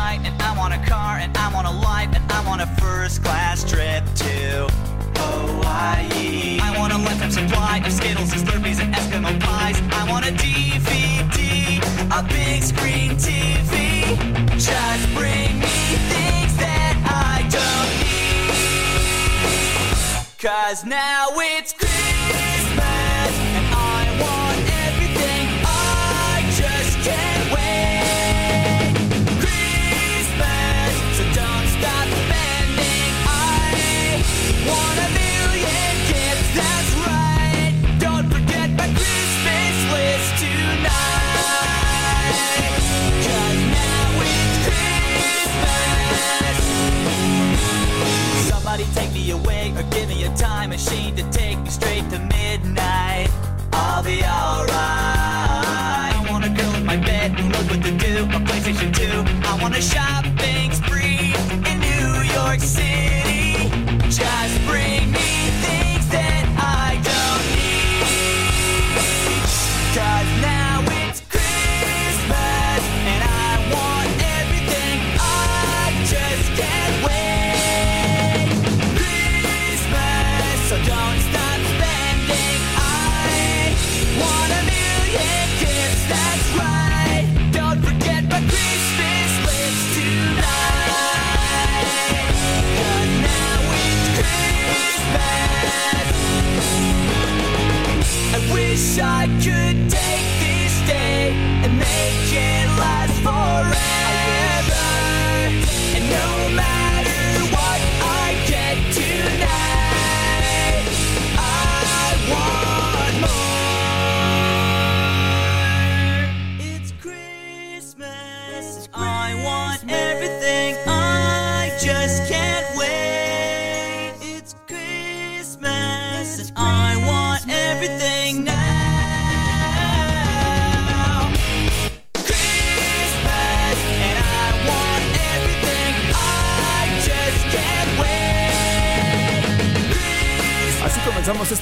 Tonight, 0.00 0.20
and 0.24 0.42
I 0.42 0.56
want 0.56 0.74
a 0.74 0.78
car, 0.88 1.18
and 1.18 1.36
I 1.36 1.52
want 1.52 1.66
a 1.66 1.70
life, 1.70 2.10
and 2.14 2.32
I 2.32 2.46
want 2.46 2.62
a 2.62 2.66
first 2.80 3.22
class 3.22 3.64
trip 3.64 4.04
to 4.16 4.68
Hawaii. 5.16 6.58
I 6.60 6.74
want 6.78 6.92
a 6.92 6.98
lifetime 6.98 7.30
supply 7.30 7.78
of 7.84 7.92
Skittles 7.92 8.32
and 8.32 8.46
Slurpees 8.46 8.80
and 8.80 8.94
Eskimo 8.94 9.38
pies. 9.40 9.80
I 9.92 10.10
want 10.10 10.26
a 10.26 10.32
DVD, 10.32 11.80
a 12.18 12.22
big 12.28 12.62
screen 12.62 13.12
TV. 13.12 14.16
Just 14.58 15.14
bring 15.14 15.58
me 15.58 15.78
things 16.12 16.56
that 16.56 16.96
I 17.06 17.42
don't 17.56 17.90
need. 18.00 18.50
Cause 20.38 20.84
now 20.84 21.28
it's 21.36 21.72
time 50.36 50.70
machine 50.70 51.16
to 51.16 51.22
take 51.30 51.58
me 51.58 51.70
straight 51.70 52.08
to 52.10 52.18
midnight. 52.18 52.39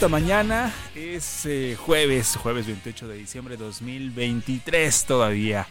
Mañana. 0.09 0.73
Es 0.95 1.45
eh, 1.47 1.77
jueves, 1.79 2.37
jueves 2.37 2.67
28 2.67 3.09
de 3.09 3.17
diciembre 3.17 3.57
de 3.57 3.65
2023 3.65 5.05
todavía. 5.05 5.67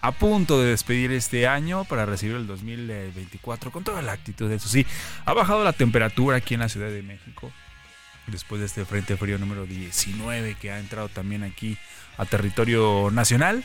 A 0.00 0.12
punto 0.12 0.60
de 0.60 0.70
despedir 0.70 1.12
este 1.12 1.46
año 1.46 1.84
para 1.84 2.06
recibir 2.06 2.36
el 2.36 2.46
2024 2.46 3.70
con 3.70 3.84
toda 3.84 4.02
la 4.02 4.12
actitud. 4.12 4.50
Eso 4.50 4.68
sí, 4.68 4.86
ha 5.24 5.32
bajado 5.34 5.62
la 5.62 5.72
temperatura 5.72 6.38
aquí 6.38 6.54
en 6.54 6.60
la 6.60 6.68
Ciudad 6.68 6.88
de 6.88 7.02
México. 7.02 7.52
Después 8.26 8.60
de 8.60 8.66
este 8.66 8.84
frente 8.84 9.16
frío 9.16 9.38
número 9.38 9.66
19 9.66 10.56
que 10.60 10.70
ha 10.70 10.78
entrado 10.78 11.08
también 11.08 11.42
aquí 11.42 11.76
a 12.16 12.24
territorio 12.24 13.10
nacional. 13.12 13.64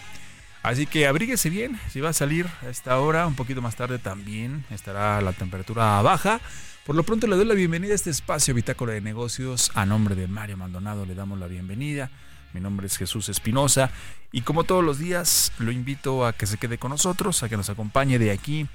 Así 0.64 0.86
que 0.86 1.08
abríguese 1.08 1.50
bien, 1.50 1.80
si 1.90 2.02
va 2.02 2.10
a 2.10 2.14
salir 2.14 2.48
a 2.66 2.70
esta 2.70 3.00
hora, 3.00 3.26
un 3.28 3.36
poquito 3.36 3.62
más 3.62 3.76
tarde 3.76 4.00
también 4.00 4.66
estará 4.70 5.22
la 5.22 5.32
temperatura 5.32 6.02
baja. 6.02 6.42
Por 6.88 6.96
lo 6.96 7.04
pronto 7.04 7.28
le 7.28 7.36
doy 7.36 7.44
la 7.44 7.54
bienvenida 7.54 7.92
a 7.92 7.96
este 7.96 8.10
espacio 8.10 8.54
Bitácora 8.54 8.94
de 8.94 9.02
Negocios. 9.02 9.72
A 9.74 9.86
nombre 9.86 10.16
de 10.16 10.26
Mario 10.26 10.56
Maldonado 10.56 11.06
le 11.06 11.16
damos 11.16 11.38
la 11.38 11.48
bienvenida. 11.48 12.10
Mi 12.54 12.62
nombre 12.62 12.88
es 12.88 12.96
Jesús 12.96 13.28
Espinosa 13.28 13.92
y 14.32 14.44
como 14.44 14.64
todos 14.64 14.86
los 14.86 14.98
días 14.98 15.52
lo 15.60 15.74
invito 15.74 16.26
a 16.26 16.32
que 16.32 16.46
se 16.46 16.58
quede 16.58 16.78
con 16.78 16.92
nosotros, 16.92 17.44
a 17.44 17.50
que 17.50 17.58
nos 17.58 17.70
acompañe 17.70 18.20
de 18.20 18.32
aquí 18.32 18.70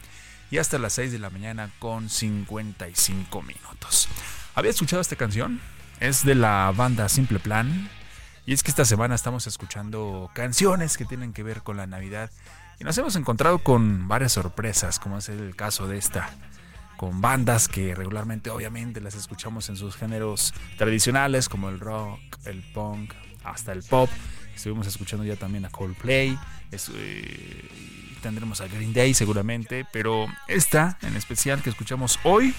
y 0.50 0.58
hasta 0.58 0.78
las 0.78 0.92
6 0.92 1.10
de 1.10 1.20
la 1.20 1.30
mañana 1.30 1.70
con 1.78 2.10
55 2.10 3.40
minutos. 3.40 4.10
¿Había 4.54 4.72
escuchado 4.72 5.00
esta 5.00 5.16
canción? 5.16 5.58
Es 5.98 6.22
de 6.22 6.34
la 6.34 6.70
banda 6.76 7.08
Simple 7.08 7.38
Plan. 7.38 7.88
Y 8.44 8.52
es 8.52 8.62
que 8.62 8.70
esta 8.70 8.84
semana 8.84 9.14
estamos 9.14 9.46
escuchando 9.46 10.30
canciones 10.34 10.98
que 10.98 11.06
tienen 11.06 11.32
que 11.32 11.44
ver 11.44 11.62
con 11.62 11.78
la 11.78 11.86
Navidad. 11.86 12.30
Y 12.78 12.84
nos 12.84 12.98
hemos 12.98 13.16
encontrado 13.16 13.60
con 13.60 14.06
varias 14.06 14.32
sorpresas, 14.32 14.98
como 14.98 15.16
es 15.16 15.30
el 15.30 15.56
caso 15.56 15.88
de 15.88 15.96
esta. 15.96 16.28
Con 17.02 17.20
bandas 17.20 17.66
que 17.66 17.96
regularmente 17.96 18.48
obviamente 18.48 19.00
las 19.00 19.16
escuchamos 19.16 19.68
en 19.68 19.74
sus 19.74 19.96
géneros 19.96 20.54
tradicionales, 20.78 21.48
como 21.48 21.68
el 21.68 21.80
rock, 21.80 22.20
el 22.44 22.62
punk, 22.62 23.12
hasta 23.42 23.72
el 23.72 23.82
pop. 23.82 24.08
Estuvimos 24.54 24.86
escuchando 24.86 25.24
ya 25.24 25.34
también 25.34 25.64
a 25.64 25.68
Coldplay. 25.68 26.38
es, 26.70 26.92
eh, 26.94 27.68
tendremos 28.22 28.60
a 28.60 28.68
Green 28.68 28.92
Day 28.92 29.14
seguramente. 29.14 29.84
Pero 29.92 30.28
esta 30.46 30.96
en 31.02 31.16
especial 31.16 31.60
que 31.60 31.70
escuchamos 31.70 32.20
hoy 32.22 32.54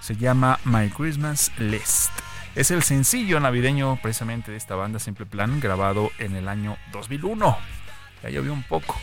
se 0.00 0.16
llama 0.16 0.58
My 0.64 0.88
Christmas 0.88 1.52
List. 1.56 2.10
Es 2.56 2.72
el 2.72 2.82
sencillo 2.82 3.38
navideño 3.38 4.00
precisamente 4.02 4.50
de 4.50 4.56
esta 4.56 4.74
banda 4.74 4.98
Simple 4.98 5.26
Plan, 5.26 5.60
grabado 5.60 6.10
en 6.18 6.34
el 6.34 6.48
año 6.48 6.76
2001. 6.90 7.56
Ya 8.24 8.30
llovió 8.30 8.52
un 8.52 8.64
poco, 8.64 8.96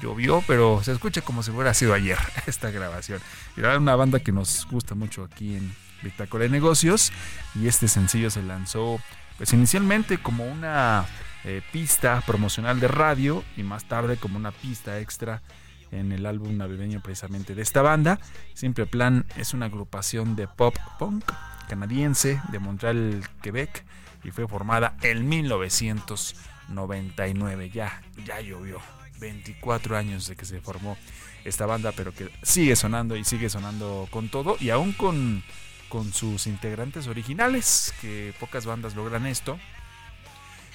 llovió, 0.00 0.42
pero 0.46 0.82
se 0.82 0.92
escucha 0.92 1.22
como 1.22 1.42
si 1.42 1.50
hubiera 1.50 1.74
sido 1.74 1.94
ayer 1.94 2.18
esta 2.46 2.70
grabación. 2.70 3.20
Era 3.56 3.76
una 3.78 3.96
banda 3.96 4.20
que 4.20 4.32
nos 4.32 4.66
gusta 4.70 4.94
mucho 4.94 5.24
aquí 5.24 5.56
en 5.56 5.74
Bitácora 6.02 6.44
de 6.44 6.50
Negocios 6.50 7.12
y 7.54 7.66
este 7.66 7.88
sencillo 7.88 8.30
se 8.30 8.42
lanzó 8.42 9.00
pues 9.36 9.52
inicialmente 9.52 10.18
como 10.18 10.46
una 10.46 11.06
eh, 11.44 11.62
pista 11.72 12.22
promocional 12.26 12.80
de 12.80 12.88
radio 12.88 13.44
y 13.56 13.62
más 13.62 13.84
tarde 13.84 14.16
como 14.16 14.36
una 14.36 14.50
pista 14.52 14.98
extra 15.00 15.42
en 15.90 16.12
el 16.12 16.24
álbum 16.26 16.56
navideño 16.56 17.02
precisamente 17.02 17.54
de 17.54 17.62
esta 17.62 17.82
banda. 17.82 18.18
Simple 18.54 18.86
Plan 18.86 19.26
es 19.36 19.52
una 19.54 19.66
agrupación 19.66 20.34
de 20.36 20.48
pop 20.48 20.74
punk 20.98 21.24
canadiense 21.68 22.40
de 22.50 22.58
Montreal, 22.58 23.22
Quebec 23.42 23.84
y 24.22 24.30
fue 24.30 24.48
formada 24.48 24.96
en 25.02 25.28
1999. 25.28 27.70
Ya, 27.70 28.02
ya 28.24 28.40
llovió. 28.40 28.80
24 29.18 29.96
años 29.96 30.26
de 30.26 30.36
que 30.36 30.44
se 30.44 30.60
formó 30.60 30.96
esta 31.44 31.66
banda, 31.66 31.92
pero 31.92 32.12
que 32.12 32.30
sigue 32.42 32.76
sonando 32.76 33.16
y 33.16 33.24
sigue 33.24 33.50
sonando 33.50 34.08
con 34.10 34.28
todo 34.28 34.56
y 34.60 34.70
aún 34.70 34.92
con, 34.92 35.42
con 35.88 36.12
sus 36.12 36.46
integrantes 36.46 37.06
originales, 37.06 37.94
que 38.00 38.34
pocas 38.40 38.66
bandas 38.66 38.94
logran 38.94 39.26
esto. 39.26 39.58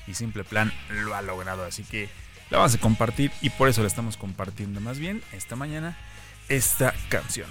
Y 0.07 0.13
Simple 0.15 0.43
Plan 0.43 0.73
lo 0.89 1.15
ha 1.15 1.21
logrado, 1.21 1.63
así 1.63 1.83
que 1.83 2.09
la 2.49 2.57
vamos 2.57 2.73
a 2.73 2.79
compartir 2.79 3.31
y 3.41 3.51
por 3.51 3.69
eso 3.69 3.81
la 3.81 3.87
estamos 3.87 4.17
compartiendo 4.17 4.81
más 4.81 4.97
bien 4.97 5.21
esta 5.33 5.55
mañana 5.55 5.97
esta 6.47 6.95
canción. 7.09 7.47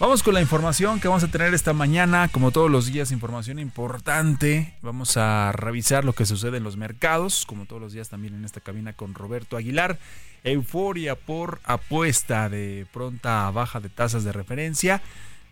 Vamos 0.00 0.22
con 0.22 0.32
la 0.32 0.40
información 0.40 1.00
que 1.00 1.08
vamos 1.08 1.24
a 1.24 1.28
tener 1.28 1.52
esta 1.54 1.72
mañana, 1.72 2.28
como 2.28 2.52
todos 2.52 2.70
los 2.70 2.86
días, 2.86 3.10
información 3.10 3.58
importante. 3.58 4.72
Vamos 4.80 5.16
a 5.16 5.50
revisar 5.50 6.04
lo 6.04 6.12
que 6.12 6.24
sucede 6.24 6.58
en 6.58 6.62
los 6.62 6.76
mercados, 6.76 7.44
como 7.44 7.66
todos 7.66 7.82
los 7.82 7.92
días 7.92 8.08
también 8.08 8.36
en 8.36 8.44
esta 8.44 8.60
cabina 8.60 8.92
con 8.92 9.14
Roberto 9.14 9.56
Aguilar. 9.56 9.98
Euforia 10.44 11.16
por 11.16 11.58
apuesta 11.64 12.48
de 12.48 12.86
pronta 12.92 13.50
baja 13.50 13.80
de 13.80 13.88
tasas 13.88 14.22
de 14.22 14.30
referencia. 14.30 15.02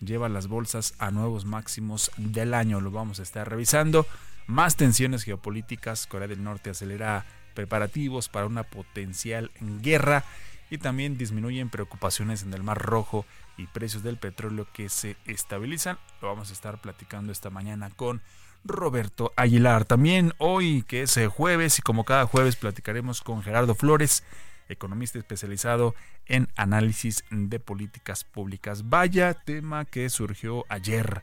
Lleva 0.00 0.28
las 0.28 0.46
bolsas 0.46 0.94
a 1.00 1.10
nuevos 1.10 1.44
máximos 1.44 2.12
del 2.16 2.54
año. 2.54 2.80
Lo 2.80 2.92
vamos 2.92 3.18
a 3.18 3.24
estar 3.24 3.50
revisando. 3.50 4.06
Más 4.46 4.76
tensiones 4.76 5.24
geopolíticas. 5.24 6.06
Corea 6.06 6.28
del 6.28 6.44
Norte 6.44 6.70
acelera 6.70 7.26
preparativos 7.54 8.28
para 8.28 8.46
una 8.46 8.62
potencial 8.62 9.50
guerra 9.82 10.24
y 10.70 10.78
también 10.78 11.16
disminuyen 11.18 11.70
preocupaciones 11.70 12.42
en 12.42 12.52
el 12.54 12.62
Mar 12.62 12.78
Rojo 12.78 13.24
y 13.56 13.66
precios 13.66 14.02
del 14.02 14.18
petróleo 14.18 14.66
que 14.72 14.88
se 14.88 15.16
estabilizan. 15.26 15.98
Lo 16.20 16.28
vamos 16.28 16.50
a 16.50 16.52
estar 16.52 16.80
platicando 16.80 17.32
esta 17.32 17.50
mañana 17.50 17.90
con 17.90 18.22
Roberto 18.64 19.32
Aguilar. 19.36 19.84
También 19.84 20.32
hoy, 20.38 20.82
que 20.82 21.02
es 21.02 21.18
jueves, 21.28 21.78
y 21.78 21.82
como 21.82 22.04
cada 22.04 22.26
jueves, 22.26 22.56
platicaremos 22.56 23.22
con 23.22 23.42
Gerardo 23.42 23.74
Flores, 23.74 24.24
economista 24.68 25.18
especializado 25.18 25.94
en 26.26 26.48
análisis 26.56 27.24
de 27.30 27.60
políticas 27.60 28.24
públicas. 28.24 28.88
Vaya 28.88 29.34
tema 29.34 29.84
que 29.84 30.10
surgió 30.10 30.64
ayer. 30.68 31.22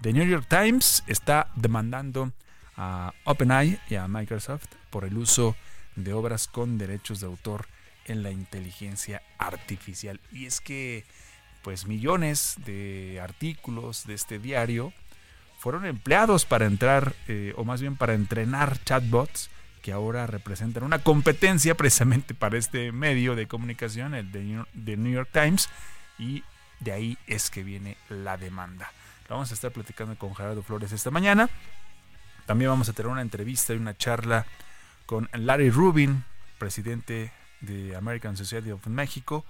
The 0.00 0.12
New 0.12 0.26
York 0.26 0.46
Times 0.48 1.02
está 1.06 1.50
demandando 1.56 2.32
a 2.76 3.12
OpenAI 3.24 3.80
y 3.88 3.96
a 3.96 4.08
Microsoft 4.08 4.66
por 4.90 5.04
el 5.04 5.16
uso 5.16 5.56
de 5.96 6.12
obras 6.12 6.48
con 6.48 6.78
derechos 6.78 7.20
de 7.20 7.26
autor 7.26 7.66
en 8.06 8.22
la 8.22 8.30
inteligencia 8.30 9.22
artificial. 9.38 10.20
Y 10.32 10.46
es 10.46 10.60
que, 10.60 11.04
pues, 11.62 11.86
millones 11.86 12.56
de 12.64 13.20
artículos 13.22 14.06
de 14.06 14.14
este 14.14 14.38
diario 14.38 14.92
fueron 15.58 15.86
empleados 15.86 16.44
para 16.44 16.66
entrar, 16.66 17.14
eh, 17.28 17.54
o 17.56 17.64
más 17.64 17.80
bien 17.80 17.96
para 17.96 18.14
entrenar 18.14 18.82
chatbots 18.84 19.50
que 19.82 19.92
ahora 19.92 20.26
representan 20.26 20.82
una 20.82 20.98
competencia 20.98 21.74
precisamente 21.76 22.34
para 22.34 22.58
este 22.58 22.92
medio 22.92 23.34
de 23.34 23.46
comunicación, 23.46 24.14
el 24.14 24.32
de 24.32 24.96
New 24.96 25.12
York 25.12 25.30
Times, 25.32 25.68
y 26.18 26.42
de 26.80 26.92
ahí 26.92 27.18
es 27.26 27.50
que 27.50 27.62
viene 27.62 27.96
la 28.08 28.36
demanda. 28.36 28.92
vamos 29.28 29.50
a 29.50 29.54
estar 29.54 29.72
platicando 29.72 30.16
con 30.16 30.34
Gerardo 30.34 30.62
Flores 30.62 30.92
esta 30.92 31.10
mañana. 31.10 31.48
También 32.46 32.70
vamos 32.70 32.88
a 32.88 32.92
tener 32.92 33.10
una 33.10 33.22
entrevista 33.22 33.72
y 33.72 33.76
una 33.76 33.96
charla 33.96 34.46
con 35.06 35.28
Larry 35.32 35.70
Rubin, 35.70 36.24
presidente 36.58 37.32
de 37.64 37.96
American 37.96 38.36
Society 38.36 38.70
of 38.70 38.86
México, 38.86 39.44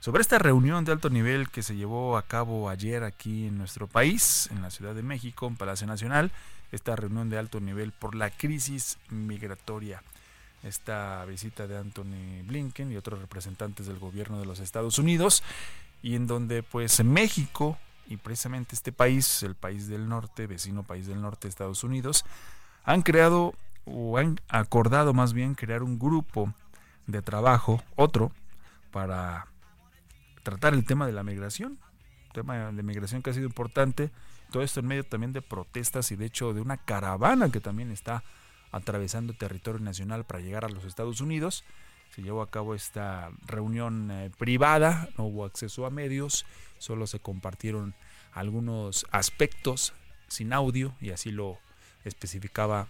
sobre 0.00 0.22
esta 0.22 0.38
reunión 0.38 0.84
de 0.84 0.92
alto 0.92 1.10
nivel 1.10 1.48
que 1.48 1.62
se 1.62 1.76
llevó 1.76 2.16
a 2.16 2.22
cabo 2.22 2.68
ayer 2.68 3.04
aquí 3.04 3.46
en 3.46 3.56
nuestro 3.56 3.86
país, 3.86 4.48
en 4.50 4.60
la 4.60 4.70
Ciudad 4.70 4.94
de 4.94 5.02
México, 5.02 5.46
en 5.46 5.56
Palacio 5.56 5.86
Nacional, 5.86 6.32
esta 6.72 6.96
reunión 6.96 7.30
de 7.30 7.38
alto 7.38 7.60
nivel 7.60 7.92
por 7.92 8.14
la 8.14 8.30
crisis 8.30 8.98
migratoria. 9.10 10.02
Esta 10.64 11.24
visita 11.24 11.66
de 11.66 11.78
Anthony 11.78 12.42
Blinken 12.46 12.90
y 12.90 12.96
otros 12.96 13.20
representantes 13.20 13.86
del 13.86 13.98
gobierno 13.98 14.40
de 14.40 14.46
los 14.46 14.58
Estados 14.58 14.98
Unidos, 14.98 15.42
y 16.02 16.16
en 16.16 16.26
donde 16.26 16.62
pues 16.62 17.04
México 17.04 17.78
y 18.08 18.16
precisamente 18.16 18.74
este 18.74 18.92
país, 18.92 19.42
el 19.42 19.54
país 19.54 19.88
del 19.88 20.08
norte, 20.08 20.46
vecino 20.46 20.82
país 20.82 21.06
del 21.06 21.20
norte 21.20 21.46
Estados 21.46 21.84
Unidos, 21.84 22.24
han 22.84 23.02
creado 23.02 23.54
o 23.84 24.18
han 24.18 24.40
acordado 24.48 25.14
más 25.14 25.32
bien 25.32 25.54
crear 25.54 25.82
un 25.82 25.98
grupo 25.98 26.52
de 27.06 27.22
trabajo, 27.22 27.82
otro, 27.96 28.32
para 28.90 29.46
tratar 30.42 30.74
el 30.74 30.84
tema 30.84 31.06
de 31.06 31.12
la 31.12 31.22
migración, 31.22 31.78
tema 32.32 32.72
de 32.72 32.82
migración 32.82 33.22
que 33.22 33.30
ha 33.30 33.34
sido 33.34 33.46
importante, 33.46 34.10
todo 34.50 34.62
esto 34.62 34.80
en 34.80 34.86
medio 34.86 35.04
también 35.04 35.32
de 35.32 35.42
protestas 35.42 36.12
y 36.12 36.16
de 36.16 36.26
hecho 36.26 36.52
de 36.52 36.60
una 36.60 36.76
caravana 36.76 37.50
que 37.50 37.60
también 37.60 37.90
está 37.90 38.22
atravesando 38.70 39.34
territorio 39.34 39.80
nacional 39.80 40.24
para 40.24 40.40
llegar 40.40 40.64
a 40.64 40.68
los 40.68 40.84
Estados 40.84 41.20
Unidos. 41.20 41.64
Se 42.14 42.22
llevó 42.22 42.42
a 42.42 42.50
cabo 42.50 42.74
esta 42.74 43.30
reunión 43.46 44.10
eh, 44.10 44.30
privada, 44.36 45.08
no 45.16 45.24
hubo 45.24 45.44
acceso 45.46 45.86
a 45.86 45.90
medios, 45.90 46.44
solo 46.78 47.06
se 47.06 47.20
compartieron 47.20 47.94
algunos 48.32 49.06
aspectos 49.10 49.94
sin 50.28 50.52
audio 50.52 50.94
y 51.00 51.10
así 51.10 51.30
lo 51.30 51.58
especificaba 52.04 52.88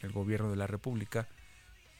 el 0.00 0.12
gobierno 0.12 0.50
de 0.50 0.56
la 0.56 0.66
República 0.66 1.28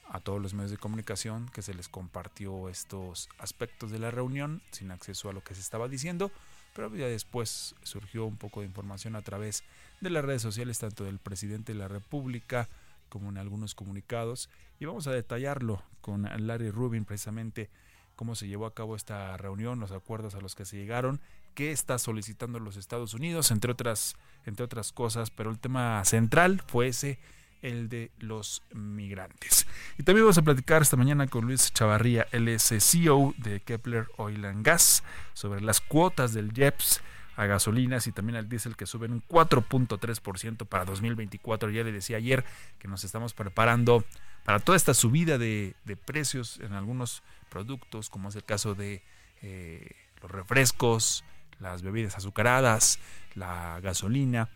a 0.09 0.21
todos 0.21 0.41
los 0.41 0.55
medios 0.55 0.71
de 0.71 0.77
comunicación 0.77 1.49
que 1.53 1.62
se 1.62 1.75
les 1.75 1.89
compartió 1.89 2.69
estos 2.69 3.29
aspectos 3.39 3.91
de 3.91 3.99
la 3.99 4.11
reunión 4.11 4.62
sin 4.71 4.91
acceso 4.91 5.29
a 5.29 5.33
lo 5.33 5.43
que 5.43 5.55
se 5.55 5.61
estaba 5.61 5.89
diciendo, 5.89 6.31
pero 6.75 6.95
ya 6.95 7.06
después 7.06 7.75
surgió 7.83 8.25
un 8.27 8.37
poco 8.37 8.61
de 8.61 8.67
información 8.67 9.17
a 9.17 9.23
través 9.23 9.65
de 10.01 10.11
las 10.11 10.25
redes 10.25 10.43
sociales, 10.43 10.79
tanto 10.79 11.05
del 11.05 11.19
presidente 11.19 11.73
de 11.73 11.79
la 11.79 11.89
República 11.89 12.69
como 13.09 13.31
en 13.31 13.39
algunos 13.39 13.75
comunicados, 13.75 14.51
y 14.81 14.87
vamos 14.87 15.06
a 15.06 15.12
detallarlo 15.12 15.83
con 16.00 16.28
Larry 16.47 16.71
Rubin 16.71 17.05
precisamente 17.05 17.71
cómo 18.17 18.35
se 18.35 18.47
llevó 18.47 18.67
a 18.67 18.75
cabo 18.75 18.97
esta 18.97 19.37
reunión, 19.37 19.81
los 19.81 19.93
acuerdos 19.93 20.35
a 20.35 20.40
los 20.40 20.55
que 20.55 20.64
se 20.64 20.76
llegaron, 20.76 21.21
qué 21.55 21.73
está 21.73 21.99
solicitando 21.99 22.59
los 22.59 22.76
Estados 22.76 23.14
Unidos, 23.14 23.50
entre 23.50 23.73
otras, 23.73 24.17
entre 24.47 24.64
otras 24.64 24.93
cosas, 24.93 25.31
pero 25.31 25.50
el 25.50 25.59
tema 25.59 26.05
central 26.05 26.62
fue 26.67 26.88
ese 26.88 27.19
el 27.64 27.88
de 27.88 28.11
los 28.18 28.62
migrantes. 28.73 29.66
Y 29.99 30.02
también 30.02 30.25
vamos 30.25 30.38
a 30.38 30.42
platicar 30.42 30.83
esta 30.83 30.97
mañana 30.97 31.26
con 31.26 31.47
Luis 31.47 31.73
Chavarría, 31.73 32.28
él 32.30 32.47
es 32.49 32.73
CEO 32.78 33.35
de 33.38 33.61
Kepler 33.61 34.06
Oil 34.18 34.44
and 34.44 34.64
Gas, 34.64 35.02
sobre 35.33 35.62
las 35.62 35.80
cuotas 35.80 36.35
del 36.35 36.52
JEPS 36.52 37.00
a 37.37 37.47
gasolinas 37.47 38.06
y 38.06 38.12
también 38.12 38.37
al 38.37 38.49
diésel 38.49 38.76
que 38.76 38.87
suben 38.87 39.12
un 39.12 39.23
4.3% 39.26 40.66
para 40.66 40.85
2024. 40.85 41.71
Ya 41.71 41.83
le 41.83 41.90
decía 41.90 42.18
ayer 42.18 42.44
que 42.78 42.87
nos 42.87 43.02
estamos 43.02 43.33
preparando 43.33 44.04
para 44.44 44.61
toda 44.61 44.76
esta 44.76 44.94
subida 44.94 45.38
de, 45.38 45.75
precios 46.04 46.61
en 46.61 46.75
algunos 46.75 47.23
productos, 47.49 48.11
como 48.11 48.28
es 48.28 48.37
el 48.37 48.44
caso 48.44 48.75
de 48.75 49.02
eh, 49.42 49.97
los 50.23 50.30
refrescos, 50.30 51.25
las 51.59 51.83
bebidas 51.83 52.16
azucaradas, 52.16 52.99
la 53.35 53.80
gasolina 53.80 54.50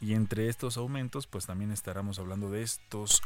y 0.00 0.14
entre 0.14 0.48
estos 0.48 0.76
aumentos, 0.76 1.26
pues 1.26 1.46
también 1.46 1.70
estaremos 1.70 2.18
hablando 2.18 2.50
de 2.50 2.62
estos 2.62 3.22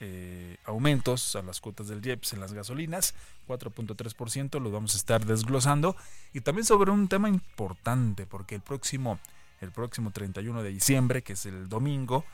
eh, 0.00 0.56
aumentos 0.64 1.34
a 1.34 1.42
las 1.42 1.60
cuotas 1.60 1.88
del 1.88 2.04
IEPS 2.04 2.34
en 2.34 2.40
las 2.40 2.52
gasolinas, 2.52 3.14
4.3%, 3.48 4.60
los 4.60 4.72
vamos 4.72 4.94
a 4.94 4.98
estar 4.98 5.24
desglosando. 5.24 5.96
Y 6.32 6.40
también 6.40 6.64
sobre 6.64 6.90
un 6.90 7.08
tema 7.08 7.28
importante, 7.28 8.26
porque 8.26 8.54
el 8.54 8.60
próximo, 8.60 9.18
el 9.60 9.72
próximo 9.72 10.10
31 10.10 10.62
de 10.62 10.70
diciembre, 10.70 11.22
que 11.22 11.32
es 11.32 11.46
el 11.46 11.68
domingo, 11.68 12.24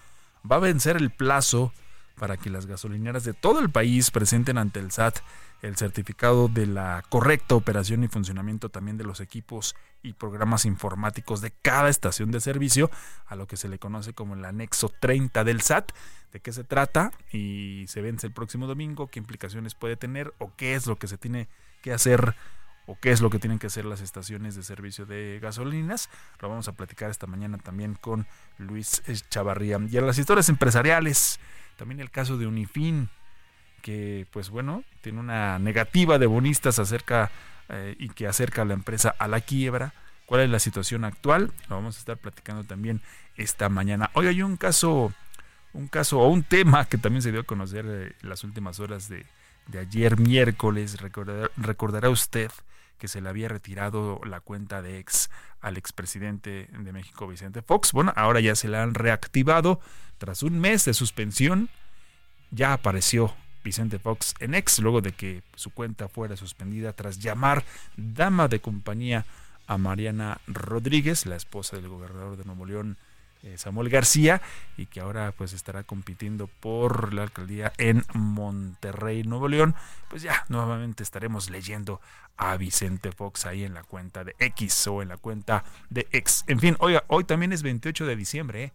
va 0.51 0.57
a 0.57 0.61
vencer 0.61 0.97
el 0.97 1.11
plazo 1.11 1.73
para 2.19 2.37
que 2.37 2.51
las 2.51 2.67
gasolineras 2.67 3.25
de 3.25 3.35
todo 3.35 3.61
el 3.61 3.71
país 3.71 4.11
presenten 4.11 4.59
ante 4.59 4.81
el 4.81 4.91
SAT 4.93 5.19
el 5.65 5.77
certificado 5.77 6.49
de 6.49 6.67
la 6.67 7.03
correcta 7.09 7.55
operación 7.55 8.05
y 8.05 8.09
funcionamiento 8.09 8.69
también 8.69 8.99
de 8.99 9.05
los 9.05 9.21
equipos 9.21 9.75
y 10.03 10.13
programas 10.13 10.67
informáticos 10.67 11.41
de 11.41 11.53
cada 11.63 11.89
estación 11.89 12.31
de 12.31 12.41
servicio, 12.41 12.91
a 13.27 13.35
lo 13.35 13.47
que 13.47 13.57
se 13.57 13.71
le 13.71 13.79
conoce 13.79 14.13
como 14.13 14.35
el 14.35 14.45
anexo 14.45 14.91
30 14.91 15.43
del 15.43 15.63
SAT. 15.63 15.93
¿De 16.33 16.41
qué 16.41 16.53
se 16.53 16.65
trata? 16.65 17.13
Y 17.33 17.87
se 17.89 18.03
vence 18.03 18.27
el 18.27 18.35
próximo 18.35 18.67
domingo, 18.67 19.07
qué 19.07 19.19
implicaciones 19.19 19.75
puede 19.75 19.97
tener 19.97 20.35
o 20.39 20.53
qué 20.55 20.75
es 20.75 20.87
lo 20.87 20.97
que 20.97 21.07
se 21.07 21.17
tiene 21.17 21.49
que 21.81 21.95
hacer 21.95 22.35
o 22.87 22.99
qué 23.01 23.13
es 23.13 23.23
lo 23.23 23.31
que 23.31 23.39
tienen 23.39 23.59
que 23.59 23.69
hacer 23.69 23.87
las 23.87 24.03
estaciones 24.03 24.55
de 24.57 24.63
servicio 24.63 25.07
de 25.07 25.39
gasolinas. 25.41 26.11
Lo 26.41 26.51
vamos 26.51 26.69
a 26.69 26.73
platicar 26.73 27.11
esta 27.11 27.27
mañana 27.27 27.57
también 27.57 27.95
con 27.95 28.27
Luis 28.59 29.03
Chavarría. 29.31 29.81
Y 29.91 29.97
a 29.97 30.03
las 30.03 30.19
historias 30.19 30.51
empresariales, 30.51 31.41
también 31.77 32.01
el 32.01 32.11
caso 32.11 32.39
de 32.39 32.47
Unifin, 32.47 33.09
que 33.83 34.27
pues 34.33 34.51
bueno, 34.51 34.85
tiene 35.03 35.21
una 35.21 35.59
negativa 35.59 36.19
de 36.19 36.27
bonistas 36.27 36.79
acerca 36.79 37.31
eh, 37.69 37.95
y 37.99 38.09
que 38.09 38.27
acerca 38.27 38.63
a 38.63 38.65
la 38.65 38.75
empresa 38.75 39.15
a 39.19 39.29
la 39.29 39.41
quiebra. 39.41 39.93
¿Cuál 40.27 40.41
es 40.43 40.51
la 40.51 40.59
situación 40.59 41.05
actual? 41.05 41.53
Lo 41.69 41.77
vamos 41.77 41.97
a 41.97 41.99
estar 41.99 42.17
platicando 42.17 42.65
también 42.65 43.03
esta 43.37 43.69
mañana. 43.69 44.11
Hoy 44.15 44.27
hay 44.27 44.43
un 44.43 44.57
caso, 44.57 45.13
un 45.75 45.89
caso 45.89 46.19
o 46.21 46.29
un 46.29 46.43
tema 46.43 46.87
que 46.87 46.97
también 46.97 47.21
se 47.21 47.31
dio 47.31 47.41
a 47.41 47.45
conocer 47.45 47.85
eh, 47.87 48.13
las 48.23 48.43
últimas 48.43 48.81
horas 48.81 49.09
de, 49.09 49.27
de 49.67 49.79
ayer 49.81 50.19
miércoles. 50.19 50.97
recordará 51.57 52.09
usted 52.09 52.51
que 52.99 53.09
se 53.09 53.21
le 53.21 53.29
había 53.29 53.49
retirado 53.49 54.21
la 54.25 54.41
cuenta 54.41 54.83
de 54.83 54.99
ex 54.99 55.31
al 55.61 55.77
expresidente 55.77 56.69
de 56.73 56.93
México, 56.93 57.27
Vicente 57.27 57.63
Fox. 57.63 57.93
Bueno, 57.93 58.13
ahora 58.17 58.41
ya 58.41 58.55
se 58.55 58.69
la 58.69 58.83
han 58.83 58.95
reactivado. 58.95 59.81
Tras 60.19 60.43
un 60.43 60.59
mes 60.61 60.85
de 60.85 60.95
suspensión, 60.95 61.69
ya 62.51 62.73
apareció 62.73 63.35
Vicente 63.65 63.99
Fox 63.99 64.35
en 64.41 64.55
ex, 64.55 64.79
luego 64.79 65.01
de 65.01 65.13
que 65.13 65.43
su 65.57 65.71
cuenta 65.71 66.09
fuera 66.09 66.37
suspendida 66.37 66.93
tras 66.93 67.19
llamar 67.19 67.65
dama 67.97 68.47
de 68.49 68.61
compañía 68.61 69.25
a 69.67 69.79
Mariana 69.79 70.41
Rodríguez, 70.47 71.27
la 71.27 71.37
esposa 71.37 71.77
del 71.77 71.89
gobernador 71.89 72.37
de 72.37 72.45
Nuevo 72.45 72.67
León, 72.67 72.99
Samuel 73.57 73.89
García 73.89 74.41
y 74.77 74.87
que 74.87 75.01
ahora 75.01 75.33
pues 75.33 75.53
estará 75.53 75.83
compitiendo 75.85 76.47
por 76.47 77.13
la 77.13 77.23
alcaldía 77.23 77.73
en 77.79 78.05
Monterrey, 78.15 79.23
Nuevo 79.23 79.49
León, 79.49 79.75
pues 80.09 80.23
ya 80.23 80.45
nuevamente 80.49 81.03
estaremos 81.03 81.51
leyendo 81.51 82.01
a 82.37 82.57
Vicente 82.57 83.13
Fox 83.13 83.47
ahí 83.47 83.65
en 83.65 83.75
la 83.75 83.85
cuenta 83.85 84.25
de 84.25 84.35
X 84.39 84.87
o 84.89 85.03
en 85.03 85.09
la 85.09 85.17
cuenta 85.17 85.65
de 85.91 86.07
X. 86.11 86.45
En 86.47 86.59
fin, 86.59 86.77
hoy 86.79 87.25
también 87.25 87.53
es 87.53 87.63
28 87.63 88.07
de 88.07 88.17
diciembre, 88.17 88.65
¿eh? 88.65 88.73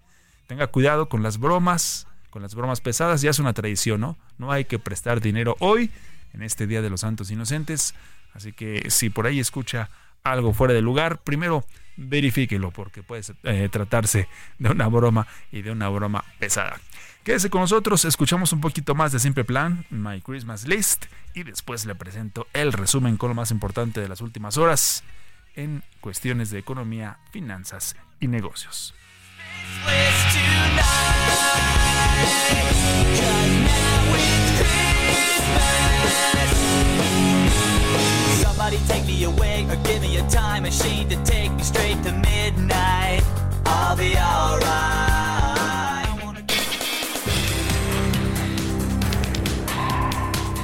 tenga 0.47 0.67
cuidado 0.67 1.09
con 1.09 1.23
las 1.23 1.37
bromas, 1.39 2.07
con 2.29 2.41
las 2.41 2.55
bromas 2.55 2.81
pesadas, 2.81 3.21
ya 3.21 3.29
es 3.29 3.39
una 3.39 3.53
tradición, 3.53 4.01
¿no? 4.01 4.17
No 4.37 4.51
hay 4.51 4.65
que 4.65 4.79
prestar 4.79 5.21
dinero 5.21 5.55
hoy, 5.59 5.91
en 6.33 6.43
este 6.43 6.67
Día 6.67 6.81
de 6.81 6.89
los 6.89 7.01
Santos 7.01 7.31
Inocentes, 7.31 7.93
así 8.33 8.53
que 8.53 8.89
si 8.89 9.09
por 9.09 9.25
ahí 9.25 9.39
escucha 9.39 9.89
algo 10.23 10.53
fuera 10.53 10.73
de 10.73 10.81
lugar, 10.81 11.21
primero 11.23 11.65
verifíquelo 11.97 12.71
porque 12.71 13.03
puede 13.03 13.23
eh, 13.43 13.69
tratarse 13.69 14.27
de 14.57 14.69
una 14.69 14.87
broma 14.87 15.27
y 15.51 15.61
de 15.61 15.71
una 15.71 15.89
broma 15.89 16.23
pesada. 16.39 16.79
Quédese 17.23 17.49
con 17.49 17.61
nosotros, 17.61 18.05
escuchamos 18.05 18.53
un 18.53 18.61
poquito 18.61 18.95
más 18.95 19.11
de 19.11 19.19
Simple 19.19 19.43
Plan, 19.43 19.85
My 19.89 20.21
Christmas 20.21 20.65
List, 20.65 21.05
y 21.33 21.43
después 21.43 21.85
le 21.85 21.93
presento 21.93 22.47
el 22.53 22.71
resumen 22.73 23.17
con 23.17 23.29
lo 23.29 23.35
más 23.35 23.51
importante 23.51 23.99
de 23.99 24.07
las 24.07 24.21
últimas 24.21 24.57
horas 24.57 25.03
en 25.55 25.83
cuestiones 25.99 26.49
de 26.49 26.59
economía, 26.59 27.19
finanzas 27.31 27.95
y 28.19 28.27
negocios. 28.27 28.95
Somebody 38.59 38.85
take 38.89 39.05
me 39.05 39.23
away 39.23 39.65
or 39.69 39.77
give 39.83 40.01
me 40.01 40.17
a 40.17 40.27
time 40.27 40.63
machine 40.63 41.07
to 41.07 41.15
take 41.23 41.49
me 41.53 41.63
straight 41.63 42.03
to 42.03 42.11
midnight. 42.11 43.23
I'll 43.65 43.95
be 43.95 44.17
alright. 44.17 45.08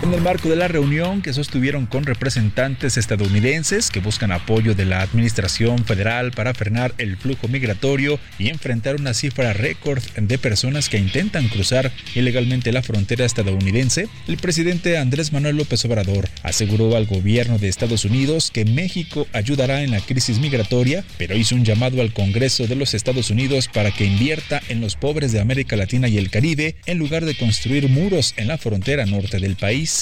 En 0.06 0.14
el 0.14 0.22
marco 0.22 0.50
de 0.50 0.56
la 0.56 0.68
reunión 0.68 1.24
que 1.24 1.34
sostuvieron 1.34 1.88
con 1.88 2.06
representantes 2.06 2.96
estadounidenses 2.96 3.90
que 3.90 4.00
buscan 4.00 4.32
apoyo 4.32 4.76
de 4.76 4.86
la 4.86 5.02
Administración 5.02 5.84
Federal 5.84 6.32
para 6.32 6.54
frenar 6.54 6.94
el 7.00 7.18
flujo 7.18 7.48
migratorio 7.48 8.20
y 8.38 8.50
enfrentar 8.50 8.98
una 8.98 9.16
cifra 9.16 9.54
récord 9.54 10.04
de 10.16 10.38
personas 10.38 10.90
que 10.90 11.00
intentan 11.00 11.48
cruzar 11.48 11.92
ilegalmente 12.14 12.72
la 12.72 12.84
frontera 12.84 13.26
estadounidense, 13.26 14.08
el 14.28 14.38
presidente 14.38 15.00
Andrés 15.00 15.34
Manuel 15.34 15.58
López 15.58 15.84
Obrador 15.86 16.30
aseguró 16.44 16.96
al 16.96 17.08
gobierno 17.08 17.58
de 17.58 17.68
Estados 17.68 18.06
Unidos 18.06 18.52
que 18.52 18.66
México 18.66 19.26
ayudará 19.34 19.82
en 19.82 19.92
la 19.92 20.02
crisis 20.02 20.38
migratoria, 20.38 21.04
pero 21.18 21.36
hizo 21.36 21.56
un 21.56 21.66
llamado 21.66 22.02
al 22.02 22.14
Congreso 22.14 22.68
de 22.68 22.76
los 22.76 22.94
Estados 22.94 23.32
Unidos 23.32 23.70
para 23.74 23.90
que 23.90 24.06
invierta 24.06 24.62
en 24.70 24.82
los 24.82 24.96
pobres 24.96 25.32
de 25.32 25.40
América 25.40 25.76
Latina 25.76 26.08
y 26.08 26.20
el 26.20 26.30
Caribe 26.30 26.76
en 26.86 27.00
lugar 27.00 27.26
de 27.26 27.36
construir 27.36 27.90
muros 27.90 28.36
en 28.38 28.48
la 28.48 28.60
frontera 28.60 29.06
norte 29.08 29.40
del 29.40 29.56
país. 29.56 29.95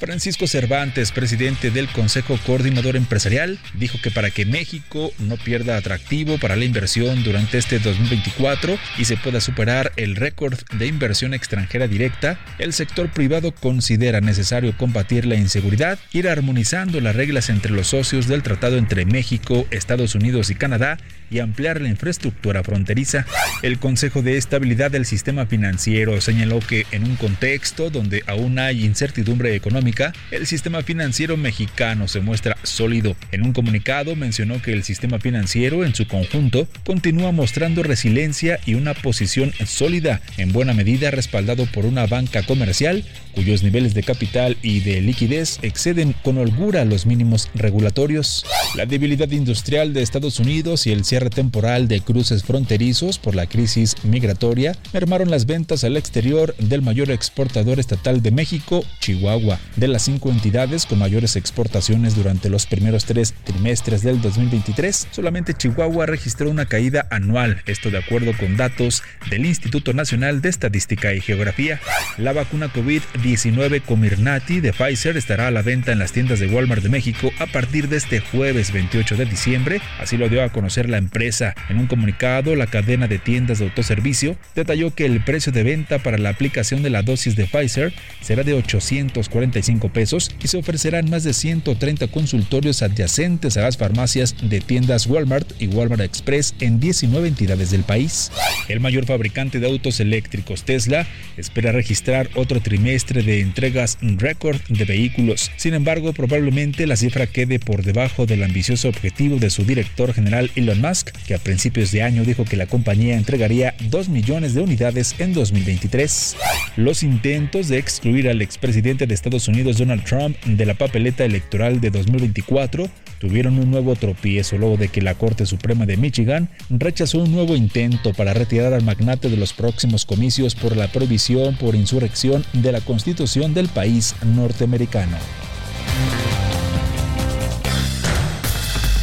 Francisco 0.00 0.46
Cervantes, 0.46 1.12
presidente 1.12 1.70
del 1.70 1.88
Consejo 1.88 2.38
Coordinador 2.46 2.96
Empresarial, 2.96 3.58
dijo 3.74 3.98
que 4.02 4.10
para 4.10 4.30
que 4.30 4.46
México 4.46 5.12
no 5.18 5.36
pierda 5.36 5.76
atractivo 5.76 6.38
para 6.38 6.56
la 6.56 6.64
inversión 6.64 7.24
durante 7.24 7.58
este 7.58 7.78
2024 7.78 8.78
y 8.98 9.04
se 9.04 9.16
pueda 9.16 9.40
superar 9.40 9.92
el 9.96 10.16
récord 10.16 10.58
de 10.74 10.86
inversión 10.86 11.34
extranjera 11.34 11.88
directa, 11.88 12.38
el 12.58 12.72
sector 12.72 13.10
privado 13.10 13.52
considera 13.52 14.20
necesario 14.20 14.76
combatir 14.76 15.26
la 15.26 15.34
inseguridad, 15.34 15.98
ir 16.12 16.28
armonizando 16.28 17.00
las 17.00 17.16
reglas 17.16 17.48
entre 17.48 17.72
los 17.72 17.88
socios 17.88 18.28
del 18.28 18.42
tratado 18.42 18.76
entre 18.78 19.04
México, 19.04 19.66
Estados 19.70 20.14
Unidos 20.14 20.50
y 20.50 20.54
Canadá 20.54 20.98
y 21.30 21.40
ampliar 21.40 21.80
la 21.80 21.88
infraestructura 21.88 22.62
fronteriza. 22.62 23.26
El 23.62 23.78
Consejo 23.78 24.22
de 24.22 24.36
Estabilidad 24.36 24.90
del 24.90 25.06
Sistema 25.06 25.46
Financiero 25.46 26.20
señaló 26.20 26.60
que 26.60 26.86
en 26.90 27.04
un 27.04 27.16
contexto 27.16 27.90
donde 27.90 28.22
aún 28.26 28.58
hay 28.58 28.84
incertidumbre 28.84 29.37
económica, 29.46 30.12
el 30.30 30.46
sistema 30.46 30.82
financiero 30.82 31.36
mexicano 31.36 32.08
se 32.08 32.20
muestra 32.20 32.56
sólido. 32.62 33.16
En 33.32 33.44
un 33.44 33.52
comunicado 33.52 34.16
mencionó 34.16 34.60
que 34.60 34.72
el 34.72 34.84
sistema 34.84 35.18
financiero 35.18 35.84
en 35.84 35.94
su 35.94 36.06
conjunto 36.06 36.68
continúa 36.84 37.32
mostrando 37.32 37.82
resiliencia 37.82 38.60
y 38.66 38.74
una 38.74 38.94
posición 38.94 39.52
sólida, 39.64 40.20
en 40.36 40.52
buena 40.52 40.74
medida 40.74 41.10
respaldado 41.10 41.66
por 41.66 41.86
una 41.86 42.06
banca 42.06 42.42
comercial 42.42 43.04
cuyos 43.38 43.62
niveles 43.62 43.94
de 43.94 44.02
capital 44.02 44.56
y 44.62 44.80
de 44.80 45.00
liquidez 45.00 45.60
exceden 45.62 46.12
con 46.24 46.38
holgura 46.38 46.84
los 46.84 47.06
mínimos 47.06 47.48
regulatorios. 47.54 48.44
La 48.74 48.84
debilidad 48.84 49.30
industrial 49.30 49.94
de 49.94 50.02
Estados 50.02 50.40
Unidos 50.40 50.88
y 50.88 50.90
el 50.90 51.04
cierre 51.04 51.30
temporal 51.30 51.86
de 51.86 52.00
cruces 52.00 52.42
fronterizos 52.42 53.20
por 53.20 53.36
la 53.36 53.46
crisis 53.46 53.94
migratoria 54.02 54.76
mermaron 54.92 55.30
las 55.30 55.46
ventas 55.46 55.84
al 55.84 55.96
exterior 55.96 56.52
del 56.56 56.82
mayor 56.82 57.12
exportador 57.12 57.78
estatal 57.78 58.22
de 58.22 58.32
México, 58.32 58.84
Chihuahua. 58.98 59.60
De 59.76 59.86
las 59.86 60.02
cinco 60.02 60.30
entidades 60.30 60.84
con 60.84 60.98
mayores 60.98 61.36
exportaciones 61.36 62.16
durante 62.16 62.50
los 62.50 62.66
primeros 62.66 63.04
tres 63.04 63.34
trimestres 63.44 64.02
del 64.02 64.20
2023, 64.20 65.06
solamente 65.12 65.54
Chihuahua 65.54 66.06
registró 66.06 66.50
una 66.50 66.66
caída 66.66 67.06
anual, 67.12 67.62
esto 67.66 67.92
de 67.92 67.98
acuerdo 67.98 68.32
con 68.36 68.56
datos 68.56 69.04
del 69.30 69.46
Instituto 69.46 69.92
Nacional 69.92 70.42
de 70.42 70.48
Estadística 70.48 71.14
y 71.14 71.20
Geografía. 71.20 71.78
La 72.16 72.32
vacuna 72.32 72.72
COVID-19 72.72 73.27
19 73.28 73.82
Comirnaty 73.82 74.60
de 74.60 74.72
Pfizer 74.72 75.18
estará 75.18 75.48
a 75.48 75.50
la 75.50 75.60
venta 75.60 75.92
en 75.92 75.98
las 75.98 76.12
tiendas 76.12 76.40
de 76.40 76.46
Walmart 76.46 76.82
de 76.82 76.88
México 76.88 77.30
a 77.38 77.44
partir 77.44 77.90
de 77.90 77.98
este 77.98 78.20
jueves 78.20 78.72
28 78.72 79.16
de 79.16 79.26
diciembre, 79.26 79.82
así 80.00 80.16
lo 80.16 80.30
dio 80.30 80.42
a 80.42 80.48
conocer 80.48 80.88
la 80.88 80.96
empresa. 80.96 81.54
En 81.68 81.78
un 81.78 81.88
comunicado, 81.88 82.56
la 82.56 82.68
cadena 82.68 83.06
de 83.06 83.18
tiendas 83.18 83.58
de 83.58 83.66
autoservicio 83.66 84.38
detalló 84.54 84.94
que 84.94 85.04
el 85.04 85.22
precio 85.22 85.52
de 85.52 85.62
venta 85.62 85.98
para 85.98 86.16
la 86.16 86.30
aplicación 86.30 86.82
de 86.82 86.88
la 86.88 87.02
dosis 87.02 87.36
de 87.36 87.44
Pfizer 87.44 87.92
será 88.22 88.44
de 88.44 88.54
845 88.54 89.90
pesos 89.90 90.34
y 90.42 90.48
se 90.48 90.56
ofrecerán 90.56 91.10
más 91.10 91.22
de 91.22 91.34
130 91.34 92.06
consultorios 92.06 92.80
adyacentes 92.80 93.58
a 93.58 93.60
las 93.60 93.76
farmacias 93.76 94.36
de 94.40 94.60
tiendas 94.60 95.06
Walmart 95.06 95.52
y 95.60 95.66
Walmart 95.66 96.00
Express 96.00 96.54
en 96.60 96.80
19 96.80 97.28
entidades 97.28 97.70
del 97.72 97.82
país. 97.82 98.32
El 98.68 98.80
mayor 98.80 99.04
fabricante 99.04 99.60
de 99.60 99.66
autos 99.66 100.00
eléctricos 100.00 100.64
Tesla 100.64 101.06
espera 101.36 101.72
registrar 101.72 102.30
otro 102.34 102.60
trimestre 102.62 103.17
de 103.22 103.40
entregas 103.40 103.98
récord 104.00 104.60
de 104.68 104.84
vehículos. 104.84 105.50
Sin 105.56 105.74
embargo, 105.74 106.12
probablemente 106.12 106.86
la 106.86 106.96
cifra 106.96 107.26
quede 107.26 107.58
por 107.58 107.82
debajo 107.82 108.26
del 108.26 108.42
ambicioso 108.42 108.88
objetivo 108.88 109.36
de 109.36 109.50
su 109.50 109.64
director 109.64 110.12
general 110.12 110.50
Elon 110.54 110.80
Musk, 110.80 111.10
que 111.26 111.34
a 111.34 111.38
principios 111.38 111.92
de 111.92 112.02
año 112.02 112.24
dijo 112.24 112.44
que 112.44 112.56
la 112.56 112.66
compañía 112.66 113.16
entregaría 113.16 113.74
2 113.90 114.08
millones 114.08 114.54
de 114.54 114.60
unidades 114.60 115.14
en 115.18 115.32
2023. 115.32 116.36
Los 116.76 117.02
intentos 117.02 117.68
de 117.68 117.78
excluir 117.78 118.28
al 118.28 118.42
expresidente 118.42 119.06
de 119.06 119.14
Estados 119.14 119.48
Unidos 119.48 119.78
Donald 119.78 120.04
Trump 120.04 120.36
de 120.44 120.66
la 120.66 120.74
papeleta 120.74 121.24
electoral 121.24 121.80
de 121.80 121.90
2024 121.90 122.88
tuvieron 123.18 123.58
un 123.58 123.70
nuevo 123.70 123.96
tropiezo 123.96 124.58
luego 124.58 124.76
de 124.76 124.88
que 124.88 125.02
la 125.02 125.14
Corte 125.14 125.46
Suprema 125.46 125.86
de 125.86 125.96
Michigan 125.96 126.48
rechazó 126.70 127.18
un 127.18 127.32
nuevo 127.32 127.56
intento 127.56 128.12
para 128.12 128.34
retirar 128.34 128.72
al 128.72 128.84
magnate 128.84 129.28
de 129.28 129.36
los 129.36 129.52
próximos 129.52 130.04
comicios 130.04 130.54
por 130.54 130.76
la 130.76 130.88
prohibición 130.88 131.56
por 131.56 131.74
insurrección 131.74 132.44
de 132.52 132.72
la 132.72 132.80
Constitución 132.80 133.54
del 133.54 133.68
país 133.68 134.14
norteamericano. 134.24 135.16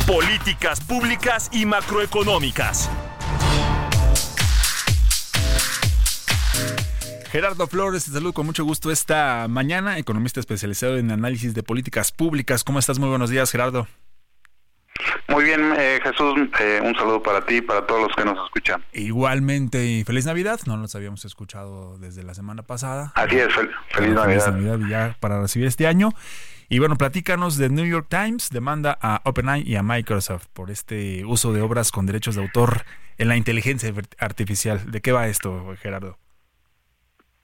Políticas 0.08 0.82
públicas 0.82 1.50
y 1.52 1.66
macroeconómicas. 1.66 2.90
Gerardo 7.36 7.68
Flores, 7.68 8.06
te 8.06 8.12
saludo 8.12 8.32
con 8.32 8.46
mucho 8.46 8.63
gusto 8.63 8.92
esta 8.92 9.48
mañana, 9.50 9.98
economista 9.98 10.39
especializado 10.39 10.98
en 10.98 11.12
análisis 11.12 11.54
de 11.54 11.63
políticas 11.63 12.13
públicas. 12.13 12.63
¿Cómo 12.63 12.80
estás? 12.80 12.98
Muy 12.98 13.10
buenos 13.10 13.30
días, 13.30 13.51
Gerardo. 13.51 13.89
Muy 15.27 15.44
bien, 15.44 15.74
eh, 15.77 16.00
Jesús, 16.01 16.34
eh, 16.62 16.80
un 16.82 16.96
saludo 16.96 17.22
para 17.22 17.46
ti 17.46 17.56
y 17.56 17.62
para 17.62 17.86
todos 17.86 18.04
los 18.08 18.15
que 18.15 18.24
nos 18.24 18.42
escuchan. 18.46 18.86
Igualmente, 18.94 19.86
y 19.86 20.06
feliz 20.06 20.25
Navidad. 20.25 20.62
No 20.65 20.77
nos 20.77 20.96
habíamos 20.96 21.25
escuchado 21.25 21.98
desde 21.98 22.24
la 22.24 22.34
semana 22.34 22.63
pasada. 22.63 23.12
Así 23.15 23.36
es, 23.36 23.50
fel- 23.50 23.70
feliz 23.89 24.13
Navidad. 24.13 24.46
Feliz 24.46 24.68
Navidad 24.70 24.88
ya 24.88 25.18
para 25.20 25.42
recibir 25.42 25.68
este 25.68 25.88
año. 25.88 26.12
Y 26.70 26.80
bueno, 26.80 26.96
platícanos 26.96 27.58
de 27.58 27.68
New 27.68 27.86
York 27.86 28.08
Times, 28.10 28.50
demanda 28.50 28.98
a 29.01 29.20
OpenAI 29.25 29.62
y 29.63 29.75
a 29.75 29.84
Microsoft 29.84 30.46
por 30.54 30.72
este 30.72 31.25
uso 31.25 31.51
de 31.51 31.60
obras 31.60 31.92
con 31.92 32.06
derechos 32.06 32.36
de 32.36 32.44
autor 32.44 32.86
en 33.18 33.27
la 33.27 33.36
inteligencia 33.36 33.94
artificial. 34.20 34.89
¿De 34.89 35.01
qué 35.01 35.12
va 35.12 35.27
esto, 35.27 35.75
Gerardo? 35.82 36.18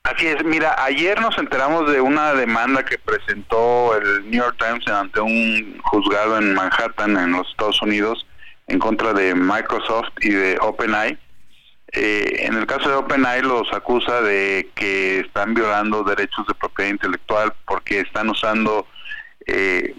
Así 0.04 0.28
es, 0.28 0.44
mira, 0.44 0.76
ayer 0.84 1.22
nos 1.22 1.38
enteramos 1.38 1.92
de 1.92 2.02
una 2.02 2.34
demanda 2.34 2.84
que 2.84 2.98
presentó 2.98 3.96
el 3.96 4.30
New 4.30 4.42
York 4.42 4.58
Times 4.58 4.88
ante 4.88 5.22
un 5.22 5.80
juzgado 5.84 6.38
en 6.38 6.54
Manhattan, 6.54 7.18
en 7.18 7.32
los 7.32 7.48
Estados 7.50 7.82
Unidos, 7.82 8.26
en 8.68 8.80
contra 8.80 9.14
de 9.14 9.36
Microsoft 9.36 10.10
y 10.22 10.30
de 10.30 10.58
OpenAI. 10.60 11.18
Eh, 11.94 12.46
en 12.46 12.56
el 12.56 12.66
caso 12.66 12.90
de 12.90 12.96
OpenAI 12.96 13.42
los 13.42 13.72
acusa 13.74 14.22
de 14.22 14.70
que 14.76 15.20
están 15.20 15.54
violando 15.54 16.04
derechos 16.04 16.48
de 16.48 16.56
propiedad 16.56 16.92
intelectual 16.92 17.54
porque 17.66 18.00
están 18.00 18.30
usando 18.30 18.88
eh, 19.46 19.96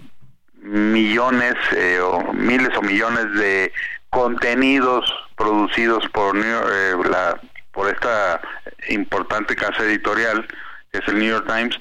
millones 0.62 1.54
eh, 1.76 2.00
o 2.00 2.32
miles 2.32 2.70
o 2.76 2.82
millones 2.82 3.32
de 3.34 3.72
contenidos 4.10 5.12
producidos 5.36 6.06
por 6.08 6.34
New 6.34 6.44
eh, 6.44 6.94
la 7.08 7.40
por 7.72 7.88
esta 7.88 8.40
importante 8.88 9.56
casa 9.56 9.82
editorial 9.84 10.46
que 10.90 10.98
es 10.98 11.08
el 11.08 11.18
New 11.18 11.30
York 11.30 11.46
Times 11.46 11.78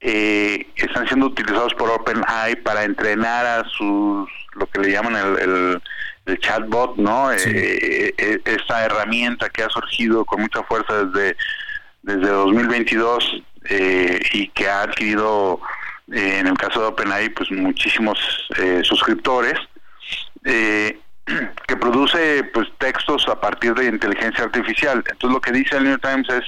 eh, 0.00 0.66
están 0.76 1.06
siendo 1.06 1.26
utilizados 1.26 1.74
por 1.74 1.90
OpenAI 1.90 2.56
para 2.56 2.84
entrenar 2.84 3.46
a 3.46 3.64
sus 3.64 4.28
lo 4.54 4.66
que 4.66 4.80
le 4.80 4.90
llaman 4.90 5.16
el, 5.16 5.38
el, 5.38 5.82
el 6.26 6.38
chatbot, 6.38 6.96
¿no? 6.96 7.30
Sí. 7.36 7.50
Eh, 7.52 8.14
eh, 8.16 8.40
esta 8.44 8.84
herramienta 8.84 9.48
que 9.48 9.62
ha 9.62 9.68
surgido 9.68 10.24
con 10.24 10.40
mucha 10.42 10.62
fuerza 10.64 11.04
desde 11.04 11.36
desde 12.02 12.28
2022 12.28 13.42
eh, 13.70 14.20
y 14.32 14.48
que 14.48 14.68
ha 14.68 14.82
adquirido 14.82 15.60
eh, 16.12 16.38
en 16.38 16.46
el 16.46 16.54
caso 16.56 16.80
de 16.80 16.86
OpenAI 16.86 17.28
pues 17.30 17.50
muchísimos 17.50 18.18
eh, 18.56 18.80
suscriptores 18.84 19.58
eh, 20.44 20.98
que 21.66 21.76
produce 21.76 22.44
pues 22.54 22.68
textos 22.78 23.26
a 23.28 23.40
partir 23.40 23.74
de 23.74 23.86
inteligencia 23.86 24.44
artificial. 24.44 24.98
Entonces 25.08 25.34
lo 25.34 25.40
que 25.40 25.52
dice 25.52 25.76
el 25.76 25.84
New 25.84 25.92
York 25.92 26.02
Times 26.02 26.28
es 26.30 26.44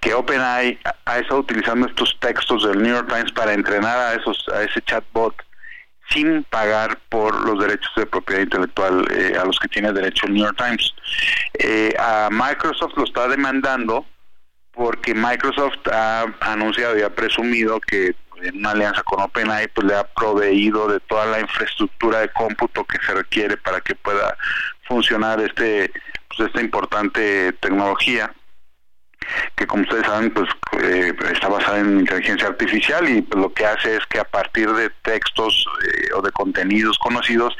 que 0.00 0.12
OpenAI 0.14 0.78
ha- 1.06 1.18
estado 1.18 1.40
utilizando 1.40 1.86
estos 1.86 2.16
textos 2.20 2.66
del 2.66 2.82
New 2.82 2.94
York 2.94 3.08
Times 3.08 3.32
para 3.32 3.52
entrenar 3.54 3.98
a 3.98 4.14
esos 4.14 4.46
a 4.54 4.62
ese 4.62 4.82
chatbot 4.82 5.34
sin 6.10 6.44
pagar 6.44 6.98
por 7.08 7.34
los 7.48 7.58
derechos 7.58 7.90
de 7.96 8.04
propiedad 8.04 8.42
intelectual 8.42 9.06
eh, 9.10 9.38
a 9.40 9.44
los 9.46 9.58
que 9.58 9.68
tiene 9.68 9.90
derecho 9.92 10.26
el 10.26 10.34
New 10.34 10.44
York 10.44 10.58
Times. 10.58 10.94
Eh, 11.54 11.94
a 11.98 12.28
Microsoft 12.30 12.92
lo 12.96 13.04
está 13.04 13.26
demandando 13.28 14.04
porque 14.72 15.14
Microsoft 15.14 15.78
ha 15.90 16.26
anunciado 16.40 16.98
y 16.98 17.02
ha 17.02 17.08
presumido 17.14 17.80
que 17.80 18.14
en 18.42 18.56
una 18.56 18.70
alianza 18.70 19.02
con 19.02 19.20
OpenAI 19.20 19.68
pues 19.68 19.86
le 19.86 19.94
ha 19.94 20.04
proveído 20.04 20.88
de 20.88 21.00
toda 21.00 21.26
la 21.26 21.40
infraestructura 21.40 22.20
de 22.20 22.28
cómputo 22.30 22.84
que 22.84 22.98
se 23.04 23.14
requiere 23.14 23.56
para 23.56 23.80
que 23.80 23.94
pueda 23.94 24.36
funcionar 24.86 25.40
este 25.40 25.90
pues 26.28 26.48
esta 26.48 26.60
importante 26.60 27.52
tecnología 27.60 28.32
que 29.56 29.66
como 29.66 29.82
ustedes 29.82 30.06
saben 30.06 30.30
pues 30.32 30.48
eh, 30.82 31.12
está 31.32 31.48
basada 31.48 31.78
en 31.78 32.00
inteligencia 32.00 32.48
artificial 32.48 33.08
y 33.08 33.22
pues, 33.22 33.40
lo 33.40 33.52
que 33.52 33.64
hace 33.66 33.96
es 33.96 34.06
que 34.06 34.18
a 34.18 34.24
partir 34.24 34.70
de 34.72 34.90
textos 35.02 35.66
eh, 35.86 36.08
o 36.14 36.22
de 36.22 36.30
contenidos 36.32 36.98
conocidos 36.98 37.56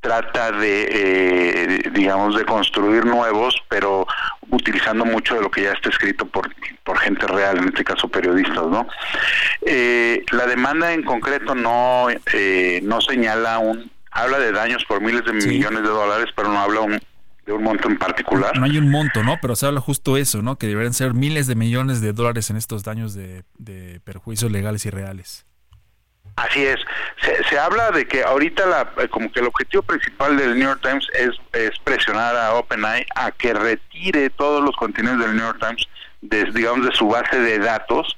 trata 0.00 0.50
de 0.52 0.88
eh, 0.90 1.90
digamos 1.92 2.36
de 2.36 2.44
construir 2.44 3.04
nuevos 3.04 3.54
pero 3.68 4.06
utilizando 4.50 5.04
mucho 5.04 5.34
de 5.34 5.42
lo 5.42 5.50
que 5.50 5.62
ya 5.64 5.72
está 5.72 5.90
escrito 5.90 6.24
por 6.26 6.48
por 6.84 6.98
gente 6.98 7.26
real 7.26 7.58
en 7.58 7.64
este 7.68 7.84
caso 7.84 8.08
periodistas 8.08 8.66
no 8.66 8.86
Eh, 9.62 10.24
la 10.32 10.46
demanda 10.46 10.92
en 10.94 11.02
concreto 11.02 11.54
no 11.54 12.06
eh, 12.32 12.80
no 12.82 13.00
señala 13.02 13.58
un 13.58 13.90
habla 14.10 14.38
de 14.38 14.52
daños 14.52 14.84
por 14.86 15.00
miles 15.02 15.24
de 15.24 15.38
Sí. 15.40 15.48
millones 15.48 15.82
de 15.82 15.88
dólares 15.88 16.28
pero 16.34 16.48
no 16.48 16.58
habla 16.58 16.80
un- 16.80 17.00
de 17.46 17.52
un 17.52 17.62
monto 17.62 17.88
en 17.88 17.98
particular 17.98 18.56
No 18.58 18.64
hay 18.66 18.78
un 18.78 18.90
monto, 18.90 19.22
¿no? 19.22 19.36
Pero 19.40 19.56
se 19.56 19.66
habla 19.66 19.80
justo 19.80 20.16
eso, 20.16 20.40
¿no? 20.42 20.56
Que 20.56 20.66
deberían 20.66 20.92
ser 20.94 21.14
miles 21.14 21.46
de 21.46 21.54
millones 21.56 22.00
de 22.00 22.12
dólares 22.12 22.48
en 22.50 22.56
estos 22.56 22.84
daños 22.84 23.14
de, 23.14 23.44
de 23.58 23.98
perjuicios 24.00 24.50
legales 24.52 24.84
y 24.86 24.90
reales. 24.90 25.46
Así 26.36 26.64
es. 26.64 26.80
Se, 27.22 27.44
se 27.44 27.58
habla 27.58 27.90
de 27.90 28.06
que 28.06 28.22
ahorita 28.22 28.66
la, 28.66 28.92
eh, 28.98 29.08
como 29.08 29.30
que 29.30 29.40
el 29.40 29.46
objetivo 29.46 29.82
principal 29.82 30.36
del 30.36 30.58
New 30.58 30.68
York 30.68 30.80
Times 30.82 31.06
es, 31.14 31.30
es 31.52 31.78
presionar 31.80 32.34
a 32.36 32.54
OpenAI 32.54 33.04
a 33.14 33.30
que 33.30 33.52
retire 33.52 34.30
todos 34.30 34.64
los 34.64 34.74
contenidos 34.76 35.18
del 35.18 35.36
New 35.36 35.44
York 35.44 35.58
Times 35.60 35.86
de, 36.22 36.44
digamos 36.52 36.86
de 36.86 36.92
su 36.94 37.08
base 37.08 37.38
de 37.38 37.58
datos, 37.58 38.16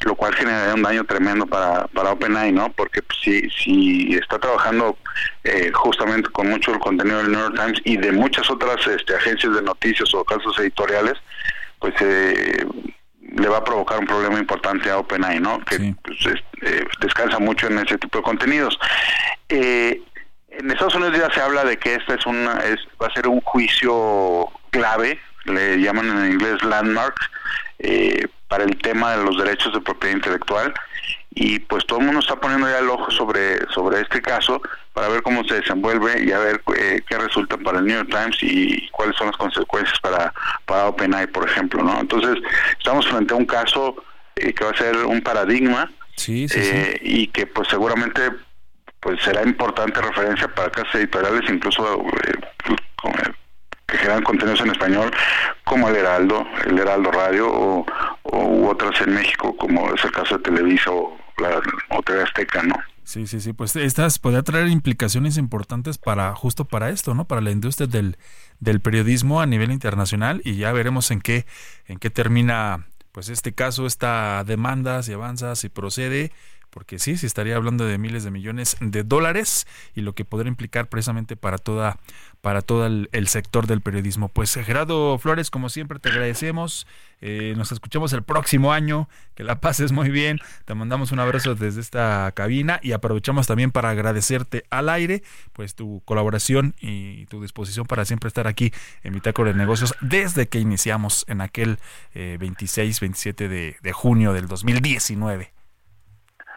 lo 0.00 0.14
cual 0.14 0.34
generaría 0.34 0.74
un 0.74 0.82
daño 0.82 1.04
tremendo 1.04 1.46
para, 1.46 1.86
para 1.88 2.12
OpenAI, 2.12 2.52
¿no? 2.52 2.70
Porque 2.72 3.02
pues, 3.02 3.18
si, 3.22 3.50
si 3.50 4.14
está 4.14 4.38
trabajando 4.38 4.96
eh, 5.44 5.70
justamente 5.72 6.30
con 6.30 6.48
mucho 6.48 6.72
el 6.72 6.80
contenido 6.80 7.18
del 7.18 7.32
New 7.32 7.40
York 7.40 7.56
Times 7.56 7.80
y 7.84 7.96
de 7.96 8.12
muchas 8.12 8.50
otras 8.50 8.86
este, 8.86 9.14
agencias 9.14 9.54
de 9.54 9.62
noticias 9.62 10.12
o 10.14 10.24
casos 10.24 10.58
editoriales, 10.58 11.14
pues 11.78 11.94
eh, 12.00 12.66
le 13.34 13.48
va 13.48 13.58
a 13.58 13.64
provocar 13.64 13.98
un 13.98 14.06
problema 14.06 14.38
importante 14.38 14.90
a 14.90 14.98
OpenAI, 14.98 15.40
¿no? 15.40 15.60
Que 15.64 15.76
Sí. 15.76 15.94
pues, 16.02 16.18
es- 16.26 16.44
eh, 16.62 16.84
descansa 17.00 17.38
mucho 17.38 17.66
en 17.66 17.78
ese 17.78 17.98
tipo 17.98 18.18
de 18.18 18.24
contenidos. 18.24 18.78
Eh, 19.48 20.00
en 20.50 20.70
Estados 20.70 20.94
Unidos 20.94 21.18
ya 21.18 21.30
se 21.32 21.40
habla 21.40 21.64
de 21.64 21.76
que 21.76 21.94
este 21.96 22.14
es 22.14 22.26
una, 22.26 22.58
es, 22.60 22.78
va 23.02 23.08
a 23.08 23.12
ser 23.14 23.26
un 23.28 23.40
juicio 23.40 24.48
clave, 24.70 25.18
le 25.44 25.78
llaman 25.80 26.08
en 26.24 26.32
inglés 26.32 26.62
landmark, 26.62 27.18
eh, 27.80 28.26
para 28.48 28.64
el 28.64 28.76
tema 28.78 29.16
de 29.16 29.24
los 29.24 29.36
derechos 29.36 29.72
de 29.74 29.80
propiedad 29.80 30.14
intelectual 30.14 30.72
y 31.30 31.58
pues 31.58 31.84
todo 31.86 31.98
el 31.98 32.06
mundo 32.06 32.20
está 32.20 32.36
poniendo 32.36 32.68
ya 32.68 32.78
el 32.78 32.88
ojo 32.88 33.10
sobre 33.10 33.58
sobre 33.72 34.00
este 34.00 34.22
caso 34.22 34.62
para 34.92 35.08
ver 35.08 35.22
cómo 35.22 35.44
se 35.44 35.54
desenvuelve 35.54 36.24
y 36.24 36.30
a 36.30 36.38
ver 36.38 36.62
eh, 36.76 37.02
qué 37.08 37.18
resulta 37.18 37.56
para 37.56 37.80
el 37.80 37.86
New 37.86 37.96
York 37.96 38.10
Times 38.10 38.36
y 38.42 38.88
cuáles 38.90 39.16
son 39.16 39.28
las 39.28 39.36
consecuencias 39.36 39.98
para 40.00 40.32
para 40.64 40.86
OpenAI, 40.86 41.26
por 41.26 41.48
ejemplo, 41.48 41.82
¿no? 41.82 42.00
Entonces 42.00 42.36
estamos 42.78 43.06
frente 43.08 43.34
a 43.34 43.36
un 43.36 43.46
caso 43.46 43.96
eh, 44.36 44.52
que 44.52 44.64
va 44.64 44.70
a 44.70 44.76
ser 44.76 44.96
un 44.96 45.20
paradigma 45.20 45.90
Sí, 46.16 46.48
sí, 46.48 46.60
eh, 46.62 47.00
y 47.02 47.26
que 47.28 47.46
pues 47.46 47.68
seguramente 47.68 48.30
pues 49.00 49.20
será 49.22 49.42
importante 49.42 50.00
referencia 50.00 50.48
para 50.48 50.70
casas 50.70 50.94
editoriales 50.94 51.42
incluso 51.50 52.00
eh, 52.26 52.38
que 53.94 53.98
generan 53.98 54.24
contenidos 54.24 54.60
en 54.60 54.70
español 54.70 55.10
como 55.64 55.88
el 55.88 55.96
Heraldo, 55.96 56.44
el 56.66 56.78
Heraldo 56.78 57.12
Radio 57.12 57.48
o, 57.48 57.86
u 58.24 58.66
otras 58.68 59.00
en 59.00 59.14
México 59.14 59.56
como 59.56 59.92
es 59.94 60.04
el 60.04 60.10
caso 60.10 60.36
de 60.36 60.42
Televisa 60.42 60.90
o 60.90 61.16
la 61.38 61.60
o 61.90 62.02
TV 62.02 62.22
Azteca, 62.22 62.62
¿no? 62.62 62.74
Sí, 63.04 63.26
sí, 63.26 63.40
sí, 63.40 63.52
pues 63.52 63.76
estas 63.76 64.18
podría 64.18 64.42
traer 64.42 64.68
implicaciones 64.68 65.36
importantes 65.36 65.98
para 65.98 66.34
justo 66.34 66.64
para 66.64 66.88
esto, 66.88 67.14
¿no? 67.14 67.26
Para 67.26 67.42
la 67.42 67.50
industria 67.50 67.86
del, 67.86 68.16
del 68.60 68.80
periodismo 68.80 69.40
a 69.40 69.46
nivel 69.46 69.70
internacional 69.70 70.40
y 70.44 70.56
ya 70.56 70.72
veremos 70.72 71.10
en 71.10 71.20
qué 71.20 71.46
en 71.86 71.98
qué 71.98 72.10
termina 72.10 72.86
pues 73.12 73.28
este 73.28 73.52
caso, 73.52 73.86
esta 73.86 74.42
demanda, 74.42 75.04
si 75.04 75.12
avanza, 75.12 75.54
si 75.54 75.68
procede, 75.68 76.32
porque 76.74 76.98
sí, 76.98 77.16
se 77.16 77.28
estaría 77.28 77.54
hablando 77.54 77.86
de 77.86 77.98
miles 77.98 78.24
de 78.24 78.32
millones 78.32 78.76
de 78.80 79.04
dólares 79.04 79.64
y 79.94 80.00
lo 80.00 80.16
que 80.16 80.24
podría 80.24 80.48
implicar 80.48 80.88
precisamente 80.88 81.36
para 81.36 81.56
toda 81.56 81.98
para 82.40 82.62
todo 82.62 82.84
el, 82.84 83.28
sector 83.28 83.68
del 83.68 83.80
periodismo. 83.80 84.28
Pues 84.28 84.52
Gerardo 84.52 85.16
Flores, 85.18 85.50
como 85.50 85.70
siempre, 85.70 85.98
te 85.98 86.10
agradecemos. 86.10 86.86
Eh, 87.22 87.54
nos 87.56 87.72
escuchamos 87.72 88.12
el 88.12 88.22
próximo 88.22 88.72
año. 88.72 89.08
Que 89.34 89.44
la 89.44 89.60
pases 89.60 89.92
muy 89.92 90.10
bien. 90.10 90.40
Te 90.66 90.74
mandamos 90.74 91.10
un 91.10 91.20
abrazo 91.20 91.54
desde 91.54 91.80
esta 91.80 92.30
cabina 92.32 92.80
y 92.82 92.92
aprovechamos 92.92 93.46
también 93.46 93.70
para 93.70 93.90
agradecerte 93.90 94.64
al 94.68 94.90
aire, 94.90 95.22
pues 95.54 95.74
tu 95.74 96.02
colaboración 96.04 96.74
y 96.80 97.24
tu 97.26 97.40
disposición 97.40 97.86
para 97.86 98.04
siempre 98.04 98.28
estar 98.28 98.46
aquí 98.46 98.72
en 99.04 99.14
Bitácora 99.14 99.52
de 99.52 99.56
Negocios 99.56 99.94
desde 100.02 100.48
que 100.48 100.58
iniciamos 100.58 101.24
en 101.28 101.40
aquel 101.40 101.78
eh, 102.14 102.36
26, 102.38 103.00
27 103.00 103.48
de, 103.48 103.76
de 103.80 103.92
junio 103.92 104.34
del 104.34 104.48
2019. 104.48 105.53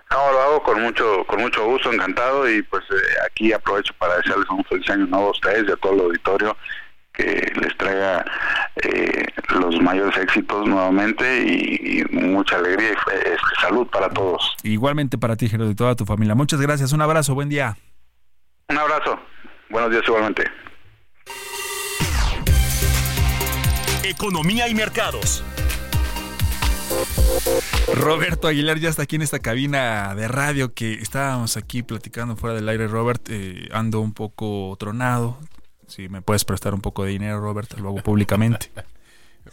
No, 0.10 0.32
lo 0.32 0.42
hago 0.42 0.64
con 0.64 0.82
mucho 0.82 1.26
con 1.26 1.42
mucho 1.42 1.66
gusto, 1.66 1.92
encantado 1.92 2.50
y 2.50 2.62
pues 2.64 2.84
eh, 2.92 2.96
aquí 3.26 3.52
aprovecho 3.52 3.94
para 3.98 4.18
desearles 4.18 4.50
un 4.50 4.64
feliz 4.66 4.90
año 4.90 5.06
nuevo 5.06 5.28
a 5.28 5.32
ustedes 5.32 5.68
y 5.68 5.72
a 5.72 5.76
todo 5.76 5.94
el 5.94 6.00
auditorio 6.02 6.56
que 7.14 7.52
les 7.60 7.76
traiga 7.78 8.24
eh, 8.84 9.26
los 9.50 9.82
mayores 9.82 10.16
éxitos 10.18 10.68
nuevamente 10.68 11.44
y, 11.44 12.00
y 12.00 12.04
mucha 12.12 12.58
alegría 12.58 12.92
y 12.92 12.94
eh, 12.94 13.38
salud 13.60 13.88
para 13.88 14.08
todos. 14.10 14.56
Igualmente 14.64 15.18
para 15.18 15.36
ti, 15.36 15.50
Gerardo, 15.50 15.72
y 15.72 15.76
toda 15.76 15.96
tu 15.96 16.06
familia. 16.06 16.36
Muchas 16.36 16.62
gracias. 16.62 16.94
Un 16.94 17.02
abrazo. 17.02 17.34
Buen 17.34 17.50
día. 17.50 17.76
Un 18.70 18.78
abrazo. 18.78 19.20
Buenos 19.70 19.92
días 19.92 20.04
igualmente. 20.08 20.44
Economía 24.04 24.68
y 24.68 24.76
mercados. 24.76 25.44
Roberto 27.96 28.48
Aguilar 28.48 28.80
ya 28.80 28.90
está 28.90 29.04
aquí 29.04 29.16
en 29.16 29.22
esta 29.22 29.40
cabina 29.40 30.14
de 30.16 30.28
radio 30.28 30.74
que 30.74 30.94
estábamos 30.94 31.58
aquí 31.58 31.84
platicando 31.84 32.36
fuera 32.36 32.56
del 32.56 32.68
aire, 32.70 32.88
Robert. 32.88 33.22
Eh, 33.30 33.70
ando 33.72 34.02
un 34.02 34.14
poco 34.14 34.76
tronado. 34.80 35.38
Si 35.88 36.10
me 36.10 36.22
puedes 36.22 36.44
prestar 36.44 36.74
un 36.74 36.82
poco 36.82 37.06
de 37.06 37.12
dinero, 37.12 37.40
Robert, 37.40 37.78
lo 37.80 37.90
hago 37.90 38.04
públicamente. 38.04 38.72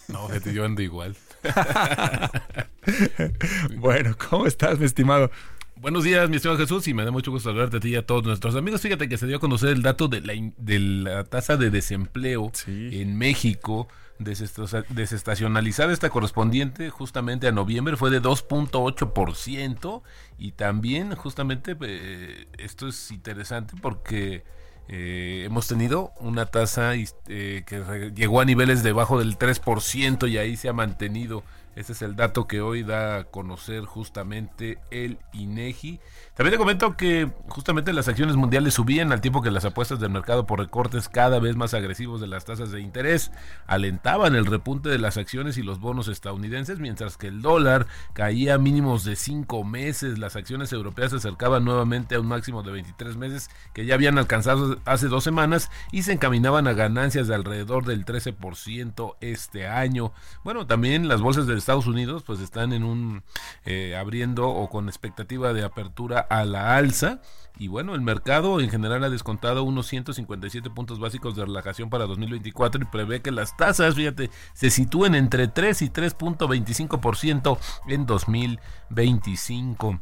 No, 0.08 0.28
yo 0.52 0.64
ando 0.64 0.82
igual. 0.82 1.14
bueno, 3.76 4.16
¿cómo 4.28 4.44
estás, 4.48 4.76
mi 4.80 4.86
estimado? 4.86 5.30
Buenos 5.76 6.02
días, 6.02 6.28
mi 6.28 6.34
estimado 6.36 6.58
Jesús, 6.58 6.88
y 6.88 6.94
me 6.94 7.04
da 7.04 7.12
mucho 7.12 7.30
gusto 7.30 7.48
saludarte 7.48 7.76
a 7.76 7.80
ti 7.80 7.90
y 7.90 7.94
a 7.94 8.04
todos 8.04 8.24
nuestros 8.24 8.56
amigos. 8.56 8.80
Fíjate 8.80 9.08
que 9.08 9.16
se 9.16 9.28
dio 9.28 9.36
a 9.36 9.40
conocer 9.40 9.68
el 9.68 9.82
dato 9.82 10.08
de 10.08 10.20
la, 10.20 10.32
de 10.58 10.78
la 10.80 11.22
tasa 11.22 11.56
de 11.56 11.70
desempleo 11.70 12.50
Sí. 12.54 13.00
en 13.00 13.16
México. 13.16 13.86
Desestacionalizada 14.18 15.92
esta 15.92 16.08
correspondiente 16.08 16.88
justamente 16.90 17.48
a 17.48 17.52
noviembre 17.52 17.96
fue 17.96 18.10
de 18.10 18.22
2.8% 18.22 20.02
y 20.38 20.52
también 20.52 21.14
justamente 21.16 21.76
eh, 21.80 22.46
esto 22.58 22.86
es 22.86 23.10
interesante 23.10 23.74
porque 23.82 24.44
eh, 24.86 25.42
hemos 25.46 25.66
tenido 25.66 26.12
una 26.20 26.46
tasa 26.46 26.94
eh, 26.94 27.62
que 27.66 28.12
llegó 28.14 28.40
a 28.40 28.44
niveles 28.44 28.82
debajo 28.82 29.18
del 29.18 29.38
3% 29.38 30.28
y 30.30 30.38
ahí 30.38 30.56
se 30.56 30.68
ha 30.68 30.72
mantenido. 30.72 31.42
Este 31.76 31.92
es 31.92 32.02
el 32.02 32.14
dato 32.14 32.46
que 32.46 32.60
hoy 32.60 32.82
da 32.82 33.16
a 33.16 33.24
conocer 33.24 33.84
justamente 33.84 34.78
el 34.90 35.18
INEGI. 35.32 36.00
También 36.34 36.52
te 36.52 36.58
comento 36.58 36.96
que 36.96 37.30
justamente 37.48 37.92
las 37.92 38.08
acciones 38.08 38.36
mundiales 38.36 38.74
subían 38.74 39.12
al 39.12 39.20
tiempo 39.20 39.42
que 39.42 39.50
las 39.50 39.64
apuestas 39.64 39.98
del 39.98 40.10
mercado 40.10 40.46
por 40.46 40.60
recortes 40.60 41.08
cada 41.08 41.40
vez 41.40 41.56
más 41.56 41.74
agresivos 41.74 42.20
de 42.20 42.26
las 42.28 42.44
tasas 42.44 42.70
de 42.70 42.80
interés 42.80 43.32
alentaban 43.66 44.34
el 44.34 44.46
repunte 44.46 44.88
de 44.88 44.98
las 44.98 45.16
acciones 45.16 45.58
y 45.58 45.62
los 45.62 45.80
bonos 45.80 46.08
estadounidenses, 46.08 46.78
mientras 46.78 47.16
que 47.16 47.28
el 47.28 47.42
dólar 47.42 47.86
caía 48.12 48.56
mínimos 48.58 49.04
de 49.04 49.16
5 49.16 49.64
meses. 49.64 50.18
Las 50.18 50.36
acciones 50.36 50.72
europeas 50.72 51.10
se 51.10 51.16
acercaban 51.16 51.64
nuevamente 51.64 52.14
a 52.14 52.20
un 52.20 52.26
máximo 52.26 52.62
de 52.62 52.72
23 52.72 53.16
meses 53.16 53.50
que 53.72 53.84
ya 53.86 53.94
habían 53.94 54.18
alcanzado 54.18 54.78
hace 54.84 55.08
dos 55.08 55.24
semanas 55.24 55.70
y 55.90 56.02
se 56.02 56.12
encaminaban 56.12 56.68
a 56.68 56.72
ganancias 56.72 57.26
de 57.26 57.34
alrededor 57.34 57.84
del 57.84 58.04
13% 58.04 59.16
este 59.20 59.66
año. 59.66 60.12
Bueno, 60.44 60.66
también 60.66 61.08
las 61.08 61.20
bolsas 61.20 61.46
de 61.46 61.63
Estados 61.64 61.86
Unidos 61.86 62.22
pues 62.26 62.40
están 62.40 62.74
en 62.74 62.84
un 62.84 63.22
eh, 63.64 63.96
abriendo 63.96 64.50
o 64.50 64.68
con 64.68 64.88
expectativa 64.88 65.54
de 65.54 65.64
apertura 65.64 66.20
a 66.20 66.44
la 66.44 66.76
alza. 66.76 67.22
Y 67.56 67.68
bueno, 67.68 67.94
el 67.94 68.02
mercado 68.02 68.60
en 68.60 68.68
general 68.68 69.02
ha 69.02 69.08
descontado 69.08 69.62
unos 69.62 69.86
157 69.86 70.68
puntos 70.70 71.00
básicos 71.00 71.36
de 71.36 71.46
relajación 71.46 71.88
para 71.88 72.04
2024 72.04 72.82
y 72.82 72.86
prevé 72.86 73.22
que 73.22 73.30
las 73.30 73.56
tasas, 73.56 73.94
fíjate, 73.94 74.28
se 74.52 74.68
sitúen 74.68 75.14
entre 75.14 75.48
3 75.48 75.80
y 75.82 75.88
3.25% 75.88 77.58
en 77.88 78.04
2025. 78.04 80.00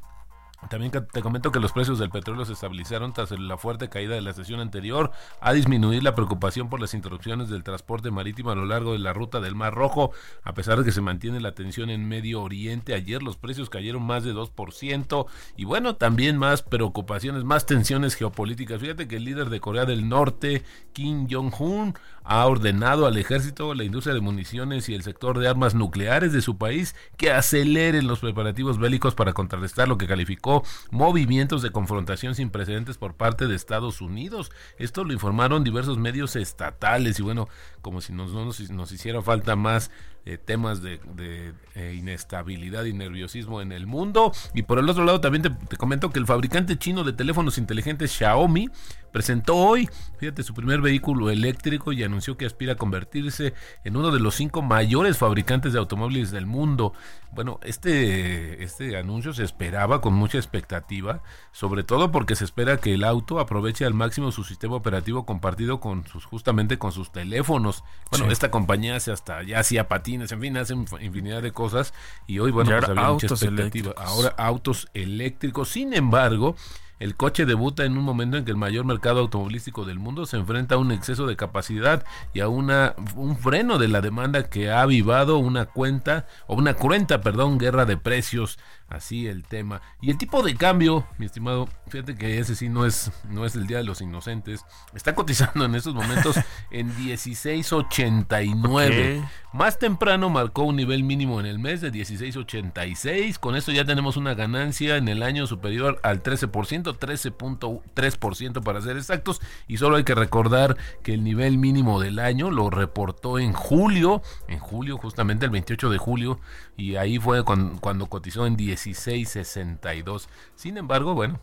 También 0.70 0.92
te 0.92 1.22
comento 1.22 1.50
que 1.50 1.60
los 1.60 1.72
precios 1.72 1.98
del 1.98 2.10
petróleo 2.10 2.44
se 2.44 2.52
estabilizaron 2.52 3.12
tras 3.12 3.30
la 3.32 3.58
fuerte 3.58 3.88
caída 3.88 4.14
de 4.14 4.22
la 4.22 4.32
sesión 4.32 4.60
anterior, 4.60 5.10
a 5.40 5.52
disminuir 5.52 6.02
la 6.02 6.14
preocupación 6.14 6.68
por 6.70 6.80
las 6.80 6.94
interrupciones 6.94 7.48
del 7.48 7.64
transporte 7.64 8.10
marítimo 8.10 8.50
a 8.50 8.54
lo 8.54 8.64
largo 8.64 8.92
de 8.92 8.98
la 8.98 9.12
ruta 9.12 9.40
del 9.40 9.54
Mar 9.54 9.74
Rojo, 9.74 10.12
a 10.44 10.54
pesar 10.54 10.78
de 10.78 10.84
que 10.84 10.92
se 10.92 11.00
mantiene 11.00 11.40
la 11.40 11.54
tensión 11.54 11.90
en 11.90 12.08
Medio 12.08 12.42
Oriente. 12.42 12.94
Ayer 12.94 13.22
los 13.22 13.36
precios 13.36 13.70
cayeron 13.70 14.02
más 14.04 14.24
de 14.24 14.34
2% 14.34 15.26
y 15.56 15.64
bueno, 15.64 15.96
también 15.96 16.38
más 16.38 16.62
preocupaciones, 16.62 17.44
más 17.44 17.66
tensiones 17.66 18.14
geopolíticas. 18.14 18.80
Fíjate 18.80 19.08
que 19.08 19.16
el 19.16 19.24
líder 19.24 19.50
de 19.50 19.60
Corea 19.60 19.84
del 19.84 20.08
Norte, 20.08 20.62
Kim 20.92 21.26
Jong-un, 21.30 21.94
ha 22.24 22.46
ordenado 22.46 23.06
al 23.06 23.16
ejército, 23.16 23.74
la 23.74 23.84
industria 23.84 24.14
de 24.14 24.20
municiones 24.20 24.88
y 24.88 24.94
el 24.94 25.02
sector 25.02 25.38
de 25.38 25.48
armas 25.48 25.74
nucleares 25.74 26.32
de 26.32 26.42
su 26.42 26.56
país 26.56 26.94
que 27.16 27.30
aceleren 27.30 28.06
los 28.06 28.20
preparativos 28.20 28.78
bélicos 28.78 29.14
para 29.14 29.32
contrarrestar 29.32 29.88
lo 29.88 29.98
que 29.98 30.06
calificó 30.06 30.62
movimientos 30.90 31.62
de 31.62 31.70
confrontación 31.70 32.34
sin 32.34 32.50
precedentes 32.50 32.98
por 32.98 33.14
parte 33.14 33.46
de 33.46 33.54
Estados 33.54 34.00
Unidos. 34.00 34.52
Esto 34.78 35.04
lo 35.04 35.12
informaron 35.12 35.64
diversos 35.64 35.98
medios 35.98 36.36
estatales 36.36 37.18
y 37.18 37.22
bueno, 37.22 37.48
como 37.80 38.00
si 38.00 38.12
nos, 38.12 38.32
no 38.32 38.44
nos, 38.44 38.70
nos 38.70 38.92
hiciera 38.92 39.22
falta 39.22 39.56
más 39.56 39.90
eh, 40.24 40.38
temas 40.38 40.82
de, 40.82 41.00
de, 41.14 41.52
eh, 41.74 41.94
inestabilidad 41.96 42.84
y 42.84 42.92
nerviosismo 42.92 43.60
en 43.60 43.72
el 43.72 43.86
mundo. 43.86 44.32
Y 44.54 44.62
por 44.62 44.78
el 44.78 44.88
otro 44.88 45.04
lado 45.04 45.20
también 45.20 45.42
te, 45.42 45.50
te 45.50 45.76
comento 45.76 46.10
que 46.10 46.18
el 46.18 46.26
fabricante 46.26 46.78
chino 46.78 47.04
de 47.04 47.12
teléfonos 47.12 47.58
inteligentes 47.58 48.12
Xiaomi 48.12 48.68
presentó 49.12 49.56
hoy, 49.56 49.88
fíjate, 50.18 50.42
su 50.42 50.54
primer 50.54 50.80
vehículo 50.80 51.28
eléctrico 51.30 51.92
y 51.92 52.02
anunció 52.02 52.36
que 52.38 52.46
aspira 52.46 52.72
a 52.74 52.76
convertirse 52.76 53.52
en 53.84 53.96
uno 53.96 54.10
de 54.10 54.20
los 54.20 54.34
cinco 54.34 54.62
mayores 54.62 55.18
fabricantes 55.18 55.72
de 55.74 55.78
automóviles 55.78 56.30
del 56.30 56.46
mundo. 56.46 56.94
Bueno, 57.30 57.60
este, 57.62 58.62
este 58.62 58.96
anuncio 58.96 59.32
se 59.34 59.44
esperaba 59.44 60.00
con 60.00 60.14
mucha 60.14 60.38
expectativa, 60.38 61.22
sobre 61.50 61.82
todo 61.82 62.10
porque 62.10 62.36
se 62.36 62.44
espera 62.44 62.78
que 62.78 62.94
el 62.94 63.04
auto 63.04 63.38
aproveche 63.38 63.84
al 63.84 63.94
máximo 63.94 64.32
su 64.32 64.44
sistema 64.44 64.76
operativo 64.76 65.26
compartido 65.26 65.80
con 65.80 66.06
sus, 66.06 66.24
justamente 66.24 66.78
con 66.78 66.92
sus 66.92 67.10
teléfonos. 67.12 67.84
Bueno, 68.10 68.26
Sí. 68.26 68.32
esta 68.32 68.50
compañía 68.50 68.96
hace 68.96 69.12
hasta 69.12 69.42
ya 69.42 69.58
hacía 69.60 69.88
patines, 70.12 70.32
en 70.32 70.40
fin, 70.40 70.56
hace 70.56 70.74
infinidad 71.00 71.42
de 71.42 71.52
cosas 71.52 71.94
y 72.26 72.38
hoy, 72.38 72.50
bueno, 72.50 72.70
pues 72.70 72.82
ahora 72.84 73.00
había 73.00 73.12
mucha 73.12 73.26
autos 73.26 73.42
expectativa. 73.42 73.92
eléctricos. 73.92 73.94
Ahora 73.96 74.34
autos 74.36 74.88
eléctricos. 74.94 75.68
Sin 75.68 75.94
embargo, 75.94 76.56
el 76.98 77.16
coche 77.16 77.46
debuta 77.46 77.84
en 77.84 77.96
un 77.98 78.04
momento 78.04 78.36
en 78.36 78.44
que 78.44 78.50
el 78.50 78.56
mayor 78.56 78.84
mercado 78.84 79.20
automovilístico 79.20 79.84
del 79.84 79.98
mundo 79.98 80.26
se 80.26 80.36
enfrenta 80.36 80.76
a 80.76 80.78
un 80.78 80.92
exceso 80.92 81.26
de 81.26 81.36
capacidad 81.36 82.04
y 82.32 82.40
a 82.40 82.48
una, 82.48 82.94
un 83.16 83.36
freno 83.36 83.78
de 83.78 83.88
la 83.88 84.00
demanda 84.00 84.44
que 84.44 84.70
ha 84.70 84.82
avivado 84.82 85.38
una 85.38 85.66
cuenta, 85.66 86.26
o 86.46 86.54
una 86.54 86.74
cruenta, 86.74 87.20
perdón, 87.20 87.58
guerra 87.58 87.86
de 87.86 87.96
precios. 87.96 88.58
Así 88.92 89.26
el 89.26 89.42
tema. 89.44 89.82
Y 90.02 90.10
el 90.10 90.18
tipo 90.18 90.42
de 90.42 90.54
cambio, 90.54 91.06
mi 91.16 91.24
estimado, 91.24 91.66
fíjate 91.88 92.14
que 92.14 92.38
ese 92.38 92.54
sí 92.54 92.68
no 92.68 92.84
es, 92.84 93.10
no 93.30 93.46
es 93.46 93.56
el 93.56 93.66
Día 93.66 93.78
de 93.78 93.84
los 93.84 94.02
Inocentes. 94.02 94.66
Está 94.94 95.14
cotizando 95.14 95.64
en 95.64 95.74
estos 95.74 95.94
momentos 95.94 96.36
en 96.70 96.94
16.89. 96.94 99.20
Ok. 99.20 99.24
Más 99.54 99.78
temprano 99.78 100.28
marcó 100.30 100.64
un 100.64 100.76
nivel 100.76 101.04
mínimo 101.04 101.40
en 101.40 101.46
el 101.46 101.58
mes 101.58 101.80
de 101.80 101.90
16.86. 101.92 103.38
Con 103.38 103.56
esto 103.56 103.72
ya 103.72 103.84
tenemos 103.84 104.18
una 104.18 104.34
ganancia 104.34 104.96
en 104.96 105.08
el 105.08 105.22
año 105.22 105.46
superior 105.46 106.00
al 106.02 106.22
13%, 106.22 106.98
13.3% 106.98 108.62
para 108.62 108.80
ser 108.80 108.98
exactos. 108.98 109.40
Y 109.68 109.78
solo 109.78 109.96
hay 109.96 110.04
que 110.04 110.14
recordar 110.14 110.76
que 111.02 111.14
el 111.14 111.24
nivel 111.24 111.56
mínimo 111.56 112.00
del 112.00 112.18
año 112.18 112.50
lo 112.50 112.68
reportó 112.68 113.38
en 113.38 113.52
julio, 113.52 114.22
en 114.48 114.58
julio, 114.58 114.98
justamente 114.98 115.46
el 115.46 115.50
28 115.50 115.90
de 115.90 115.98
julio. 115.98 116.40
Y 116.76 116.96
ahí 116.96 117.18
fue 117.18 117.44
cuando, 117.44 117.80
cuando 117.80 118.06
cotizó 118.06 118.46
en 118.46 118.56
16.62. 118.56 120.28
Sin 120.54 120.78
embargo, 120.78 121.14
bueno, 121.14 121.40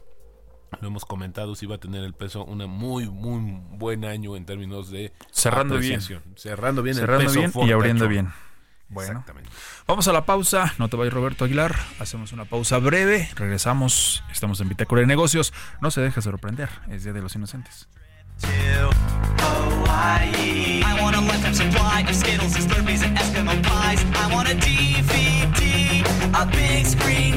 lo 0.81 0.87
hemos 0.87 1.05
comentado, 1.05 1.55
si 1.55 1.65
va 1.65 1.75
a 1.75 1.79
tener 1.79 2.03
el 2.03 2.13
peso 2.13 2.45
una 2.45 2.67
muy, 2.67 3.09
muy 3.09 3.59
buen 3.71 4.05
año 4.05 4.35
en 4.35 4.45
términos 4.45 4.89
de 4.89 5.11
Cerrando 5.31 5.77
bien. 5.77 6.01
Cerrando 6.35 6.83
bien 6.83 6.95
Cerrando 6.95 7.21
el 7.21 7.27
peso 7.27 7.59
bien 7.59 7.69
y 7.69 7.71
abriendo 7.71 8.07
bien. 8.07 8.31
Bueno, 8.91 9.11
Exactamente. 9.11 9.49
vamos 9.85 10.07
a 10.07 10.13
la 10.13 10.25
pausa. 10.25 10.73
No 10.79 10.89
te 10.89 10.97
vayas, 10.97 11.13
Roberto 11.13 11.45
Aguilar. 11.45 11.75
Hacemos 11.99 12.33
una 12.33 12.45
pausa 12.45 12.79
breve. 12.79 13.29
Regresamos. 13.35 14.23
Estamos 14.31 14.59
en 14.61 14.69
Bitácora 14.69 15.01
de 15.01 15.07
Negocios. 15.07 15.53
No 15.79 15.91
se 15.91 16.01
deje 16.01 16.21
sorprender. 16.23 16.69
Es 16.89 17.03
Día 17.03 17.13
de 17.13 17.21
los 17.21 17.35
Inocentes. 17.35 17.87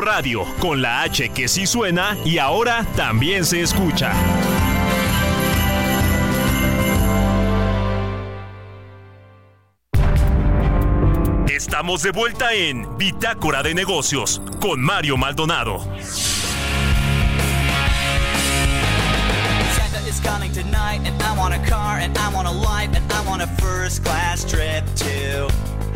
Radio, 0.00 0.44
con 0.60 0.82
la 0.82 1.02
H 1.02 1.30
que 1.30 1.48
sí 1.48 1.66
suena 1.66 2.16
y 2.24 2.38
ahora 2.38 2.84
también 2.96 3.44
se 3.44 3.60
escucha. 3.60 4.12
Estamos 11.48 12.02
de 12.02 12.10
vuelta 12.10 12.52
en 12.54 12.96
Bitácora 12.96 13.62
de 13.62 13.74
Negocios 13.74 14.42
con 14.60 14.80
Mario 14.80 15.16
Maldonado. 15.16 15.84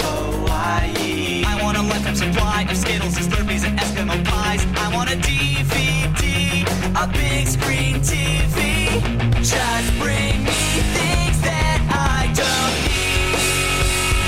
Hawaii. 0.05 1.45
I 1.47 1.63
want 1.63 1.77
a 1.79 1.83
lifetime 1.83 2.17
supply 2.17 2.67
of 2.71 2.77
Skittles 2.77 3.17
and 3.17 3.27
Slurpees 3.33 3.65
and 3.67 3.79
Eskimo 3.79 4.25
pies. 4.25 4.65
I 4.77 4.95
want 4.95 5.11
a 5.11 5.17
DVD, 5.17 6.65
a 7.03 7.07
big 7.13 7.47
screen 7.49 7.97
TV. 8.01 9.01
Just 9.43 9.89
bring 9.99 10.45
me 10.45 10.63
things 10.97 11.39
that 11.49 11.81
I 11.91 12.27
don't 12.41 12.75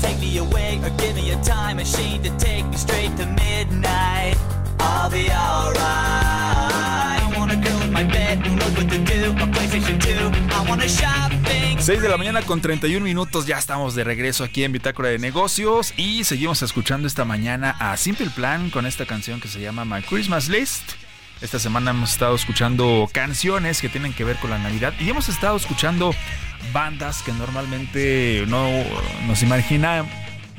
take 0.00 0.18
me 0.20 0.38
away 0.38 0.80
or 0.82 0.90
give 0.98 1.14
me 1.14 1.30
a 1.30 1.36
time 1.42 1.76
machine 1.76 2.22
to 2.22 2.30
take 2.38 2.64
me 2.66 2.76
straight 2.76 3.16
to 3.16 3.26
midnight. 3.26 4.36
I'll 4.80 5.10
be 5.10 5.30
alright. 5.30 7.20
I 7.22 7.32
want 7.36 7.52
a 7.52 7.56
girl 7.56 7.80
in 7.82 7.92
my 7.92 8.04
bed 8.04 8.38
who 8.46 8.56
knows 8.56 8.74
what 8.76 8.88
to 8.90 8.98
do. 8.98 9.30
A 9.42 9.46
PlayStation 9.46 9.98
2. 10.00 10.54
I 10.54 10.68
want 10.68 10.82
a 10.82 10.88
shopping. 10.88 11.78
6 11.78 12.02
de 12.02 12.08
la 12.08 12.16
mañana 12.18 12.42
con 12.42 12.60
31 12.60 13.02
minutos, 13.02 13.46
ya 13.46 13.56
estamos 13.56 13.94
de 13.94 14.04
regreso 14.04 14.44
aquí 14.44 14.64
en 14.64 14.72
Bitácora 14.72 15.08
de 15.08 15.18
Negocios 15.18 15.94
y 15.96 16.24
seguimos 16.24 16.60
escuchando 16.62 17.06
esta 17.06 17.24
mañana 17.24 17.76
a 17.78 17.96
Simple 17.96 18.30
Plan 18.30 18.70
con 18.70 18.84
esta 18.84 19.06
canción 19.06 19.40
que 19.40 19.48
se 19.48 19.60
llama 19.60 19.84
My 19.84 20.02
Christmas 20.02 20.48
List. 20.48 21.07
Esta 21.40 21.58
semana 21.60 21.92
hemos 21.92 22.10
estado 22.12 22.34
escuchando 22.34 23.08
canciones 23.12 23.80
que 23.80 23.88
tienen 23.88 24.12
que 24.12 24.24
ver 24.24 24.36
con 24.36 24.50
la 24.50 24.58
Navidad 24.58 24.92
y 24.98 25.08
hemos 25.08 25.28
estado 25.28 25.56
escuchando 25.56 26.12
bandas 26.72 27.22
que 27.22 27.32
normalmente 27.32 28.44
no 28.48 28.66
nos, 29.26 29.42
imagina, 29.44 30.04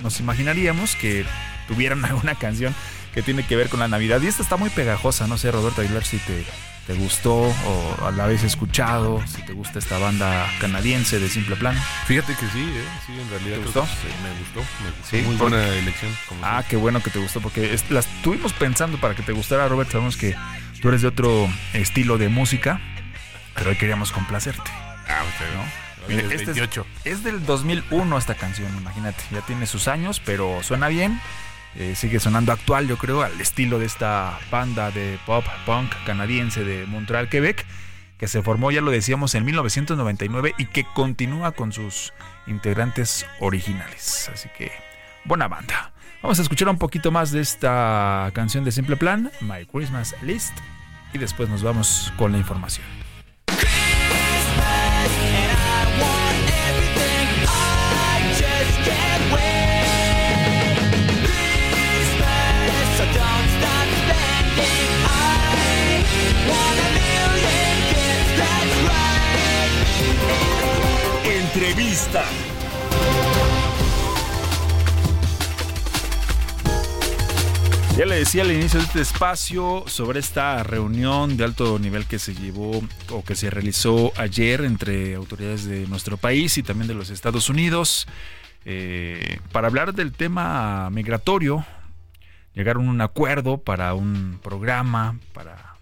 nos 0.01 0.19
imaginaríamos 0.21 0.95
que 0.95 1.25
tuvieran 1.67 2.05
alguna 2.05 2.35
canción 2.35 2.73
que 3.13 3.21
tiene 3.21 3.43
que 3.45 3.57
ver 3.57 3.67
con 3.67 3.81
la 3.81 3.89
Navidad. 3.89 4.21
Y 4.21 4.27
esta 4.27 4.41
está 4.41 4.55
muy 4.55 4.69
pegajosa, 4.69 5.27
no 5.27 5.37
sé, 5.37 5.51
Roberto 5.51 5.81
Aguilar, 5.81 6.05
si 6.05 6.17
te, 6.19 6.45
te 6.87 6.93
gustó 6.93 7.33
o 7.35 8.11
la 8.15 8.25
vez 8.27 8.43
escuchado, 8.43 9.21
si 9.27 9.41
te 9.41 9.51
gusta 9.51 9.79
esta 9.79 9.97
banda 9.97 10.47
canadiense 10.61 11.19
de 11.19 11.27
Simple 11.27 11.57
Plan. 11.57 11.75
Fíjate 12.05 12.33
que 12.35 12.45
sí, 12.53 12.61
¿eh? 12.61 12.83
sí, 13.05 13.19
en 13.19 13.29
realidad. 13.29 13.57
¿Te 13.57 13.63
gustó? 13.65 13.81
que 13.81 13.87
sí, 13.87 14.07
me 14.23 14.39
gustó, 14.39 14.59
me 14.83 14.89
gustó. 14.91 15.09
Sí, 15.09 15.17
Muy 15.23 15.35
por- 15.35 15.49
buena 15.49 15.67
elección. 15.75 16.15
como 16.29 16.39
Ah, 16.45 16.63
qué 16.69 16.77
bueno 16.77 17.03
que 17.03 17.09
te 17.09 17.19
gustó, 17.19 17.41
porque 17.41 17.73
es- 17.73 17.89
las 17.91 18.05
estuvimos 18.07 18.53
pensando 18.53 18.97
para 18.97 19.13
que 19.13 19.23
te 19.23 19.33
gustara, 19.33 19.67
Robert. 19.67 19.91
Sabemos 19.91 20.15
que 20.15 20.35
tú 20.81 20.89
eres 20.89 21.01
de 21.01 21.07
otro 21.09 21.47
estilo 21.73 22.17
de 22.17 22.29
música, 22.29 22.79
pero 23.55 23.69
hoy 23.71 23.75
queríamos 23.75 24.11
complacerte. 24.11 24.69
Ah, 25.07 25.23
ok, 25.23 25.55
¿no? 25.55 26.07
Mire, 26.07 26.21
es 26.27 26.31
este 26.41 26.51
es- 26.51 26.57
28. 26.57 26.85
Es 27.05 27.23
del 27.23 27.45
2001 27.45 28.17
esta 28.17 28.35
canción, 28.35 28.75
imagínate. 28.77 29.21
Ya 29.31 29.41
tiene 29.41 29.65
sus 29.67 29.87
años, 29.87 30.21
pero 30.23 30.63
suena 30.63 30.87
bien. 30.87 31.19
Eh, 31.75 31.93
sigue 31.95 32.19
sonando 32.19 32.51
actual, 32.51 32.87
yo 32.87 32.97
creo, 32.97 33.21
al 33.21 33.39
estilo 33.39 33.77
de 33.77 33.85
esta 33.85 34.39
banda 34.49 34.89
de 34.89 35.19
pop 35.25 35.45
punk 35.67 35.91
canadiense 36.05 36.63
de 36.63 36.85
Montreal, 36.87 37.29
Quebec, 37.29 37.63
que 38.17 38.27
se 38.27 38.41
formó, 38.41 38.71
ya 38.71 38.81
lo 38.81 38.89
decíamos, 38.89 39.35
en 39.35 39.45
1999 39.45 40.55
y 40.57 40.65
que 40.65 40.83
continúa 40.95 41.51
con 41.51 41.71
sus 41.71 42.11
integrantes 42.47 43.27
originales. 43.39 44.29
Así 44.33 44.49
que, 44.57 44.71
buena 45.25 45.47
banda. 45.47 45.93
Vamos 46.21 46.38
a 46.39 46.41
escuchar 46.41 46.67
un 46.67 46.77
poquito 46.77 47.12
más 47.12 47.32
de 47.32 47.39
esta 47.39 48.29
canción 48.34 48.63
de 48.63 48.71
Simple 48.71 48.97
Plan, 48.97 49.32
My 49.41 49.65
Christmas 49.65 50.15
List, 50.21 50.53
y 51.13 51.17
después 51.17 51.49
nos 51.49 51.63
vamos 51.63 52.12
con 52.17 52.32
la 52.32 52.38
información. 52.38 52.86
and 72.15 72.59
Ya 77.99 78.05
le 78.05 78.15
decía 78.15 78.43
al 78.43 78.51
inicio 78.53 78.79
de 78.79 78.85
este 78.85 79.01
espacio 79.01 79.83
sobre 79.88 80.21
esta 80.21 80.63
reunión 80.63 81.35
de 81.35 81.43
alto 81.43 81.77
nivel 81.79 82.05
que 82.05 82.17
se 82.17 82.33
llevó 82.33 82.81
o 83.09 83.23
que 83.25 83.35
se 83.35 83.49
realizó 83.49 84.13
ayer 84.15 84.62
entre 84.62 85.15
autoridades 85.15 85.65
de 85.65 85.85
nuestro 85.88 86.15
país 86.15 86.57
y 86.57 86.63
también 86.63 86.88
de 86.88 86.93
los 86.93 87.09
Estados 87.09 87.49
Unidos 87.49 88.07
eh, 88.63 89.41
para 89.51 89.67
hablar 89.67 89.93
del 89.93 90.13
tema 90.13 90.89
migratorio. 90.91 91.65
Llegaron 92.53 92.88
a 92.88 92.91
un 92.91 93.01
acuerdo 93.01 93.57
para 93.57 93.93
un 93.93 94.39
programa 94.41 95.19
para 95.33 95.75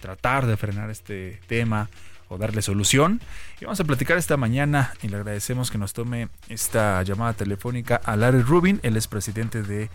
tratar 0.00 0.46
de 0.46 0.56
frenar 0.56 0.90
este 0.90 1.38
tema 1.46 1.88
o 2.26 2.36
darle 2.36 2.62
solución. 2.62 3.20
Y 3.60 3.66
vamos 3.66 3.78
a 3.78 3.84
platicar 3.84 4.18
esta 4.18 4.36
mañana 4.36 4.92
y 5.02 5.08
le 5.08 5.18
agradecemos 5.18 5.70
que 5.70 5.78
nos 5.78 5.92
tome 5.92 6.30
esta 6.48 7.00
llamada 7.04 7.34
telefónica 7.34 7.94
a 7.94 8.16
Larry 8.16 8.42
Rubin, 8.42 8.80
él 8.82 8.96
es 8.96 9.06
presidente 9.06 9.62
de 9.62 9.88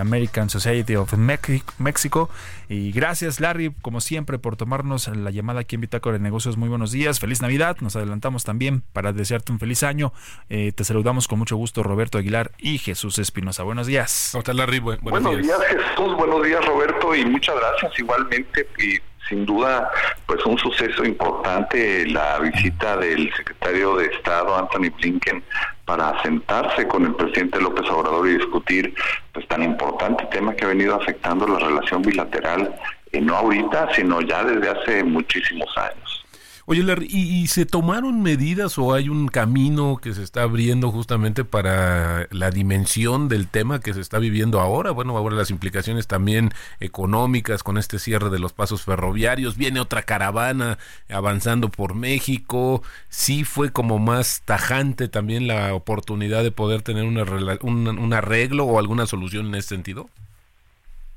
American 0.00 0.50
Society 0.50 0.96
of 0.96 1.12
Mexi- 1.14 1.62
Mexico. 1.78 2.30
Y 2.68 2.92
gracias 2.92 3.40
Larry, 3.40 3.72
como 3.82 4.00
siempre, 4.00 4.38
por 4.38 4.56
tomarnos 4.56 5.08
la 5.08 5.30
llamada 5.30 5.60
aquí 5.60 5.74
en 5.74 5.82
Bitácora 5.82 6.14
de 6.18 6.22
Negocios. 6.22 6.56
Muy 6.56 6.68
buenos 6.68 6.92
días, 6.92 7.20
feliz 7.20 7.42
Navidad. 7.42 7.76
Nos 7.80 7.94
adelantamos 7.96 8.44
también 8.44 8.82
para 8.92 9.12
desearte 9.12 9.52
un 9.52 9.58
feliz 9.58 9.82
año. 9.82 10.12
Eh, 10.48 10.72
te 10.74 10.84
saludamos 10.84 11.28
con 11.28 11.38
mucho 11.38 11.56
gusto 11.56 11.82
Roberto 11.82 12.18
Aguilar 12.18 12.52
y 12.58 12.78
Jesús 12.78 13.18
Espinosa. 13.18 13.62
Buenos 13.62 13.86
días. 13.86 14.30
¿Cómo 14.32 14.40
estás, 14.40 14.56
Larry? 14.56 14.78
Bu- 14.78 14.98
buenos, 15.00 15.22
Buenos 15.22 15.32
días. 15.42 15.58
días 15.60 15.60
Jesús, 15.88 16.16
buenos 16.16 16.42
días 16.44 16.64
Roberto 16.64 17.14
y 17.14 17.24
muchas 17.26 17.54
gracias 17.56 17.98
igualmente 17.98 18.66
y 18.78 18.98
sin 19.28 19.46
duda 19.46 19.90
pues 20.26 20.44
un 20.44 20.58
suceso 20.58 21.04
importante 21.04 22.06
la 22.06 22.38
visita 22.38 22.96
del 22.96 23.32
secretario 23.34 23.96
de 23.96 24.06
Estado 24.06 24.56
Anthony 24.56 24.90
Blinken 24.96 25.42
para 25.84 26.20
sentarse 26.22 26.86
con 26.88 27.04
el 27.04 27.14
presidente 27.14 27.60
López 27.60 27.88
Obrador 27.90 28.28
y 28.28 28.38
discutir 28.38 28.94
pues 29.32 29.46
tan 29.48 29.62
importante 29.62 30.24
tema 30.26 30.54
que 30.54 30.64
ha 30.64 30.68
venido 30.68 30.94
afectando 30.94 31.46
la 31.46 31.58
relación 31.58 32.02
bilateral 32.02 32.74
eh, 33.12 33.20
no 33.20 33.36
ahorita 33.36 33.94
sino 33.94 34.20
ya 34.20 34.44
desde 34.44 34.70
hace 34.70 35.04
muchísimos 35.04 35.68
años. 35.76 36.03
Oye, 36.66 36.82
Larry, 36.82 37.06
¿y, 37.10 37.46
se 37.48 37.66
tomaron 37.66 38.22
medidas 38.22 38.78
o 38.78 38.94
hay 38.94 39.10
un 39.10 39.28
camino 39.28 39.98
que 40.00 40.14
se 40.14 40.22
está 40.22 40.44
abriendo 40.44 40.90
justamente 40.90 41.44
para 41.44 42.26
la 42.30 42.50
dimensión 42.50 43.28
del 43.28 43.48
tema 43.48 43.80
que 43.80 43.92
se 43.92 44.00
está 44.00 44.18
viviendo 44.18 44.60
ahora? 44.60 44.90
Bueno, 44.90 45.14
ahora 45.14 45.36
las 45.36 45.50
implicaciones 45.50 46.06
también 46.06 46.52
económicas 46.80 47.62
con 47.62 47.76
este 47.76 47.98
cierre 47.98 48.30
de 48.30 48.38
los 48.38 48.54
pasos 48.54 48.82
ferroviarios. 48.82 49.58
Viene 49.58 49.78
otra 49.78 50.04
caravana 50.04 50.78
avanzando 51.10 51.68
por 51.68 51.94
México. 51.94 52.82
Sí 53.10 53.44
fue 53.44 53.70
como 53.70 53.98
más 53.98 54.40
tajante 54.46 55.08
también 55.08 55.46
la 55.46 55.74
oportunidad 55.74 56.42
de 56.42 56.50
poder 56.50 56.80
tener 56.80 57.04
una, 57.04 57.24
un, 57.60 57.86
un 57.88 58.12
arreglo 58.14 58.64
o 58.64 58.78
alguna 58.78 59.06
solución 59.06 59.48
en 59.48 59.56
ese 59.56 59.68
sentido. 59.68 60.08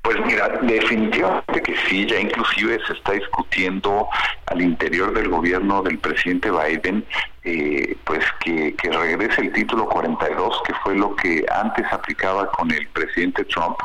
Pues 0.02 0.16
mira, 0.24 0.48
definitivamente 0.62 1.62
que 1.62 1.76
sí, 1.86 2.06
ya 2.06 2.18
inclusive 2.18 2.78
se 2.86 2.94
está 2.94 3.12
discutiendo 3.12 4.08
al 4.46 4.62
interior 4.62 5.12
del 5.12 5.28
gobierno 5.28 5.82
del 5.82 5.98
presidente 5.98 6.50
Biden, 6.50 7.04
eh, 7.48 7.96
pues 8.04 8.22
que, 8.40 8.74
que 8.74 8.90
regrese 8.90 9.40
el 9.40 9.52
título 9.52 9.86
42, 9.88 10.62
que 10.66 10.74
fue 10.84 10.94
lo 10.94 11.16
que 11.16 11.46
antes 11.50 11.86
aplicaba 11.90 12.50
con 12.50 12.70
el 12.70 12.86
presidente 12.88 13.42
Trump. 13.46 13.76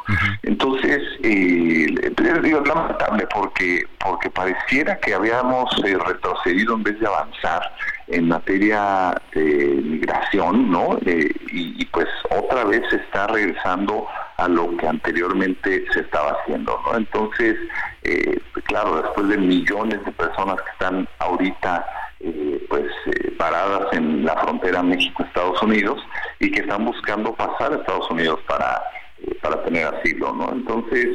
Entonces, 0.43 1.01
eh, 1.23 1.87
es 1.87 2.67
lamentable 2.67 3.25
porque, 3.33 3.85
porque 4.03 4.29
pareciera 4.29 4.99
que 4.99 5.13
habíamos 5.13 5.69
eh, 5.85 5.97
retrocedido 5.97 6.75
en 6.75 6.83
vez 6.83 6.99
de 6.99 7.07
avanzar 7.07 7.61
en 8.07 8.27
materia 8.27 9.15
de 9.33 9.81
migración, 9.81 10.69
¿no? 10.69 10.97
Eh, 11.05 11.31
y, 11.51 11.81
y 11.81 11.85
pues 11.85 12.07
otra 12.31 12.65
vez 12.65 12.81
se 12.89 12.97
está 12.97 13.27
regresando 13.27 14.05
a 14.37 14.47
lo 14.49 14.75
que 14.75 14.87
anteriormente 14.87 15.85
se 15.93 16.01
estaba 16.01 16.31
haciendo. 16.31 16.77
¿no? 16.85 16.97
Entonces, 16.97 17.55
eh, 18.03 18.41
claro, 18.65 19.01
después 19.01 19.29
de 19.29 19.37
millones 19.37 20.03
de 20.03 20.11
personas 20.11 20.57
que 20.61 20.71
están 20.71 21.07
ahorita 21.19 21.85
eh, 22.23 22.65
pues 22.69 22.85
eh, 23.07 23.31
paradas 23.37 23.91
en 23.93 24.23
la 24.25 24.35
frontera 24.37 24.81
México-Estados 24.81 25.61
Unidos 25.61 26.01
y 26.39 26.49
que 26.51 26.61
están 26.61 26.85
buscando 26.85 27.33
pasar 27.33 27.73
a 27.73 27.75
Estados 27.75 28.09
Unidos 28.09 28.39
para 28.47 28.81
eh, 29.19 29.35
para 29.41 29.61
tener 29.63 29.87
asilo, 29.87 30.33
¿no? 30.33 30.51
Entonces, 30.51 31.07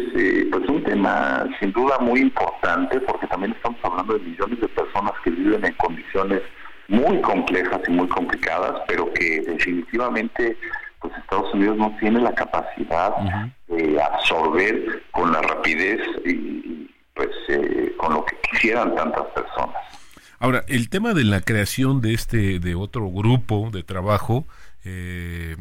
pues 0.50 0.68
un 0.68 0.84
tema 0.84 1.46
sin 1.60 1.72
duda 1.72 1.98
muy 1.98 2.20
importante 2.20 3.00
porque 3.00 3.26
también 3.26 3.52
estamos 3.52 3.78
hablando 3.82 4.14
de 4.14 4.20
millones 4.20 4.60
de 4.60 4.68
personas 4.68 5.12
que 5.24 5.30
viven 5.30 5.64
en 5.64 5.72
condiciones 5.74 6.42
muy 6.88 7.20
complejas 7.20 7.80
y 7.86 7.90
muy 7.90 8.08
complicadas, 8.08 8.82
pero 8.86 9.12
que 9.12 9.40
definitivamente 9.40 10.56
pues 11.00 11.14
Estados 11.16 11.52
Unidos 11.54 11.76
no 11.76 11.96
tiene 12.00 12.20
la 12.20 12.34
capacidad 12.34 13.12
de 13.68 14.02
absorber 14.02 15.02
con 15.12 15.32
la 15.32 15.40
rapidez 15.42 16.00
y 16.24 16.90
pues 17.14 17.30
eh, 17.48 17.92
con 17.96 18.14
lo 18.14 18.24
que 18.24 18.36
quisieran 18.50 18.94
tantas 18.94 19.24
personas. 19.26 19.87
Ahora, 20.38 20.64
el 20.68 20.88
tema 20.88 21.14
de 21.14 21.24
la 21.24 21.40
creación 21.40 22.00
de 22.00 22.14
este, 22.14 22.60
de 22.60 22.74
otro 22.74 23.10
grupo 23.10 23.70
de 23.72 23.82
trabajo, 23.82 24.46
eh, 24.84 25.56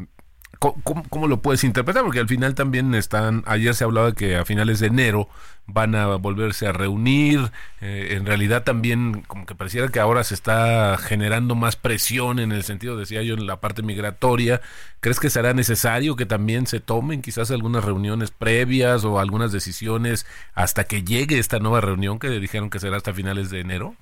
¿Cómo, 0.58 1.28
lo 1.28 1.40
puedes 1.40 1.62
interpretar? 1.62 2.02
Porque 2.02 2.18
al 2.18 2.26
final 2.26 2.56
también 2.56 2.92
están, 2.96 3.44
ayer 3.46 3.76
se 3.76 3.84
hablaba 3.84 4.12
que 4.12 4.34
a 4.34 4.44
finales 4.44 4.80
de 4.80 4.88
enero 4.88 5.28
van 5.66 5.94
a 5.94 6.16
volverse 6.16 6.66
a 6.66 6.72
reunir, 6.72 7.52
eh, 7.80 8.14
en 8.16 8.26
realidad 8.26 8.64
también 8.64 9.22
como 9.28 9.46
que 9.46 9.54
pareciera 9.54 9.86
que 9.88 10.00
ahora 10.00 10.24
se 10.24 10.34
está 10.34 10.98
generando 10.98 11.54
más 11.54 11.76
presión 11.76 12.40
en 12.40 12.50
el 12.50 12.64
sentido, 12.64 12.96
decía 12.96 13.22
yo, 13.22 13.34
en 13.34 13.46
la 13.46 13.60
parte 13.60 13.82
migratoria. 13.82 14.60
¿Crees 14.98 15.20
que 15.20 15.30
será 15.30 15.54
necesario 15.54 16.16
que 16.16 16.26
también 16.26 16.66
se 16.66 16.80
tomen 16.80 17.22
quizás 17.22 17.52
algunas 17.52 17.84
reuniones 17.84 18.32
previas 18.32 19.04
o 19.04 19.20
algunas 19.20 19.52
decisiones 19.52 20.26
hasta 20.54 20.84
que 20.84 21.04
llegue 21.04 21.38
esta 21.38 21.60
nueva 21.60 21.80
reunión 21.80 22.18
que 22.18 22.30
dijeron 22.30 22.68
que 22.68 22.80
será 22.80 22.96
hasta 22.96 23.14
finales 23.14 23.50
de 23.50 23.60
enero? 23.60 23.94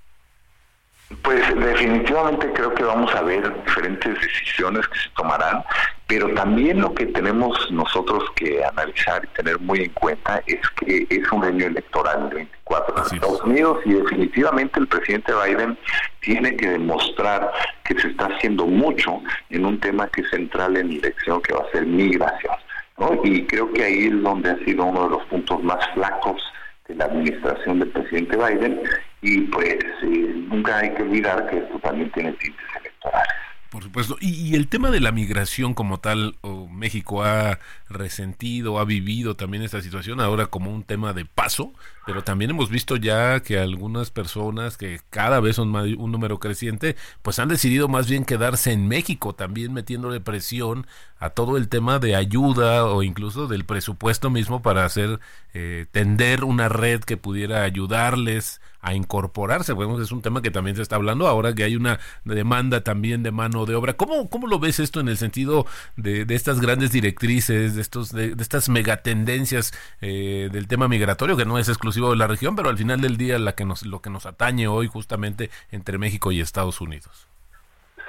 Pues 1.23 1.55
definitivamente 1.55 2.53
creo 2.53 2.75
que 2.75 2.83
vamos 2.83 3.14
a 3.14 3.23
ver 3.23 3.53
diferentes 3.64 4.21
decisiones 4.21 4.88
que 4.88 4.99
se 4.99 5.09
tomarán, 5.11 5.62
pero 6.09 6.35
también 6.35 6.81
lo 6.81 6.92
que 6.95 7.07
tenemos 7.07 7.71
nosotros 7.71 8.25
que 8.35 8.64
analizar 8.64 9.25
y 9.25 9.37
tener 9.37 9.61
muy 9.61 9.83
en 9.83 9.90
cuenta 9.90 10.42
es 10.47 10.69
que 10.71 11.07
es 11.09 11.31
un 11.31 11.45
año 11.45 11.66
electoral 11.66 12.25
el 12.25 12.35
24 12.35 12.97
en 12.97 13.14
Estados 13.14 13.42
Unidos 13.45 13.79
y 13.85 13.92
definitivamente 13.95 14.81
el 14.81 14.88
presidente 14.88 15.33
Biden 15.33 15.79
tiene 16.21 16.57
que 16.57 16.71
demostrar 16.71 17.53
que 17.85 17.97
se 18.01 18.09
está 18.09 18.27
haciendo 18.27 18.66
mucho 18.66 19.21
en 19.51 19.64
un 19.64 19.79
tema 19.79 20.09
que 20.09 20.23
es 20.23 20.31
central 20.31 20.77
en 20.77 20.88
la 20.88 20.95
elección 20.95 21.40
que 21.40 21.55
va 21.55 21.61
a 21.61 21.71
ser 21.71 21.87
migración. 21.87 22.55
Y 23.23 23.45
creo 23.47 23.73
que 23.73 23.85
ahí 23.85 24.07
es 24.07 24.23
donde 24.23 24.51
ha 24.51 24.59
sido 24.64 24.85
uno 24.85 25.05
de 25.05 25.11
los 25.11 25.25
puntos 25.27 25.62
más 25.62 25.87
flacos 25.95 26.42
de 26.88 26.95
la 26.97 27.05
administración 27.05 27.79
del 27.79 27.90
presidente 27.90 28.37
Biden 28.37 28.83
y 29.22 29.40
pues 29.42 29.76
nunca 30.02 30.79
hay 30.79 30.94
que 30.94 31.02
olvidar 31.02 31.46
que 31.48 31.59
esto 31.59 31.79
también 31.81 32.11
tiene 32.12 32.33
tintes 32.33 32.66
electorales. 32.81 33.35
Por 33.70 33.83
supuesto. 33.83 34.16
Y, 34.20 34.55
el 34.55 34.68
tema 34.68 34.90
de 34.90 35.00
la 35.00 35.12
migración 35.12 35.74
como 35.74 35.98
tal, 35.98 36.37
o 36.40 36.68
México 36.68 37.22
ha 37.22 37.59
resentido, 37.88 38.79
ha 38.79 38.85
vivido 38.85 39.35
también 39.35 39.62
esta 39.62 39.83
situación 39.83 40.20
ahora 40.20 40.46
como 40.46 40.70
un 40.70 40.85
tema 40.85 41.12
de 41.12 41.24
paso, 41.24 41.74
pero 42.07 42.23
también 42.23 42.53
hemos 42.53 42.71
visto 42.71 42.95
ya 42.95 43.40
que 43.40 43.59
algunas 43.59 44.11
personas, 44.12 44.77
que 44.77 45.01
cada 45.11 45.40
vez 45.40 45.57
son 45.57 45.69
más, 45.71 45.87
un 45.99 46.12
número 46.12 46.38
creciente, 46.38 46.95
pues 47.23 47.40
han 47.40 47.49
decidido 47.49 47.88
más 47.88 48.09
bien 48.09 48.25
quedarse 48.25 48.71
en 48.71 48.87
México, 48.87 49.35
también 49.35 49.73
metiéndole 49.73 50.21
presión 50.21 50.87
a 51.19 51.31
todo 51.31 51.57
el 51.57 51.69
tema 51.69 51.99
de 51.99 52.14
ayuda 52.14 52.85
o 52.85 53.03
incluso 53.03 53.49
del 53.49 53.64
presupuesto 53.64 54.31
mismo 54.31 54.62
para 54.62 54.85
hacer 54.85 55.19
eh, 55.53 55.87
tender 55.90 56.45
una 56.45 56.69
red 56.69 57.01
que 57.01 57.16
pudiera 57.16 57.62
ayudarles 57.62 58.61
a 58.87 58.95
incorporarse. 58.95 59.73
Bueno, 59.73 60.01
es 60.01 60.12
un 60.12 60.23
tema 60.23 60.42
que 60.42 60.53
también 60.53 60.77
se 60.77 60.83
está 60.83 60.95
hablando 60.95 61.27
ahora 61.27 61.55
que 61.55 61.64
hay 61.64 61.75
una 61.75 61.99
demanda 62.25 62.85
también 62.85 63.25
de 63.25 63.33
mano 63.33 63.66
de 63.66 63.75
obra. 63.75 63.95
¿Cómo, 63.95 64.31
cómo 64.31 64.47
lo 64.47 64.61
ves 64.61 64.79
esto 64.79 65.01
en 65.01 65.09
el 65.09 65.16
sentido 65.16 65.66
de, 65.97 66.25
de 66.25 66.35
estas 66.37 66.61
grandes 66.61 66.92
directrices, 66.92 67.75
de, 67.75 67.81
estos, 67.81 68.12
de, 68.12 68.37
estas 68.38 68.69
megatendencias 68.69 69.73
eh, 70.01 70.51
del 70.53 70.69
tema 70.69 70.87
migratorio, 70.87 71.37
que 71.37 71.45
no 71.45 71.59
es 71.59 71.69
exclusivo 71.69 71.95
de 71.96 72.16
la 72.16 72.26
región, 72.26 72.56
pero 72.56 72.68
al 72.68 72.78
final 72.78 73.00
del 73.00 73.16
día 73.16 73.38
la 73.38 73.54
que 73.54 73.64
nos, 73.64 73.85
lo 73.85 74.00
que 74.00 74.11
nos 74.11 74.26
atañe 74.26 74.68
hoy 74.68 74.87
justamente 74.87 75.50
entre 75.70 75.98
México 75.98 76.32
y 76.32 76.40
Estados 76.40 76.80
Unidos? 76.80 77.28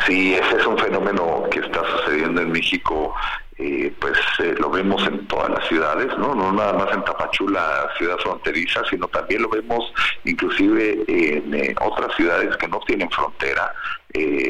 Sí, 0.05 0.35
ese 0.35 0.57
es 0.57 0.65
un 0.65 0.77
fenómeno 0.77 1.43
que 1.49 1.59
está 1.59 1.81
sucediendo 1.97 2.41
en 2.41 2.51
México 2.51 3.15
eh, 3.59 3.91
pues 3.99 4.19
eh, 4.37 4.53
lo 4.59 4.69
vemos 4.69 5.01
en 5.07 5.25
todas 5.25 5.49
las 5.49 5.67
ciudades, 5.67 6.15
¿no? 6.19 6.35
No 6.35 6.51
nada 6.51 6.73
más 6.73 6.93
en 6.93 7.03
Tapachula, 7.03 7.89
ciudad 7.97 8.17
fronteriza, 8.19 8.83
sino 8.87 9.07
también 9.07 9.41
lo 9.41 9.49
vemos 9.49 9.91
inclusive 10.25 11.03
en 11.07 11.55
eh, 11.55 11.75
otras 11.81 12.15
ciudades 12.15 12.55
que 12.57 12.67
no 12.67 12.79
tienen 12.85 13.09
frontera. 13.09 13.73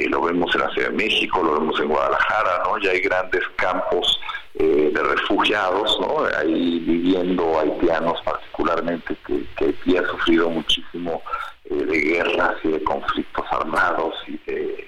lo 0.10 0.22
vemos 0.22 0.54
en 0.56 0.62
la 0.62 0.70
Ciudad 0.72 0.90
de 0.90 0.96
México, 0.96 1.42
lo 1.42 1.54
vemos 1.54 1.80
en 1.80 1.88
Guadalajara, 1.88 2.64
¿no? 2.66 2.78
Ya 2.80 2.92
hay 2.92 3.00
grandes 3.00 3.44
campos 3.56 4.20
de 4.58 5.04
refugiados, 5.04 5.98
¿no? 6.02 6.26
Ahí 6.40 6.80
viviendo 6.80 7.60
haitianos 7.60 8.20
particularmente, 8.24 9.16
que, 9.26 9.44
que 9.56 9.66
Haití 9.66 9.98
ha 9.98 10.08
sufrido 10.08 10.50
muchísimo 10.50 11.22
de 11.70 12.00
guerras 12.00 12.56
y 12.64 12.70
de 12.70 12.84
conflictos 12.84 13.46
armados 13.52 14.16
y 14.28 14.38
de 14.50 14.88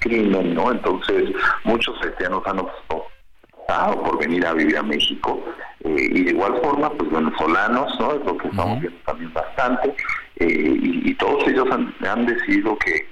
crimen, 0.00 0.54
¿no? 0.54 0.70
Entonces, 0.72 1.30
muchos 1.64 1.96
haitianos 2.02 2.42
han 2.46 2.58
optado 2.60 4.02
por 4.02 4.18
venir 4.18 4.46
a 4.46 4.52
vivir 4.52 4.76
a 4.78 4.82
México. 4.82 5.42
Eh, 5.84 6.08
y 6.10 6.24
de 6.24 6.30
igual 6.30 6.58
forma, 6.62 6.90
pues 6.90 7.10
venezolanos, 7.10 7.98
¿no? 8.00 8.12
Es 8.12 8.24
lo 8.24 8.36
que 8.36 8.48
estamos 8.48 8.80
viendo 8.80 8.98
también 9.04 9.32
bastante. 9.32 9.94
Eh, 10.36 10.78
y, 10.82 11.14
todos 11.14 11.46
ellos 11.48 11.66
han, 11.70 12.26
decidido 12.26 12.76
que, 12.78 13.06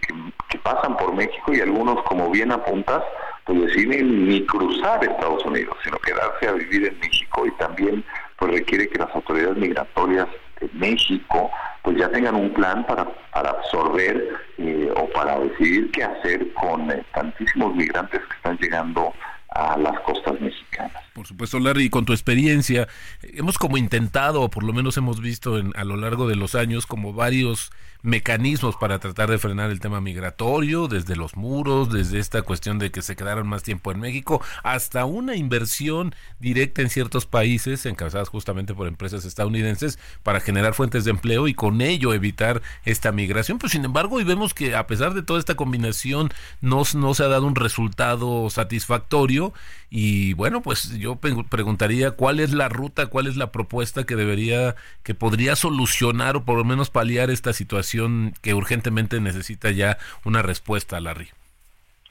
pasan 0.62 0.96
por 0.96 1.12
México 1.14 1.52
y 1.52 1.60
algunos, 1.60 2.02
como 2.04 2.30
bien 2.30 2.52
apuntas, 2.52 3.02
pues 3.44 3.60
deciden 3.62 4.28
ni 4.28 4.44
cruzar 4.46 5.04
Estados 5.04 5.44
Unidos, 5.44 5.76
sino 5.84 5.98
quedarse 5.98 6.48
a 6.48 6.52
vivir 6.52 6.86
en 6.86 6.98
México 6.98 7.46
y 7.46 7.50
también 7.52 8.04
pues 8.38 8.52
requiere 8.52 8.88
que 8.88 8.98
las 8.98 9.14
autoridades 9.14 9.56
migratorias 9.56 10.28
de 10.60 10.68
México 10.72 11.50
pues 11.82 11.98
ya 11.98 12.10
tengan 12.10 12.34
un 12.34 12.52
plan 12.54 12.86
para, 12.86 13.04
para 13.30 13.50
absorber 13.50 14.30
eh, 14.58 14.92
o 14.96 15.08
para 15.10 15.38
decidir 15.38 15.90
qué 15.90 16.04
hacer 16.04 16.52
con 16.54 16.88
tantísimos 17.12 17.74
migrantes 17.74 18.20
que 18.20 18.36
están 18.36 18.56
llegando 18.58 19.12
a 19.50 19.76
las 19.78 20.00
costas 20.00 20.40
mexicanas. 20.40 21.02
Por 21.12 21.26
supuesto, 21.26 21.60
Larry, 21.60 21.88
con 21.90 22.04
tu 22.04 22.12
experiencia, 22.12 22.88
hemos 23.36 23.58
como 23.58 23.76
intentado, 23.76 24.42
o 24.42 24.50
por 24.50 24.64
lo 24.64 24.72
menos 24.72 24.96
hemos 24.96 25.20
visto 25.20 25.58
en, 25.58 25.72
a 25.76 25.84
lo 25.84 25.96
largo 25.96 26.28
de 26.28 26.36
los 26.36 26.54
años, 26.54 26.86
como 26.86 27.12
varios 27.12 27.70
mecanismos 28.04 28.76
para 28.76 28.98
tratar 28.98 29.30
de 29.30 29.38
frenar 29.38 29.70
el 29.70 29.80
tema 29.80 30.00
migratorio, 30.00 30.88
desde 30.88 31.16
los 31.16 31.36
muros, 31.36 31.90
desde 31.90 32.18
esta 32.18 32.42
cuestión 32.42 32.78
de 32.78 32.90
que 32.90 33.00
se 33.00 33.16
quedaran 33.16 33.46
más 33.46 33.62
tiempo 33.62 33.90
en 33.92 34.00
México, 34.00 34.42
hasta 34.62 35.06
una 35.06 35.36
inversión 35.36 36.14
directa 36.38 36.82
en 36.82 36.90
ciertos 36.90 37.24
países, 37.24 37.86
encabezadas 37.86 38.28
justamente 38.28 38.74
por 38.74 38.88
empresas 38.88 39.24
estadounidenses, 39.24 39.98
para 40.22 40.40
generar 40.40 40.74
fuentes 40.74 41.04
de 41.04 41.12
empleo 41.12 41.48
y 41.48 41.54
con 41.54 41.80
ello 41.80 42.12
evitar 42.12 42.60
esta 42.84 43.10
migración. 43.10 43.58
Pues 43.58 43.72
sin 43.72 43.86
embargo, 43.86 44.16
hoy 44.16 44.24
vemos 44.24 44.52
que 44.52 44.76
a 44.76 44.86
pesar 44.86 45.14
de 45.14 45.22
toda 45.22 45.38
esta 45.38 45.54
combinación, 45.54 46.30
no, 46.60 46.82
no 46.94 47.14
se 47.14 47.22
ha 47.22 47.28
dado 47.28 47.46
un 47.46 47.54
resultado 47.54 48.50
satisfactorio 48.50 49.54
y 49.88 50.34
bueno, 50.34 50.60
pues 50.60 50.90
yo 50.98 51.16
preguntaría 51.16 52.10
cuál 52.10 52.40
es 52.40 52.52
la 52.52 52.68
ruta, 52.68 53.06
cuál 53.06 53.23
es 53.26 53.36
la 53.36 53.52
propuesta 53.52 54.04
que 54.04 54.16
debería, 54.16 54.76
que 55.02 55.14
podría 55.14 55.56
solucionar 55.56 56.36
o 56.36 56.44
por 56.44 56.56
lo 56.56 56.64
menos 56.64 56.90
paliar 56.90 57.30
esta 57.30 57.52
situación 57.52 58.34
que 58.42 58.54
urgentemente 58.54 59.20
necesita 59.20 59.70
ya 59.70 59.98
una 60.24 60.42
respuesta, 60.42 61.00
Larry. 61.00 61.28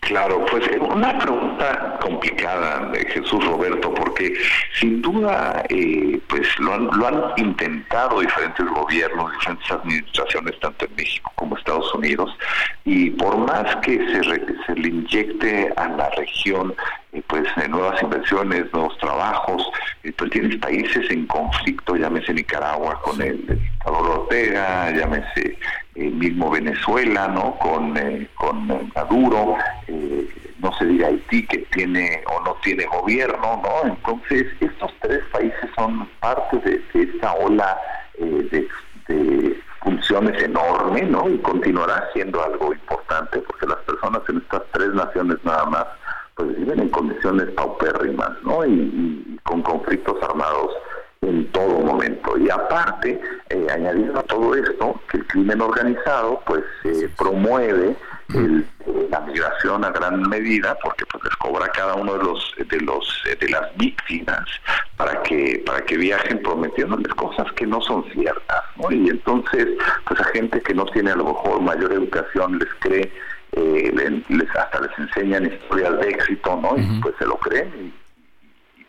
Claro, 0.02 0.46
pues 0.52 0.70
una 0.82 1.18
pregunta 1.18 1.98
complicada 2.02 2.90
de 2.90 3.06
Jesús 3.06 3.44
Roberto, 3.46 3.94
porque 3.94 4.34
sin 4.78 5.02
duda 5.02 5.64
eh, 5.70 6.20
pues 6.28 6.48
lo 6.60 6.74
han, 6.74 6.90
lo 6.98 7.08
han 7.08 7.24
intentado 7.38 8.20
diferentes 8.20 8.66
gobiernos, 8.68 9.32
diferentes 9.32 9.72
administraciones, 9.72 10.60
tanto 10.60 10.86
en 10.86 10.96
México 10.96 11.32
como 11.36 11.58
Estados 11.58 11.94
Unidos, 11.96 12.38
y 12.84 13.12
por 13.12 13.38
más 13.38 13.78
que 13.78 13.98
se, 13.98 14.24
se 14.66 14.76
le 14.76 14.90
inyecte 14.90 15.74
a 15.78 15.88
la 15.88 16.10
región 16.18 16.76
eh, 17.14 17.22
pues 17.28 17.44
nuevas 17.70 18.02
inversiones, 18.02 18.74
nuevos 18.74 18.98
trabajos, 18.98 19.70
eh, 20.04 20.12
pues 20.18 20.32
tienes 20.32 20.58
países 20.58 21.10
en 21.12 21.28
conflicto, 21.28 21.96
llámese 21.96 22.34
Nicaragua 22.34 23.00
con 23.04 23.22
el, 23.22 23.46
dictador 23.46 24.20
Ortega, 24.20 24.90
llámese 24.92 25.60
el 25.94 26.12
mismo 26.12 26.50
Venezuela, 26.50 27.28
¿no? 27.28 27.56
Con, 27.60 27.96
eh, 27.98 28.28
con 28.34 28.68
Maduro, 28.96 29.58
no 30.60 30.74
se 30.80 30.86
diga 30.86 31.08
Haití 31.08 31.46
que 31.46 31.60
tiene 31.72 32.24
o 32.26 32.44
no 32.44 32.56
tiene 32.64 32.86
gobierno, 32.86 33.62
¿no? 33.62 33.90
Entonces, 33.90 34.48
estos 34.60 34.92
tres 35.02 35.24
países 35.32 35.70
son 35.76 36.10
parte 36.20 36.58
de, 36.58 36.82
esta 37.00 37.34
ola 37.34 37.78
de, 38.18 38.68
de 39.08 39.62
funciones 39.84 40.42
enorme, 40.42 41.04
¿no? 41.04 41.30
Y 41.30 41.38
continuará 41.40 42.10
siendo 42.14 42.44
algo 42.44 42.74
importante 42.74 43.38
porque 43.40 43.68
las 43.68 43.80
personas 43.80 44.22
en 44.30 44.38
estas 44.38 44.64
tres 44.72 44.94
naciones 44.94 45.38
nada 45.44 45.66
más 45.66 45.86
pues 46.36 46.58
viven 46.58 46.80
en 46.80 46.90
condiciones 46.90 47.50
paupérrimas, 47.52 48.32
¿no? 48.44 48.66
Y, 48.66 49.40
con 49.44 49.62
conflictos 49.62 50.16
armados 50.24 50.72
en 51.22 51.52
todo 51.52 51.80
momento. 51.80 52.38
Y 52.38 52.50
aparte, 52.50 53.20
eh, 53.50 53.68
añadiendo 53.72 54.20
a 54.20 54.24
todo 54.24 54.56
esto, 54.56 55.00
que 55.10 55.18
el 55.18 55.28
crimen 55.28 55.62
organizado 55.62 56.42
pues 56.46 56.64
eh, 56.86 57.10
promueve 57.18 57.96
el, 58.34 58.66
la 59.10 59.20
migración 59.22 59.86
a 59.86 59.92
gran 59.92 60.22
medida 60.30 60.76
porque 60.84 61.06
pues 61.06 61.24
les 61.24 61.36
cobra 61.36 61.66
a 61.66 61.70
cada 61.70 61.96
uno 61.96 62.18
de 62.18 62.24
los 62.24 62.54
de 62.58 62.80
los 62.82 63.24
eh, 63.28 63.38
de 63.40 63.50
las 63.50 63.76
víctimas 63.78 64.46
para 64.98 65.22
que 65.24 65.62
para 65.66 65.82
que 65.86 65.98
viajen 65.98 66.42
prometiéndoles 66.42 67.14
cosas 67.14 67.52
que 67.54 67.68
no 67.68 67.82
son 67.82 68.04
ciertas 68.12 68.64
¿no? 68.78 68.92
y 68.92 69.10
entonces 69.10 69.68
pues 70.08 70.20
a 70.20 70.24
gente 70.26 70.62
que 70.62 70.74
no 70.74 70.86
tiene 70.86 71.12
a 71.12 71.16
lo 71.16 71.26
mejor 71.26 71.62
mayor 71.62 71.94
educación 71.94 72.58
les 72.58 72.70
cree 72.80 73.12
eh, 73.56 74.24
les 74.30 74.56
hasta 74.56 74.82
les 74.82 74.98
enseñan 74.98 75.46
historias 75.46 76.00
de 76.00 76.10
éxito 76.10 76.60
no 76.62 76.78
y 76.78 77.00
pues 77.02 77.16
se 77.18 77.26
lo 77.26 77.38
creen 77.38 77.72
y, 77.76 77.94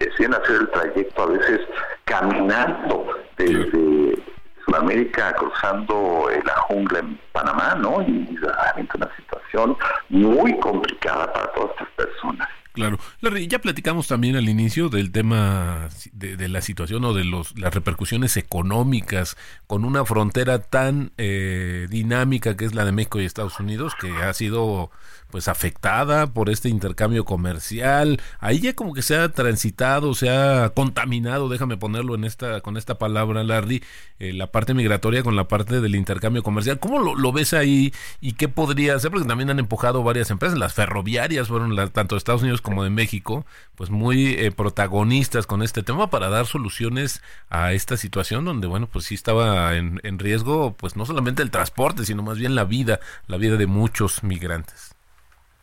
deciden 0.04 0.34
hacer 0.34 0.56
el 0.56 0.70
trayecto 0.70 1.22
a 1.22 1.26
veces 1.26 1.60
caminando 2.04 3.06
desde 3.36 4.18
Sudamérica 4.64 5.32
cruzando 5.34 6.28
eh, 6.30 6.42
la 6.44 6.56
jungla 6.56 6.98
en 6.98 7.18
Panamá, 7.32 7.74
¿no? 7.76 8.02
Y 8.02 8.36
realmente 8.36 8.96
una 8.96 9.14
situación 9.16 9.76
muy 10.08 10.58
complicada 10.58 11.32
para 11.32 11.52
todas 11.52 11.70
estas 11.72 11.88
personas. 11.90 12.48
Claro. 12.74 12.98
Larry, 13.20 13.46
ya 13.46 13.60
platicamos 13.60 14.08
también 14.08 14.34
al 14.34 14.48
inicio 14.48 14.88
del 14.88 15.12
tema 15.12 15.90
de, 16.12 16.48
la 16.48 16.60
situación 16.60 17.04
o 17.04 17.14
de 17.14 17.22
los, 17.22 17.56
las 17.56 17.72
repercusiones 17.72 18.36
económicas 18.36 19.36
con 19.68 19.84
una 19.84 20.04
frontera 20.04 20.58
tan 20.58 21.12
eh, 21.16 21.86
dinámica 21.88 22.56
que 22.56 22.64
es 22.64 22.74
la 22.74 22.84
de 22.84 22.90
México 22.90 23.20
y 23.20 23.26
Estados 23.26 23.60
Unidos, 23.60 23.92
que 24.00 24.10
ha 24.24 24.34
sido 24.34 24.90
pues 25.34 25.48
afectada 25.48 26.28
por 26.28 26.48
este 26.48 26.68
intercambio 26.68 27.24
comercial. 27.24 28.20
Ahí 28.38 28.60
ya 28.60 28.74
como 28.74 28.94
que 28.94 29.02
se 29.02 29.16
ha 29.16 29.28
transitado, 29.30 30.14
se 30.14 30.30
ha 30.30 30.70
contaminado, 30.70 31.48
déjame 31.48 31.76
ponerlo 31.76 32.14
en 32.14 32.22
esta 32.22 32.60
con 32.60 32.76
esta 32.76 32.98
palabra, 32.98 33.42
Larry, 33.42 33.82
eh, 34.20 34.32
la 34.32 34.52
parte 34.52 34.74
migratoria 34.74 35.24
con 35.24 35.34
la 35.34 35.48
parte 35.48 35.80
del 35.80 35.96
intercambio 35.96 36.44
comercial. 36.44 36.78
¿Cómo 36.78 37.00
lo, 37.00 37.32
ves 37.32 37.52
ahí 37.52 37.92
y 38.20 38.34
qué 38.34 38.46
podría 38.46 38.94
hacer? 38.94 39.10
Porque 39.10 39.26
también 39.26 39.50
han 39.50 39.58
empujado 39.58 40.04
varias 40.04 40.30
empresas, 40.30 40.56
las 40.56 40.74
ferroviarias 40.74 41.48
fueron 41.48 41.74
la, 41.74 41.88
tanto 41.88 42.16
Estados 42.16 42.42
Unidos 42.42 42.60
como 42.64 42.82
de 42.82 42.90
México, 42.90 43.46
pues 43.76 43.90
muy 43.90 44.32
eh, 44.32 44.50
protagonistas 44.50 45.46
con 45.46 45.62
este 45.62 45.84
tema 45.84 46.10
para 46.10 46.28
dar 46.30 46.46
soluciones 46.46 47.22
a 47.50 47.72
esta 47.72 47.96
situación 47.96 48.44
donde, 48.44 48.66
bueno, 48.66 48.88
pues 48.88 49.04
sí 49.04 49.14
estaba 49.14 49.76
en, 49.76 50.00
en 50.02 50.18
riesgo, 50.18 50.72
pues 50.72 50.96
no 50.96 51.06
solamente 51.06 51.44
el 51.44 51.52
transporte, 51.52 52.04
sino 52.04 52.24
más 52.24 52.38
bien 52.38 52.56
la 52.56 52.64
vida, 52.64 52.98
la 53.28 53.36
vida 53.36 53.56
de 53.56 53.68
muchos 53.68 54.24
migrantes. 54.24 54.96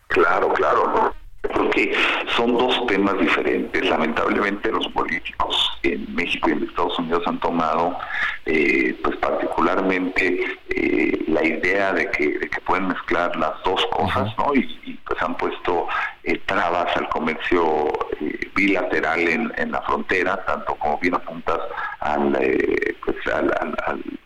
Claro, 0.08 0.54
claro. 0.54 1.11
Porque 1.72 1.94
son 2.36 2.58
dos 2.58 2.86
temas 2.88 3.18
diferentes. 3.18 3.90
Lamentablemente 3.90 4.70
los 4.72 4.86
políticos 4.90 5.72
en 5.84 6.14
México 6.14 6.50
y 6.50 6.52
en 6.52 6.64
Estados 6.64 7.00
Unidos 7.00 7.24
han 7.26 7.40
tomado, 7.40 7.98
eh, 8.46 8.94
pues 9.02 9.16
particularmente 9.18 10.58
eh, 10.70 11.24
la 11.28 11.46
idea 11.46 11.94
de 11.94 12.12
que, 12.12 12.40
de 12.40 12.50
que 12.50 12.60
pueden 12.62 12.90
mezclar 12.90 13.34
las 13.38 13.54
dos 13.64 13.86
cosas, 13.92 14.38
¿no? 14.38 14.54
Y, 14.54 14.80
y 14.84 14.94
pues 15.06 15.22
han 15.22 15.38
puesto 15.38 15.88
eh, 16.26 16.42
trabas 16.46 16.96
al 16.98 17.08
comercio 17.08 17.88
bilateral 18.54 19.20
en, 19.22 19.54
en, 19.56 19.72
la 19.72 19.82
frontera, 19.84 20.44
tanto 20.46 20.76
como 20.76 20.98
bien 20.98 21.16
apuntas 21.16 21.60
al, 22.02 22.32
pues 23.06 23.34
al, 23.34 23.50
al, 23.62 23.76
al 23.86 23.98
modo 23.98 24.21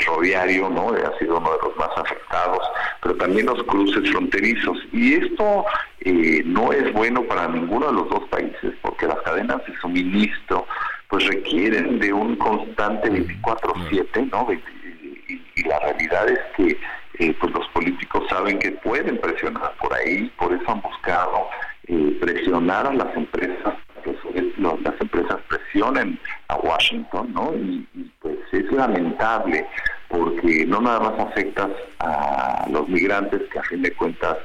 ferroviario, 0.00 0.68
¿no? 0.68 0.90
Ha 0.90 1.18
sido 1.18 1.38
uno 1.38 1.50
de 1.52 1.58
los 1.68 1.76
más 1.76 1.90
afectados, 1.96 2.60
pero 3.02 3.16
también 3.16 3.46
los 3.46 3.62
cruces 3.64 4.10
fronterizos. 4.10 4.78
Y 4.92 5.14
esto 5.14 5.64
eh, 6.00 6.42
no 6.44 6.72
es 6.72 6.92
bueno 6.92 7.22
para 7.24 7.48
ninguno 7.48 7.86
de 7.86 7.92
los 7.92 8.10
dos 8.10 8.28
países, 8.28 8.72
porque 8.82 9.06
las 9.06 9.20
cadenas 9.22 9.64
de 9.66 9.76
suministro 9.80 10.66
pues 11.08 11.26
requieren 11.26 11.98
de 11.98 12.12
un 12.12 12.36
constante 12.36 13.10
24/7, 13.10 14.30
¿no? 14.30 14.46
Y, 14.52 15.42
y, 15.56 15.62
la 15.64 15.78
realidad 15.80 16.28
es 16.28 16.40
que 16.56 16.78
eh, 17.18 17.36
pues 17.38 17.52
los 17.52 17.68
políticos 17.68 18.24
saben 18.28 18.58
que 18.58 18.70
pueden 18.70 19.18
presionar 19.18 19.74
por 19.80 19.92
ahí, 19.92 20.30
por 20.38 20.52
eso 20.52 20.70
han 20.70 20.80
buscado 20.80 21.48
eh, 21.88 22.16
presionar 22.20 22.86
a 22.86 22.94
las 22.94 23.14
empresas 23.16 23.74
que 24.02 24.16
las 24.58 25.00
empresas 25.00 25.38
presionen 25.48 26.18
a 26.48 26.56
Washington, 26.56 27.32
¿no? 27.32 27.52
Y, 27.54 27.86
es 28.52 28.70
lamentable 28.72 29.66
porque 30.08 30.64
no 30.66 30.80
nada 30.80 31.00
más 31.00 31.20
afectas 31.20 31.68
a 32.00 32.66
los 32.70 32.88
migrantes 32.88 33.42
que 33.52 33.58
a 33.58 33.62
fin 33.62 33.82
de 33.82 33.92
cuentas 33.92 34.36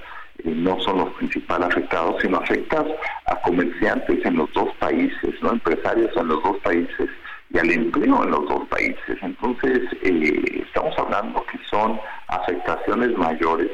eh, 0.43 0.53
no 0.55 0.79
son 0.81 0.99
los 0.99 1.13
principales 1.13 1.67
afectados, 1.69 2.21
sino 2.21 2.37
afectas 2.37 2.85
a 3.25 3.41
comerciantes 3.41 4.23
en 4.25 4.37
los 4.37 4.51
dos 4.53 4.73
países, 4.79 5.41
no 5.41 5.51
empresarios 5.51 6.15
en 6.15 6.27
los 6.27 6.43
dos 6.43 6.57
países 6.57 7.09
y 7.51 7.57
al 7.57 7.71
empleo 7.71 8.23
en 8.23 8.31
los 8.31 8.47
dos 8.47 8.67
países. 8.67 9.17
Entonces 9.21 9.81
eh, 10.03 10.63
estamos 10.67 10.97
hablando 10.97 11.43
que 11.45 11.57
son 11.69 11.99
afectaciones 12.27 13.17
mayores 13.17 13.71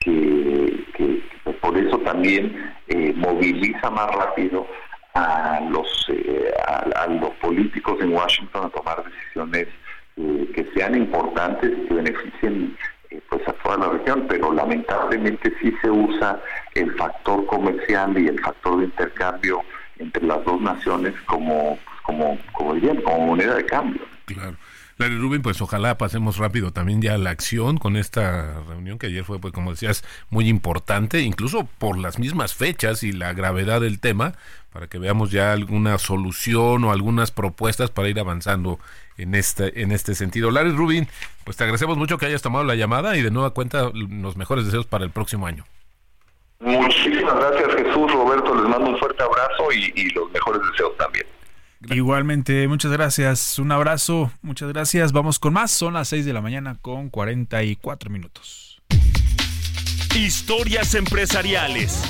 que, 0.00 1.22
por 1.60 1.76
eso 1.78 1.98
también 1.98 2.72
eh, 2.88 3.12
moviliza 3.16 3.90
más 3.90 4.14
rápido 4.14 4.66
a 5.14 5.60
los 5.70 6.06
eh, 6.08 6.52
a, 6.66 7.06
los 7.06 7.30
políticos 7.36 7.96
en 8.00 8.12
Washington 8.12 8.66
a 8.66 8.68
tomar 8.70 9.04
decisiones 9.04 9.68
eh, 10.16 10.50
que 10.54 10.68
sean 10.74 10.96
importantes 10.96 11.70
y 11.70 11.86
que 11.86 11.94
beneficien 11.94 12.76
eh, 13.10 13.20
pues 13.28 13.46
a 13.48 13.52
toda 13.52 13.78
la 13.78 13.88
región, 13.90 14.26
pero 14.28 14.52
lamentablemente 14.52 15.52
sí 15.60 15.72
se 15.80 15.90
usa 15.90 16.40
el 16.74 16.92
factor 16.96 17.46
comercial 17.46 18.18
y 18.18 18.26
el 18.26 18.40
factor 18.40 18.78
de 18.78 18.84
intercambio 18.86 19.62
entre 19.98 20.24
las 20.24 20.44
dos 20.44 20.60
naciones 20.60 21.14
como 21.26 21.78
pues, 21.84 22.00
como 22.02 22.38
como 22.52 22.74
dirían, 22.74 23.00
como 23.02 23.26
moneda 23.28 23.54
de 23.54 23.66
cambio. 23.66 24.02
Claro. 24.26 24.56
Larry 24.96 25.18
Rubin, 25.18 25.42
pues 25.42 25.60
ojalá 25.60 25.98
pasemos 25.98 26.38
rápido 26.38 26.70
también 26.70 27.02
ya 27.02 27.14
a 27.14 27.18
la 27.18 27.30
acción 27.30 27.78
con 27.78 27.96
esta 27.96 28.60
reunión 28.68 28.98
que 28.98 29.08
ayer 29.08 29.24
fue, 29.24 29.40
pues 29.40 29.52
como 29.52 29.72
decías, 29.72 30.04
muy 30.30 30.48
importante, 30.48 31.20
incluso 31.20 31.68
por 31.78 31.98
las 31.98 32.18
mismas 32.18 32.54
fechas 32.54 33.02
y 33.02 33.12
la 33.12 33.32
gravedad 33.32 33.80
del 33.80 33.98
tema, 33.98 34.34
para 34.72 34.86
que 34.86 34.98
veamos 34.98 35.30
ya 35.32 35.52
alguna 35.52 35.98
solución 35.98 36.84
o 36.84 36.92
algunas 36.92 37.32
propuestas 37.32 37.90
para 37.90 38.08
ir 38.08 38.20
avanzando 38.20 38.78
en 39.16 39.34
este, 39.34 39.82
en 39.82 39.90
este 39.90 40.14
sentido. 40.14 40.50
Larry 40.50 40.72
Rubin, 40.72 41.08
pues 41.44 41.56
te 41.56 41.64
agradecemos 41.64 41.96
mucho 41.96 42.18
que 42.18 42.26
hayas 42.26 42.42
tomado 42.42 42.64
la 42.64 42.76
llamada 42.76 43.16
y 43.16 43.22
de 43.22 43.30
nueva 43.30 43.50
cuenta 43.50 43.90
los 43.92 44.36
mejores 44.36 44.64
deseos 44.64 44.86
para 44.86 45.04
el 45.04 45.10
próximo 45.10 45.46
año. 45.46 45.64
Muchísimas 46.60 47.34
gracias 47.34 47.74
Jesús, 47.74 48.12
Roberto, 48.12 48.54
les 48.54 48.68
mando 48.68 48.90
un 48.90 48.98
fuerte 48.98 49.22
abrazo 49.22 49.72
y, 49.72 49.92
y 49.96 50.10
los 50.10 50.30
mejores 50.30 50.62
deseos 50.70 50.96
también. 50.96 51.26
Igualmente, 51.90 52.66
muchas 52.68 52.92
gracias. 52.92 53.58
Un 53.58 53.72
abrazo, 53.72 54.32
muchas 54.42 54.68
gracias. 54.68 55.12
Vamos 55.12 55.38
con 55.38 55.52
más. 55.52 55.70
Son 55.70 55.94
las 55.94 56.08
6 56.08 56.24
de 56.24 56.32
la 56.32 56.40
mañana 56.40 56.76
con 56.80 57.10
44 57.10 58.10
minutos. 58.10 58.82
Historias 60.14 60.94
empresariales. 60.94 62.02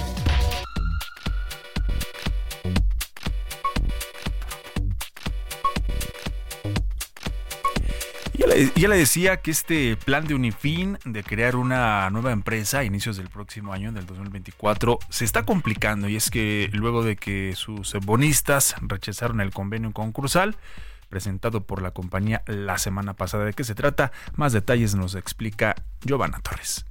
Ya 8.54 8.60
le, 8.60 8.72
ya 8.76 8.88
le, 8.88 8.96
decía 8.96 9.38
que 9.38 9.50
este 9.50 9.96
plan 9.96 10.28
de 10.28 10.34
Unifin 10.36 10.96
de 11.04 11.24
crear 11.24 11.56
una 11.56 12.08
nueva 12.10 12.30
empresa 12.30 12.78
a 12.78 12.84
inicios 12.84 13.16
del 13.16 13.28
próximo 13.28 13.72
año, 13.72 13.90
del 13.90 14.06
2024, 14.06 15.00
se 15.08 15.24
está 15.24 15.44
complicando 15.44 16.08
y 16.08 16.14
es 16.14 16.30
que 16.30 16.70
luego 16.72 17.02
de 17.02 17.16
que 17.16 17.54
sus 17.56 17.94
bonistas 18.04 18.76
rechazaron 18.80 19.40
el 19.40 19.50
convenio 19.50 19.90
concursal 19.92 20.56
presentado 21.08 21.64
por 21.64 21.82
la 21.82 21.90
compañía 21.90 22.44
la 22.46 22.78
semana 22.78 23.14
pasada, 23.14 23.44
¿de 23.44 23.54
qué 23.54 23.64
se 23.64 23.74
trata? 23.74 24.12
Más 24.36 24.52
detalles 24.52 24.94
nos 24.94 25.16
explica 25.16 25.74
Giovanna 26.04 26.38
Torres. 26.38 26.86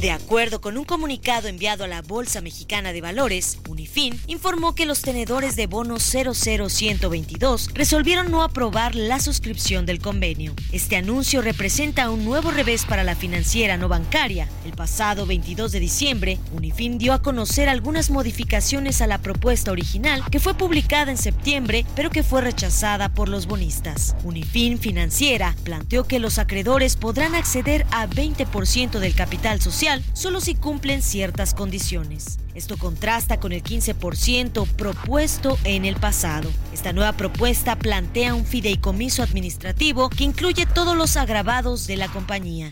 De 0.00 0.10
acuerdo 0.12 0.62
con 0.62 0.78
un 0.78 0.86
comunicado 0.86 1.46
enviado 1.46 1.84
a 1.84 1.86
la 1.86 2.00
Bolsa 2.00 2.40
Mexicana 2.40 2.94
de 2.94 3.02
Valores, 3.02 3.58
Unifin 3.68 4.18
informó 4.28 4.74
que 4.74 4.86
los 4.86 5.02
tenedores 5.02 5.56
de 5.56 5.66
bonos 5.66 6.02
00122 6.10 7.68
resolvieron 7.74 8.30
no 8.30 8.42
aprobar 8.42 8.94
la 8.94 9.20
suscripción 9.20 9.84
del 9.84 10.00
convenio. 10.00 10.54
Este 10.72 10.96
anuncio 10.96 11.42
representa 11.42 12.08
un 12.08 12.24
nuevo 12.24 12.50
revés 12.50 12.86
para 12.86 13.04
la 13.04 13.14
financiera 13.14 13.76
no 13.76 13.88
bancaria. 13.88 14.48
El 14.64 14.72
pasado 14.72 15.26
22 15.26 15.70
de 15.70 15.80
diciembre, 15.80 16.38
Unifin 16.56 16.96
dio 16.96 17.12
a 17.12 17.20
conocer 17.20 17.68
algunas 17.68 18.10
modificaciones 18.10 19.02
a 19.02 19.06
la 19.06 19.18
propuesta 19.18 19.70
original 19.70 20.22
que 20.30 20.40
fue 20.40 20.54
publicada 20.54 21.10
en 21.10 21.18
septiembre, 21.18 21.84
pero 21.94 22.08
que 22.08 22.22
fue 22.22 22.40
rechazada 22.40 23.10
por 23.10 23.28
los 23.28 23.44
bonistas. 23.44 24.16
Unifin 24.24 24.78
Financiera 24.78 25.54
planteó 25.62 26.04
que 26.04 26.20
los 26.20 26.38
acreedores 26.38 26.96
podrán 26.96 27.34
acceder 27.34 27.84
a 27.90 28.06
20% 28.06 28.98
del 28.98 29.14
capital 29.14 29.60
social 29.60 29.89
solo 30.12 30.40
si 30.40 30.54
cumplen 30.54 31.02
ciertas 31.02 31.54
condiciones. 31.54 32.38
Esto 32.54 32.76
contrasta 32.76 33.38
con 33.38 33.52
el 33.52 33.62
15% 33.62 34.66
propuesto 34.66 35.56
en 35.64 35.84
el 35.84 35.96
pasado. 35.96 36.50
Esta 36.72 36.92
nueva 36.92 37.12
propuesta 37.12 37.76
plantea 37.76 38.34
un 38.34 38.44
fideicomiso 38.44 39.22
administrativo 39.22 40.10
que 40.10 40.24
incluye 40.24 40.66
todos 40.66 40.96
los 40.96 41.16
agravados 41.16 41.86
de 41.86 41.96
la 41.96 42.08
compañía. 42.08 42.68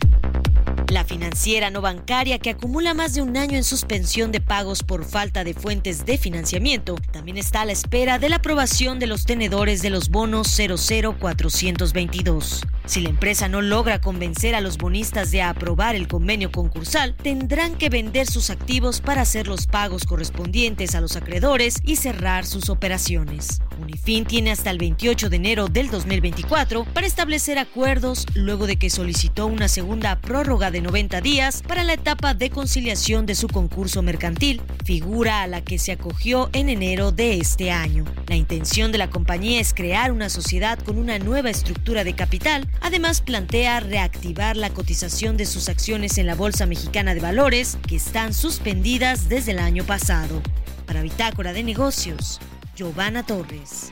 La 0.89 1.05
financiera 1.05 1.69
no 1.69 1.81
bancaria, 1.81 2.39
que 2.39 2.49
acumula 2.49 2.95
más 2.95 3.13
de 3.13 3.21
un 3.21 3.37
año 3.37 3.55
en 3.55 3.63
suspensión 3.63 4.31
de 4.31 4.41
pagos 4.41 4.81
por 4.81 5.05
falta 5.05 5.43
de 5.43 5.53
fuentes 5.53 6.05
de 6.05 6.17
financiamiento, 6.17 6.95
también 7.11 7.37
está 7.37 7.61
a 7.61 7.65
la 7.65 7.73
espera 7.73 8.17
de 8.17 8.29
la 8.29 8.37
aprobación 8.37 8.97
de 8.97 9.05
los 9.05 9.25
tenedores 9.25 9.83
de 9.83 9.91
los 9.91 10.09
bonos 10.09 10.57
00422. 10.57 12.61
Si 12.89 13.01
la 13.01 13.09
empresa 13.09 13.47
no 13.47 13.61
logra 13.61 14.01
convencer 14.01 14.55
a 14.55 14.61
los 14.61 14.79
bonistas 14.79 15.29
de 15.29 15.43
aprobar 15.43 15.95
el 15.95 16.07
convenio 16.07 16.51
concursal, 16.51 17.13
tendrán 17.13 17.75
que 17.75 17.87
vender 17.87 18.25
sus 18.25 18.49
activos 18.49 18.99
para 18.99 19.21
hacer 19.21 19.47
los 19.47 19.67
pagos 19.67 20.05
correspondientes 20.05 20.95
a 20.95 20.99
los 20.99 21.15
acreedores 21.15 21.75
y 21.83 21.97
cerrar 21.97 22.47
sus 22.47 22.67
operaciones. 22.71 23.61
Unifin 23.79 24.25
tiene 24.25 24.49
hasta 24.49 24.71
el 24.71 24.79
28 24.79 25.29
de 25.29 25.35
enero 25.35 25.67
del 25.67 25.91
2024 25.91 26.85
para 26.85 27.05
establecer 27.05 27.59
acuerdos 27.59 28.25
luego 28.33 28.65
de 28.65 28.77
que 28.77 28.89
solicitó 28.89 29.45
una 29.45 29.67
segunda 29.67 30.19
prórroga 30.19 30.71
de 30.71 30.81
90 30.81 31.21
días 31.21 31.61
para 31.61 31.83
la 31.83 31.93
etapa 31.93 32.33
de 32.33 32.49
conciliación 32.49 33.27
de 33.27 33.35
su 33.35 33.49
concurso 33.49 34.01
mercantil, 34.01 34.63
figura 34.83 35.43
a 35.43 35.47
la 35.47 35.63
que 35.63 35.77
se 35.77 35.91
acogió 35.91 36.49
en 36.53 36.69
enero 36.69 37.11
de 37.11 37.37
este 37.37 37.69
año. 37.69 38.03
La 38.27 38.35
intención 38.35 38.91
de 38.91 38.97
la 38.97 39.11
compañía 39.11 39.59
es 39.59 39.75
crear 39.75 40.11
una 40.11 40.29
sociedad 40.29 40.79
con 40.79 40.97
una 40.97 41.19
nueva 41.19 41.51
estructura 41.51 42.03
de 42.03 42.15
capital, 42.15 42.67
además 42.81 43.21
plantea 43.21 43.79
reactivar 43.79 44.57
la 44.57 44.69
cotización 44.69 45.37
de 45.37 45.45
sus 45.45 45.69
acciones 45.69 46.17
en 46.17 46.27
la 46.27 46.35
Bolsa 46.35 46.65
Mexicana 46.65 47.13
de 47.13 47.19
Valores, 47.19 47.77
que 47.87 47.95
están 47.95 48.33
suspendidas 48.33 49.29
desde 49.29 49.51
el 49.51 49.59
año 49.59 49.83
pasado. 49.83 50.41
Para 50.85 51.01
Bitácora 51.01 51.53
de 51.53 51.63
Negocios, 51.63 52.39
Giovanna 52.75 53.25
Torres. 53.25 53.91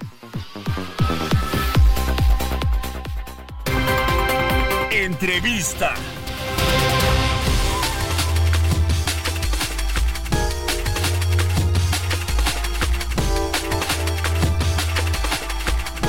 Entrevista. 4.91 5.93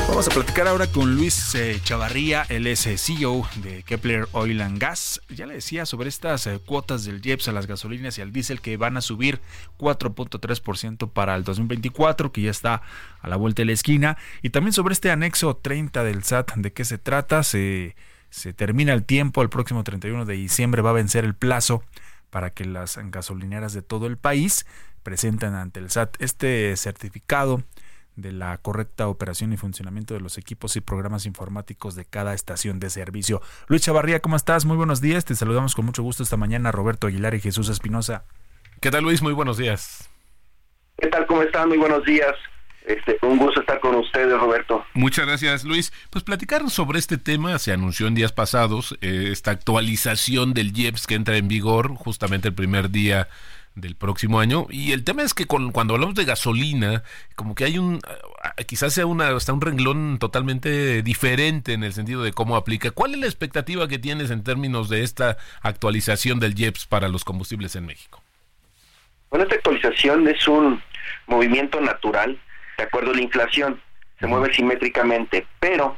Vamos 0.08 0.26
a 0.26 0.30
platicar 0.30 0.66
ahora 0.66 0.86
con 0.86 1.14
Luis 1.14 1.54
eh, 1.54 1.78
Chavarría, 1.84 2.46
él 2.48 2.66
es 2.66 2.86
eh, 2.86 2.96
CEO 2.96 3.46
de 3.62 3.82
Kepler 3.82 4.26
Oil 4.32 4.62
and 4.62 4.78
Gas. 4.78 5.20
Ya 5.28 5.44
le 5.44 5.52
decía 5.52 5.84
sobre 5.84 6.08
estas 6.08 6.46
eh, 6.46 6.58
cuotas 6.64 7.04
del 7.04 7.20
JEPS 7.20 7.48
a 7.48 7.52
las 7.52 7.66
gasolinas 7.66 8.16
y 8.16 8.22
al 8.22 8.32
diésel 8.32 8.62
que 8.62 8.78
van 8.78 8.96
a 8.96 9.02
subir 9.02 9.42
4.3% 9.78 11.12
para 11.12 11.36
el 11.36 11.44
2024, 11.44 12.32
que 12.32 12.40
ya 12.40 12.50
está 12.50 12.80
a 13.20 13.28
la 13.28 13.36
vuelta 13.36 13.60
de 13.60 13.66
la 13.66 13.72
esquina. 13.72 14.16
Y 14.40 14.48
también 14.48 14.72
sobre 14.72 14.94
este 14.94 15.10
anexo 15.10 15.56
30 15.56 16.02
del 16.02 16.24
SAT, 16.24 16.54
de 16.56 16.72
qué 16.72 16.86
se 16.86 16.96
trata. 16.96 17.42
Se, 17.42 17.94
se 18.30 18.54
termina 18.54 18.94
el 18.94 19.04
tiempo, 19.04 19.42
el 19.42 19.50
próximo 19.50 19.84
31 19.84 20.24
de 20.24 20.34
diciembre 20.34 20.80
va 20.80 20.90
a 20.90 20.94
vencer 20.94 21.26
el 21.26 21.34
plazo 21.34 21.84
para 22.30 22.50
que 22.50 22.64
las 22.64 22.98
gasolineras 23.10 23.74
de 23.74 23.82
todo 23.82 24.06
el 24.06 24.16
país 24.16 24.64
presenten 25.02 25.54
ante 25.54 25.80
el 25.80 25.90
SAT 25.90 26.16
este 26.18 26.74
certificado 26.76 27.62
de 28.18 28.32
la 28.32 28.58
correcta 28.58 29.06
operación 29.06 29.52
y 29.52 29.56
funcionamiento 29.56 30.12
de 30.12 30.20
los 30.20 30.38
equipos 30.38 30.76
y 30.76 30.80
programas 30.80 31.24
informáticos 31.24 31.94
de 31.94 32.04
cada 32.04 32.34
estación 32.34 32.80
de 32.80 32.90
servicio. 32.90 33.40
Luis 33.68 33.82
Chavarría, 33.82 34.20
¿cómo 34.20 34.34
estás? 34.34 34.64
Muy 34.64 34.76
buenos 34.76 35.00
días. 35.00 35.24
Te 35.24 35.36
saludamos 35.36 35.76
con 35.76 35.86
mucho 35.86 36.02
gusto 36.02 36.24
esta 36.24 36.36
mañana 36.36 36.72
Roberto 36.72 37.06
Aguilar 37.06 37.34
y 37.34 37.40
Jesús 37.40 37.68
Espinosa. 37.68 38.24
¿Qué 38.80 38.90
tal 38.90 39.04
Luis? 39.04 39.22
Muy 39.22 39.32
buenos 39.32 39.56
días. 39.56 40.10
¿Qué 40.98 41.06
tal? 41.06 41.26
¿Cómo 41.26 41.42
están? 41.42 41.68
Muy 41.68 41.78
buenos 41.78 42.04
días. 42.04 42.34
Este, 42.84 43.18
un 43.22 43.38
gusto 43.38 43.60
estar 43.60 43.78
con 43.80 43.94
ustedes, 43.94 44.32
Roberto. 44.40 44.84
Muchas 44.94 45.26
gracias, 45.26 45.62
Luis. 45.64 45.92
Pues 46.10 46.24
platicar 46.24 46.68
sobre 46.70 46.98
este 46.98 47.18
tema, 47.18 47.58
se 47.58 47.72
anunció 47.72 48.08
en 48.08 48.14
días 48.14 48.32
pasados, 48.32 48.98
eh, 49.00 49.28
esta 49.30 49.52
actualización 49.52 50.54
del 50.54 50.76
IEPS 50.76 51.06
que 51.06 51.14
entra 51.14 51.36
en 51.36 51.46
vigor 51.46 51.94
justamente 51.94 52.48
el 52.48 52.54
primer 52.54 52.90
día 52.90 53.28
del 53.80 53.96
próximo 53.96 54.40
año. 54.40 54.66
Y 54.70 54.92
el 54.92 55.04
tema 55.04 55.22
es 55.22 55.34
que 55.34 55.46
con, 55.46 55.72
cuando 55.72 55.94
hablamos 55.94 56.14
de 56.14 56.24
gasolina, 56.24 57.02
como 57.36 57.54
que 57.54 57.64
hay 57.64 57.78
un, 57.78 58.00
quizás 58.66 58.92
sea 58.92 59.06
una, 59.06 59.28
hasta 59.28 59.52
un 59.52 59.60
renglón 59.60 60.18
totalmente 60.18 61.02
diferente 61.02 61.72
en 61.72 61.84
el 61.84 61.92
sentido 61.92 62.22
de 62.22 62.32
cómo 62.32 62.56
aplica. 62.56 62.90
¿Cuál 62.90 63.14
es 63.14 63.20
la 63.20 63.26
expectativa 63.26 63.88
que 63.88 63.98
tienes 63.98 64.30
en 64.30 64.44
términos 64.44 64.88
de 64.88 65.02
esta 65.02 65.36
actualización 65.62 66.40
del 66.40 66.58
IEPS 66.58 66.86
para 66.86 67.08
los 67.08 67.24
combustibles 67.24 67.76
en 67.76 67.86
México? 67.86 68.22
Bueno, 69.30 69.44
esta 69.44 69.56
actualización 69.56 70.26
es 70.28 70.48
un 70.48 70.82
movimiento 71.26 71.80
natural, 71.80 72.40
de 72.76 72.84
acuerdo 72.84 73.12
a 73.12 73.14
la 73.14 73.22
inflación, 73.22 73.80
se 74.18 74.26
mueve 74.26 74.52
simétricamente, 74.54 75.46
pero 75.60 75.96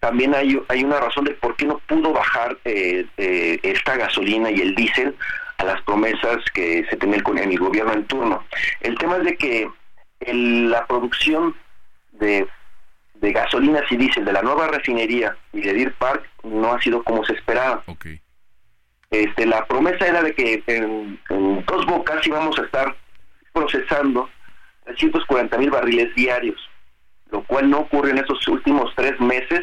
también 0.00 0.34
hay, 0.34 0.58
hay 0.68 0.82
una 0.82 0.98
razón 0.98 1.24
de 1.24 1.32
por 1.32 1.54
qué 1.56 1.66
no 1.66 1.78
pudo 1.80 2.12
bajar 2.12 2.56
eh, 2.64 3.06
eh, 3.18 3.58
esta 3.62 3.96
gasolina 3.96 4.50
y 4.50 4.60
el 4.60 4.74
diésel 4.74 5.14
a 5.60 5.64
las 5.64 5.82
promesas 5.82 6.38
que 6.54 6.84
se 6.88 6.96
tenía 6.96 7.18
en 7.18 7.52
el 7.52 7.58
gobierno 7.58 7.92
en 7.92 8.06
turno. 8.06 8.44
El 8.80 8.96
tema 8.98 9.16
es 9.18 9.24
de 9.24 9.36
que 9.36 9.70
la 10.20 10.86
producción 10.86 11.54
de, 12.12 12.46
de 13.14 13.32
gasolinas 13.32 13.84
y 13.90 13.96
diésel 13.96 14.24
de 14.24 14.32
la 14.32 14.42
nueva 14.42 14.68
refinería 14.68 15.36
y 15.52 15.60
de 15.60 15.72
Deer 15.72 15.94
Park 15.94 16.28
no 16.42 16.72
ha 16.72 16.80
sido 16.80 17.02
como 17.02 17.24
se 17.24 17.34
esperaba. 17.34 17.84
Este, 19.10 19.44
la 19.44 19.66
promesa 19.66 20.06
era 20.06 20.22
de 20.22 20.34
que 20.34 20.62
en, 20.66 21.20
en 21.28 21.64
dos 21.64 21.84
bocas 21.86 22.26
íbamos 22.26 22.58
a 22.58 22.62
estar 22.62 22.96
procesando 23.52 24.30
340 24.84 25.58
mil 25.58 25.70
barriles 25.70 26.14
diarios, 26.14 26.60
lo 27.30 27.42
cual 27.44 27.68
no 27.68 27.80
ocurre 27.80 28.10
en 28.10 28.18
estos 28.18 28.46
últimos 28.48 28.92
tres 28.94 29.18
meses 29.20 29.62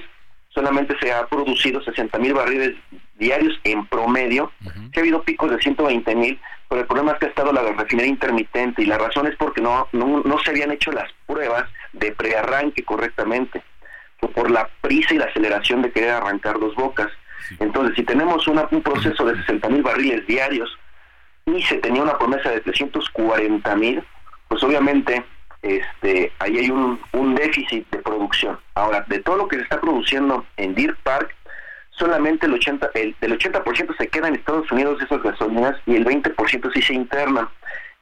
solamente 0.49 0.95
se 0.99 1.13
ha 1.13 1.25
producido 1.27 1.81
60 1.81 2.17
mil 2.17 2.33
barriles 2.33 2.75
diarios 3.17 3.59
en 3.63 3.85
promedio. 3.87 4.51
Se 4.93 4.99
ha 4.99 5.01
habido 5.01 5.23
picos 5.23 5.51
de 5.51 5.59
120 5.59 6.15
mil, 6.15 6.39
pero 6.69 6.81
el 6.81 6.87
problema 6.87 7.13
es 7.13 7.19
que 7.19 7.25
ha 7.25 7.29
estado 7.29 7.51
la 7.51 7.61
refinería 7.61 8.11
intermitente 8.11 8.81
y 8.81 8.85
la 8.85 8.97
razón 8.97 9.27
es 9.27 9.35
porque 9.35 9.61
no, 9.61 9.87
no, 9.91 10.21
no 10.23 10.39
se 10.39 10.51
habían 10.51 10.71
hecho 10.71 10.91
las 10.91 11.11
pruebas 11.25 11.65
de 11.93 12.11
prearranque 12.11 12.83
correctamente, 12.83 13.63
por 14.33 14.51
la 14.51 14.69
prisa 14.81 15.13
y 15.13 15.17
la 15.17 15.25
aceleración 15.25 15.81
de 15.81 15.91
querer 15.91 16.11
arrancar 16.11 16.59
dos 16.59 16.75
bocas. 16.75 17.07
Entonces, 17.59 17.95
si 17.95 18.03
tenemos 18.03 18.47
una, 18.47 18.67
un 18.71 18.81
proceso 18.81 19.25
de 19.25 19.35
60 19.37 19.69
mil 19.69 19.83
barriles 19.83 20.25
diarios 20.27 20.77
y 21.45 21.61
se 21.63 21.77
tenía 21.77 22.01
una 22.01 22.17
promesa 22.17 22.49
de 22.49 22.59
340 22.61 23.75
mil, 23.75 24.03
pues 24.47 24.61
obviamente 24.63 25.23
este, 25.61 26.31
ahí 26.39 26.57
hay 26.57 26.69
un, 26.69 26.99
un 27.13 27.35
déficit 27.35 27.89
de 27.89 27.99
producción. 27.99 28.59
Ahora, 28.75 29.05
de 29.07 29.19
todo 29.19 29.37
lo 29.37 29.47
que 29.47 29.57
se 29.57 29.63
está 29.63 29.79
produciendo 29.79 30.45
en 30.57 30.75
Deer 30.75 30.95
Park, 31.03 31.33
solamente 31.97 32.45
el 32.45 32.53
80, 32.53 32.91
el, 32.93 33.15
del 33.19 33.37
80% 33.37 33.97
se 33.97 34.07
queda 34.07 34.27
en 34.27 34.35
Estados 34.35 34.71
Unidos 34.71 35.01
esas 35.01 35.21
gasolinas 35.21 35.75
y 35.85 35.95
el 35.95 36.05
20% 36.05 36.73
sí 36.73 36.81
se 36.81 36.93
interna. 36.93 37.49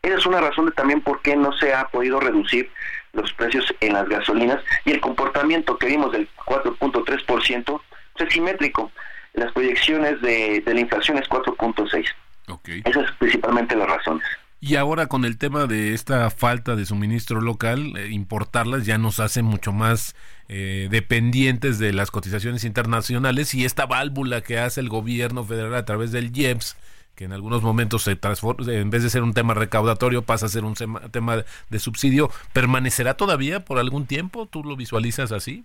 Esa 0.01 0.17
es 0.17 0.25
una 0.25 0.41
razón 0.41 0.67
de 0.67 0.71
también 0.71 1.01
por 1.01 1.21
qué 1.21 1.35
no 1.35 1.51
se 1.53 1.73
ha 1.73 1.87
podido 1.87 2.19
reducir 2.19 2.69
los 3.13 3.31
precios 3.33 3.73
en 3.79 3.93
las 3.93 4.07
gasolinas 4.07 4.61
y 4.83 4.91
el 4.91 5.01
comportamiento 5.01 5.77
que 5.77 5.87
vimos 5.87 6.11
del 6.11 6.27
4.3% 6.45 7.63
pues, 7.65 7.81
es 8.17 8.33
simétrico. 8.33 8.91
Las 9.33 9.51
proyecciones 9.51 10.21
de, 10.21 10.61
de 10.61 10.73
la 10.73 10.79
inflación 10.79 11.17
es 11.17 11.27
4.6. 11.27 12.05
Okay. 12.47 12.81
Esas 12.85 13.05
es 13.05 13.11
principalmente 13.13 13.75
las 13.75 13.87
razones. 13.87 14.25
Y 14.59 14.77
ahora 14.77 15.07
con 15.07 15.25
el 15.25 15.37
tema 15.37 15.67
de 15.67 15.93
esta 15.93 16.29
falta 16.29 16.75
de 16.75 16.85
suministro 16.85 17.41
local, 17.41 17.93
eh, 17.97 18.07
importarlas 18.09 18.85
ya 18.85 18.97
nos 18.97 19.19
hace 19.19 19.43
mucho 19.43 19.73
más 19.73 20.15
eh, 20.47 20.87
dependientes 20.91 21.79
de 21.79 21.93
las 21.93 22.11
cotizaciones 22.11 22.63
internacionales 22.63 23.53
y 23.53 23.65
esta 23.65 23.85
válvula 23.85 24.41
que 24.41 24.59
hace 24.59 24.79
el 24.79 24.89
gobierno 24.89 25.43
federal 25.43 25.75
a 25.75 25.85
través 25.85 26.11
del 26.11 26.35
IEPS, 26.35 26.77
que 27.15 27.23
en 27.23 27.33
algunos 27.33 27.63
momentos 27.63 28.03
se 28.03 28.15
transforma, 28.15 28.71
en 28.71 28.89
vez 28.89 29.03
de 29.03 29.09
ser 29.09 29.23
un 29.23 29.33
tema 29.33 29.53
recaudatorio, 29.53 30.21
pasa 30.21 30.45
a 30.45 30.49
ser 30.49 30.65
un 30.65 30.75
tema 31.11 31.45
de 31.69 31.79
subsidio, 31.79 32.29
¿permanecerá 32.53 33.15
todavía 33.15 33.61
por 33.61 33.79
algún 33.79 34.05
tiempo? 34.05 34.45
¿Tú 34.45 34.63
lo 34.63 34.75
visualizas 34.75 35.31
así? 35.31 35.63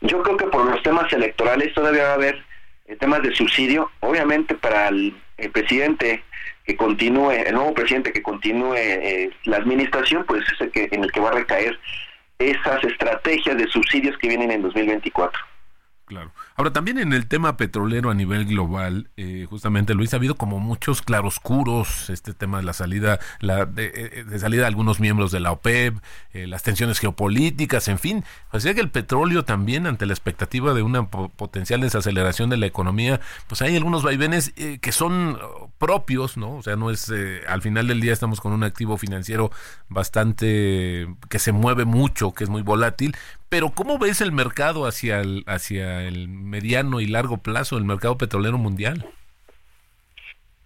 Yo 0.00 0.22
creo 0.22 0.36
que 0.36 0.46
por 0.46 0.64
los 0.64 0.82
temas 0.82 1.12
electorales 1.12 1.72
todavía 1.74 2.04
va 2.04 2.10
a 2.10 2.14
haber 2.14 2.44
eh, 2.86 2.96
temas 2.96 3.22
de 3.22 3.34
subsidio. 3.34 3.90
Obviamente 4.00 4.54
para 4.54 4.88
el, 4.88 5.16
el 5.38 5.50
presidente 5.50 6.22
que 6.64 6.76
continúe, 6.76 7.30
el 7.30 7.54
nuevo 7.54 7.74
presidente 7.74 8.12
que 8.12 8.22
continúe 8.22 8.74
eh, 8.74 9.30
la 9.44 9.58
administración, 9.58 10.24
pues 10.26 10.44
es 10.52 10.60
el 10.60 10.70
que, 10.72 10.88
en 10.90 11.04
el 11.04 11.12
que 11.12 11.20
va 11.20 11.28
a 11.28 11.34
recaer 11.34 11.78
esas 12.38 12.84
estrategias 12.84 13.56
de 13.56 13.66
subsidios 13.68 14.16
que 14.18 14.28
vienen 14.28 14.50
en 14.50 14.62
2024. 14.62 15.42
Claro. 16.06 16.30
Ahora, 16.58 16.72
también 16.72 16.96
en 16.98 17.12
el 17.12 17.26
tema 17.26 17.58
petrolero 17.58 18.10
a 18.10 18.14
nivel 18.14 18.46
global, 18.46 19.10
eh, 19.18 19.46
justamente 19.48 19.92
Luis, 19.92 20.14
ha 20.14 20.16
habido 20.16 20.36
como 20.36 20.58
muchos 20.58 21.02
claroscuros, 21.02 22.08
este 22.08 22.32
tema 22.32 22.58
de 22.58 22.64
la 22.64 22.72
salida, 22.72 23.20
la 23.40 23.66
de, 23.66 23.92
eh, 23.94 24.24
de 24.24 24.38
salida 24.38 24.62
de 24.62 24.68
algunos 24.68 24.98
miembros 24.98 25.30
de 25.30 25.40
la 25.40 25.52
OPEP, 25.52 25.98
eh, 26.32 26.46
las 26.46 26.62
tensiones 26.62 26.98
geopolíticas, 26.98 27.88
en 27.88 27.98
fin. 27.98 28.24
O 28.52 28.60
sea 28.60 28.72
que 28.72 28.80
el 28.80 28.90
petróleo 28.90 29.44
también, 29.44 29.86
ante 29.86 30.06
la 30.06 30.14
expectativa 30.14 30.72
de 30.72 30.80
una 30.80 31.10
potencial 31.10 31.82
desaceleración 31.82 32.48
de 32.48 32.56
la 32.56 32.64
economía, 32.64 33.20
pues 33.48 33.60
hay 33.60 33.76
algunos 33.76 34.02
vaivenes 34.02 34.54
eh, 34.56 34.78
que 34.80 34.92
son 34.92 35.38
propios, 35.76 36.38
¿no? 36.38 36.56
O 36.56 36.62
sea, 36.62 36.76
no 36.76 36.90
es, 36.90 37.12
al 37.46 37.60
final 37.60 37.86
del 37.86 38.00
día 38.00 38.14
estamos 38.14 38.40
con 38.40 38.54
un 38.54 38.64
activo 38.64 38.96
financiero 38.96 39.50
bastante, 39.90 41.06
que 41.28 41.38
se 41.38 41.52
mueve 41.52 41.84
mucho, 41.84 42.32
que 42.32 42.44
es 42.44 42.50
muy 42.50 42.62
volátil, 42.62 43.14
pero 43.48 43.70
¿cómo 43.70 43.98
ves 43.98 44.20
el 44.20 44.32
mercado 44.32 44.86
hacia 44.86 45.20
el, 45.20 45.44
hacia 45.46 46.02
el 46.02 46.28
mediano 46.46 47.00
y 47.00 47.06
largo 47.06 47.38
plazo, 47.38 47.76
el 47.76 47.84
mercado 47.84 48.16
petrolero 48.16 48.56
mundial? 48.58 49.06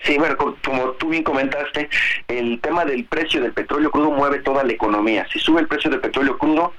Sí, 0.03 0.17
bueno, 0.19 0.37
co- 0.37 0.57
como 0.65 0.93
tú 0.93 1.09
bien 1.11 1.23
comentaste, 1.23 1.89
el 2.29 2.61
tema 2.61 2.85
del 2.85 3.05
precio 3.05 3.41
del 3.43 3.53
petróleo 3.53 3.91
crudo 3.91 4.11
mueve 4.11 4.39
toda 4.41 4.65
la 4.65 4.73
economía. 4.73 5.27
Si 5.33 5.39
sube 5.39 5.61
el 5.61 5.69
precio 5.69 5.91
del 5.91 6.01
petróleo 6.01 6.39
crudo, 6.39 6.73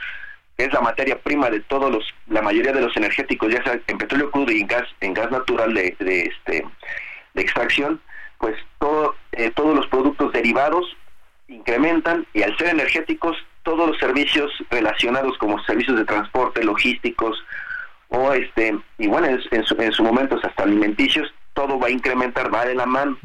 que 0.57 0.65
es 0.65 0.73
la 0.73 0.81
materia 0.81 1.19
prima 1.19 1.49
de 1.49 1.59
todos 1.61 1.91
los, 1.91 2.03
la 2.27 2.41
mayoría 2.41 2.73
de 2.73 2.81
los 2.81 2.95
energéticos, 2.97 3.51
ya 3.53 3.63
sea 3.63 3.79
en 3.87 3.97
petróleo 3.97 4.31
crudo 4.31 4.51
y 4.51 4.61
en 4.61 4.67
gas, 4.67 4.87
en 5.01 5.13
gas 5.13 5.29
natural 5.31 5.73
de, 5.73 5.95
de 5.99 6.21
este 6.23 6.65
de 7.33 7.41
extracción, 7.41 8.01
pues 8.39 8.55
todo, 8.79 9.15
eh, 9.31 9.51
todos 9.55 9.75
los 9.75 9.87
productos 9.87 10.33
derivados 10.33 10.85
incrementan 11.47 12.25
y 12.33 12.41
al 12.41 12.57
ser 12.57 12.69
energéticos, 12.69 13.37
todos 13.63 13.87
los 13.87 13.97
servicios 13.99 14.51
relacionados 14.69 15.37
como 15.37 15.63
servicios 15.63 15.95
de 15.97 16.05
transporte, 16.05 16.63
logísticos 16.63 17.37
o 18.11 18.33
este 18.33 18.77
y 18.97 19.07
bueno 19.07 19.27
en, 19.27 19.39
en 19.51 19.63
su, 19.65 19.75
en 19.81 19.91
su 19.91 20.03
momento 20.03 20.39
hasta 20.41 20.63
alimenticios, 20.63 21.33
todo 21.53 21.77
va 21.79 21.87
a 21.87 21.91
incrementar, 21.91 22.53
va 22.53 22.65
de 22.65 22.75
la 22.75 22.85
mano. 22.85 23.17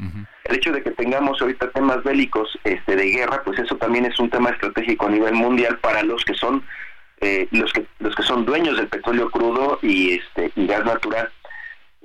El 0.45 0.55
hecho 0.55 0.71
de 0.71 0.81
que 0.81 0.91
tengamos 0.91 1.41
ahorita 1.41 1.69
temas 1.71 2.01
bélicos 2.03 2.57
este, 2.63 2.95
de 2.95 3.05
guerra, 3.11 3.41
pues 3.43 3.59
eso 3.59 3.75
también 3.77 4.05
es 4.05 4.17
un 4.19 4.29
tema 4.29 4.49
estratégico 4.49 5.07
a 5.07 5.11
nivel 5.11 5.33
mundial 5.33 5.77
para 5.79 6.03
los 6.03 6.23
que 6.25 6.33
son 6.33 6.63
eh, 7.19 7.47
los 7.51 7.71
que 7.73 7.85
los 7.99 8.15
que 8.15 8.23
son 8.23 8.45
dueños 8.45 8.77
del 8.77 8.87
petróleo 8.87 9.29
crudo 9.29 9.79
y 9.81 10.13
este 10.19 10.51
y 10.55 10.67
gas 10.67 10.85
natural. 10.85 11.29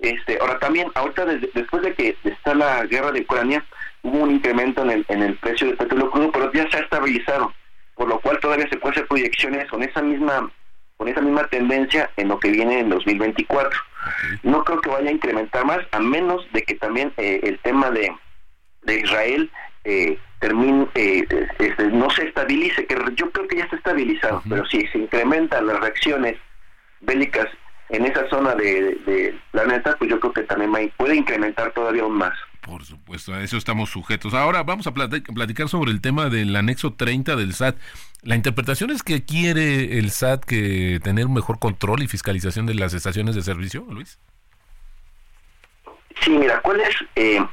Este, 0.01 0.39
ahora 0.41 0.59
también, 0.59 0.89
ahorita 0.95 1.25
desde- 1.27 1.51
después 1.55 1.83
de 1.83 1.95
que 1.95 2.17
está 2.25 2.55
la 2.55 2.85
guerra 2.87 3.13
de 3.13 3.21
Ucrania, 3.21 3.65
hubo 4.03 4.19
un 4.19 4.33
incremento 4.33 4.83
en 4.83 4.91
el, 4.91 5.05
en 5.09 5.23
el 5.23 5.37
precio 5.37 5.69
del 5.69 5.77
petróleo 5.77 6.11
crudo, 6.11 6.33
pero 6.33 6.53
ya 6.53 6.69
se 6.71 6.79
ha 6.79 6.81
estabilizado, 6.81 7.53
por 7.95 8.09
lo 8.09 8.19
cual 8.19 8.41
todavía 8.41 8.69
se 8.69 8.77
puede 8.79 8.95
hacer 8.95 9.07
proyecciones 9.07 9.69
con 9.71 9.83
esa 9.85 10.03
misma 10.03 10.51
con 11.03 11.09
esa 11.11 11.21
misma 11.21 11.49
tendencia 11.49 12.11
en 12.17 12.29
lo 12.29 12.39
que 12.39 12.51
viene 12.51 12.79
en 12.79 12.89
2024. 12.91 13.77
No 14.45 14.63
creo 14.63 14.81
que 14.81 14.89
vaya 14.89 15.09
a 15.09 15.13
incrementar 15.13 15.65
más, 15.65 15.81
a 15.91 15.99
menos 15.99 16.47
de 16.53 16.63
que 16.63 16.77
también 16.77 17.13
eh, 17.17 17.41
el 17.43 17.59
tema 17.59 17.91
de, 17.91 18.13
de 18.83 19.01
Israel 19.01 19.51
eh, 19.83 20.17
termine, 20.39 20.87
eh, 20.95 21.27
este, 21.59 21.87
no 21.89 22.09
se 22.11 22.29
estabilice, 22.29 22.87
que 22.87 22.97
yo 23.17 23.33
creo 23.33 23.49
que 23.49 23.57
ya 23.57 23.65
está 23.65 23.75
estabilizado, 23.77 24.43
pero 24.49 24.65
si 24.67 24.87
se 24.89 24.99
incrementan 24.99 25.67
las 25.67 25.81
reacciones 25.81 26.37
bélicas 27.01 27.49
en 27.89 28.07
esa 28.07 28.29
zona 28.31 28.55
de, 28.55 28.95
de 29.07 29.37
planeta, 29.51 29.97
pues 29.99 30.09
yo 30.09 30.21
creo 30.21 30.33
que 30.33 30.43
también 30.43 30.71
puede 30.97 31.17
incrementar 31.17 31.73
todavía 31.73 32.03
aún 32.03 32.15
más. 32.17 32.33
Por 32.61 32.85
supuesto, 32.85 33.35
a 33.35 33.43
eso 33.43 33.57
estamos 33.57 33.91
sujetos. 33.91 34.35
Ahora 34.35 34.63
vamos 34.63 34.87
a 34.87 34.95
plati- 34.95 35.23
platicar 35.35 35.69
sobre 35.69 35.91
el 35.91 36.01
tema 36.01 36.29
del 36.31 36.55
anexo 36.55 36.93
30 36.93 37.35
del 37.35 37.55
SAT. 37.55 37.75
La 38.23 38.37
interpretación 38.37 38.91
es 38.91 39.03
que 39.03 39.25
quiere 39.25 39.99
el 39.99 40.13
SAT 40.13 40.45
que 40.45 41.01
tener 41.03 41.27
un 41.27 41.35
mejor 41.35 41.59
control 41.59 42.03
y 42.03 42.09
fiscalización 42.09 42.67
de 42.67 42.75
las 42.75 42.95
estaciones 42.95 43.35
de 43.35 43.43
servicio, 43.43 43.85
Luis. 43.91 44.21
Sí, 46.21 46.31
mira, 46.31 46.61
¿cuál 46.61 46.81
es 46.81 46.95
eh, 47.17 47.45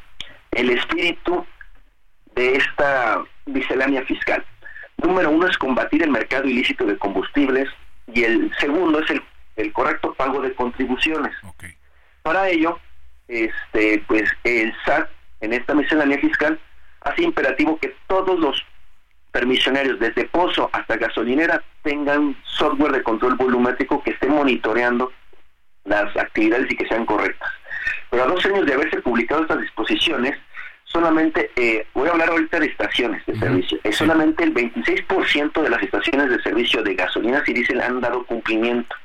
el 0.51 0.69
espíritu 0.69 1.43
de 2.35 2.57
esta 2.57 3.23
miscelánea 3.47 4.03
fiscal? 4.03 4.45
Número 4.97 5.31
uno 5.31 5.47
es 5.47 5.57
combatir 5.57 6.03
el 6.03 6.11
mercado 6.11 6.47
ilícito 6.47 6.85
de 6.85 6.97
combustibles 6.99 7.67
y 8.13 8.23
el 8.23 8.51
segundo 8.59 8.99
es 8.99 9.09
el, 9.09 9.23
el 9.55 9.73
correcto 9.73 10.13
pago 10.13 10.39
de 10.39 10.53
contribuciones. 10.53 11.33
Para 12.21 12.47
ello, 12.47 12.79
este, 13.27 14.03
pues 14.07 14.29
el 14.43 14.71
SAT 14.85 15.09
en 15.41 15.53
esta 15.53 15.73
miscelánea 15.73 16.19
fiscal 16.19 16.59
hace 17.01 17.23
imperativo 17.23 17.79
que 17.79 17.95
todos 18.05 18.39
los 18.39 18.63
permisionarios 19.31 19.99
desde 19.99 20.25
pozo 20.25 20.69
hasta 20.73 20.97
gasolinera 20.97 21.61
tengan 21.83 22.35
software 22.43 22.91
de 22.93 23.03
control 23.03 23.35
volumétrico 23.35 24.01
que 24.03 24.11
esté 24.11 24.27
monitoreando 24.27 25.11
las 25.85 26.15
actividades 26.17 26.71
y 26.71 26.75
que 26.75 26.87
sean 26.87 27.05
correctas. 27.05 27.49
Pero 28.09 28.23
a 28.23 28.27
dos 28.27 28.45
años 28.45 28.65
de 28.65 28.73
haberse 28.73 29.01
publicado 29.01 29.41
estas 29.43 29.61
disposiciones, 29.61 30.37
solamente, 30.83 31.51
eh, 31.55 31.85
voy 31.93 32.07
a 32.07 32.11
hablar 32.11 32.29
ahorita 32.29 32.59
de 32.59 32.65
estaciones 32.67 33.23
de 33.27 33.37
servicio, 33.37 33.77
es 33.83 33.95
solamente 33.95 34.43
el 34.43 34.53
26% 34.53 35.61
de 35.61 35.69
las 35.69 35.83
estaciones 35.83 36.29
de 36.29 36.41
servicio 36.41 36.81
de 36.83 36.95
gasolina 36.95 37.43
y 37.45 37.53
diésel 37.53 37.81
han 37.81 38.01
dado 38.01 38.25
cumplimiento, 38.25 38.95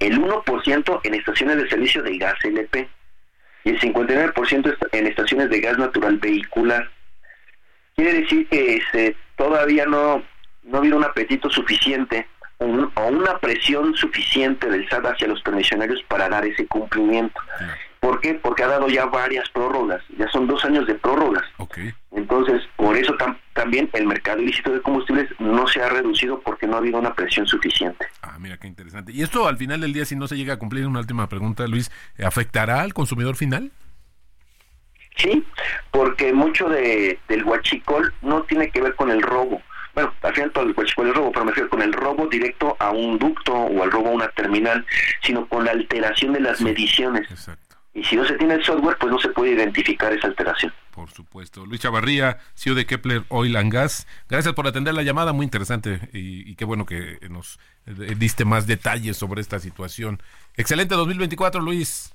el 0.00 0.18
1% 0.20 1.00
en 1.04 1.14
estaciones 1.14 1.56
de 1.56 1.68
servicio 1.68 2.02
de 2.02 2.18
gas 2.18 2.34
LP 2.44 2.88
y 3.64 3.70
el 3.70 3.80
59% 3.80 4.68
est- 4.72 4.94
en 4.94 5.06
estaciones 5.06 5.48
de 5.50 5.60
gas 5.60 5.78
natural 5.78 6.18
vehicular. 6.18 6.90
Quiere 7.96 8.20
decir 8.22 8.48
que 8.48 8.76
este, 8.76 9.16
todavía 9.36 9.86
no, 9.86 10.22
no 10.64 10.76
ha 10.76 10.78
habido 10.78 10.96
un 10.96 11.04
apetito 11.04 11.50
suficiente 11.50 12.26
o, 12.58 12.64
un- 12.66 12.90
o 12.94 13.06
una 13.08 13.38
presión 13.38 13.94
suficiente 13.94 14.68
del 14.68 14.88
SAT 14.88 15.06
hacia 15.06 15.28
los 15.28 15.42
permisionarios 15.42 16.02
para 16.08 16.28
dar 16.28 16.44
ese 16.46 16.66
cumplimiento. 16.66 17.40
¿Por 18.00 18.20
qué? 18.20 18.34
Porque 18.34 18.64
ha 18.64 18.68
dado 18.68 18.88
ya 18.88 19.06
varias 19.06 19.48
prórrogas, 19.50 20.02
ya 20.18 20.28
son 20.30 20.48
dos 20.48 20.64
años 20.64 20.86
de 20.88 20.94
prórrogas. 20.94 21.44
Entonces, 22.10 22.62
por 22.76 22.96
eso 22.96 23.14
tam- 23.16 23.38
también 23.52 23.88
el 23.92 24.06
mercado 24.06 24.40
ilícito 24.40 24.72
de 24.72 24.80
combustibles 24.82 25.28
no 25.38 25.66
se 25.68 25.80
ha 25.82 25.88
reducido 25.88 26.40
porque 26.40 26.66
no 26.66 26.74
ha 26.74 26.78
habido 26.78 26.98
una 26.98 27.14
presión 27.14 27.46
suficiente. 27.46 28.06
Ah, 28.22 28.36
mira 28.40 28.56
qué 28.58 28.66
interesante. 28.66 29.12
Y 29.12 29.22
esto 29.22 29.46
al 29.46 29.56
final 29.56 29.80
del 29.80 29.92
día, 29.92 30.04
si 30.04 30.16
no 30.16 30.26
se 30.26 30.36
llega 30.36 30.54
a 30.54 30.58
cumplir, 30.58 30.86
una 30.86 30.98
última 31.00 31.28
pregunta, 31.28 31.66
Luis, 31.68 31.90
¿afectará 32.24 32.80
al 32.82 32.92
consumidor 32.92 33.36
final? 33.36 33.70
Sí, 35.16 35.44
porque 35.90 36.32
mucho 36.32 36.68
de, 36.68 37.18
del 37.28 37.44
huachicol 37.44 38.12
no 38.22 38.42
tiene 38.44 38.70
que 38.70 38.80
ver 38.80 38.94
con 38.94 39.10
el 39.10 39.22
robo. 39.22 39.62
Bueno, 39.94 40.14
al 40.22 40.34
final 40.34 40.50
todo 40.52 40.64
el 40.64 40.74
huachicol 40.76 41.08
es 41.08 41.14
robo, 41.14 41.32
pero 41.32 41.44
me 41.44 41.50
refiero 41.50 41.68
con 41.68 41.82
el 41.82 41.92
robo 41.92 42.26
directo 42.26 42.76
a 42.78 42.90
un 42.90 43.18
ducto 43.18 43.52
o 43.52 43.82
al 43.82 43.90
robo 43.90 44.08
a 44.08 44.12
una 44.12 44.28
terminal, 44.28 44.86
sino 45.22 45.46
con 45.46 45.64
la 45.64 45.72
alteración 45.72 46.32
de 46.32 46.40
las 46.40 46.60
mediciones. 46.62 47.28
Y 47.94 48.02
si 48.04 48.16
no 48.16 48.24
se 48.24 48.34
tiene 48.38 48.54
el 48.54 48.64
software, 48.64 48.96
pues 48.98 49.12
no 49.12 49.18
se 49.18 49.28
puede 49.28 49.52
identificar 49.52 50.10
esa 50.14 50.28
alteración. 50.28 50.72
Por 50.92 51.10
supuesto. 51.10 51.66
Luis 51.66 51.82
Chavarría, 51.82 52.38
CEO 52.54 52.74
de 52.74 52.86
Kepler 52.86 53.24
Oil 53.28 53.54
and 53.56 53.70
Gas. 53.70 54.06
Gracias 54.30 54.54
por 54.54 54.66
atender 54.66 54.94
la 54.94 55.02
llamada, 55.02 55.34
muy 55.34 55.44
interesante 55.44 56.00
y, 56.12 56.50
y 56.50 56.54
qué 56.54 56.64
bueno 56.64 56.86
que 56.86 57.18
nos 57.28 57.58
eh, 57.86 58.14
diste 58.16 58.46
más 58.46 58.66
detalles 58.66 59.18
sobre 59.18 59.42
esta 59.42 59.58
situación. 59.58 60.22
Excelente 60.56 60.94
2024, 60.94 61.60
Luis. 61.60 62.14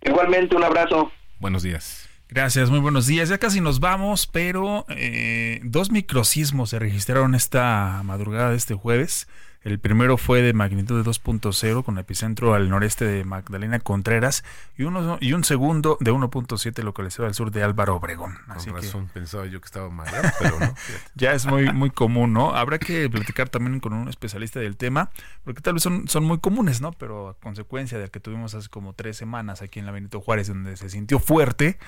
Igualmente, 0.00 0.54
un 0.54 0.62
abrazo. 0.62 1.10
Buenos 1.38 1.62
días. 1.62 2.08
Gracias, 2.28 2.70
muy 2.70 2.80
buenos 2.80 3.06
días. 3.06 3.28
Ya 3.28 3.38
casi 3.38 3.60
nos 3.60 3.80
vamos, 3.80 4.26
pero 4.26 4.86
eh, 4.88 5.60
dos 5.62 5.90
microsismos 5.90 6.70
se 6.70 6.78
registraron 6.78 7.34
esta 7.34 8.00
madrugada 8.04 8.50
de 8.50 8.56
este 8.56 8.74
jueves. 8.74 9.28
El 9.64 9.78
primero 9.78 10.18
fue 10.18 10.42
de 10.42 10.52
magnitud 10.52 11.02
de 11.02 11.10
2.0 11.10 11.84
con 11.84 11.98
epicentro 11.98 12.52
al 12.52 12.68
noreste 12.68 13.06
de 13.06 13.24
Magdalena 13.24 13.80
Contreras 13.80 14.44
y, 14.76 14.82
uno, 14.82 15.16
y 15.22 15.32
un 15.32 15.42
segundo 15.42 15.96
de 16.00 16.12
1.7 16.12 16.82
localizado 16.82 17.26
al 17.26 17.34
sur 17.34 17.50
de 17.50 17.62
Álvaro 17.62 17.96
Obregón. 17.96 18.36
Así 18.48 18.70
Con 18.70 18.80
que 18.80 18.86
razón, 18.86 19.10
pensaba 19.14 19.46
yo 19.46 19.62
que 19.62 19.64
estaba 19.64 19.88
mareado, 19.88 20.28
pero 20.38 20.60
no. 20.60 20.74
ya 21.14 21.32
es 21.32 21.46
muy, 21.46 21.72
muy 21.72 21.88
común, 21.88 22.34
¿no? 22.34 22.54
Habrá 22.54 22.78
que 22.78 23.08
platicar 23.08 23.48
también 23.48 23.80
con 23.80 23.94
un 23.94 24.06
especialista 24.08 24.60
del 24.60 24.76
tema, 24.76 25.10
porque 25.44 25.62
tal 25.62 25.72
vez 25.72 25.82
son, 25.82 26.08
son 26.08 26.24
muy 26.24 26.40
comunes, 26.40 26.82
¿no? 26.82 26.92
Pero 26.92 27.30
a 27.30 27.34
consecuencia 27.34 27.98
de 27.98 28.10
que 28.10 28.20
tuvimos 28.20 28.54
hace 28.54 28.68
como 28.68 28.92
tres 28.92 29.16
semanas 29.16 29.62
aquí 29.62 29.78
en 29.78 29.86
la 29.86 29.92
Benito 29.92 30.20
Juárez, 30.20 30.48
donde 30.48 30.76
se 30.76 30.90
sintió 30.90 31.18
fuerte, 31.20 31.78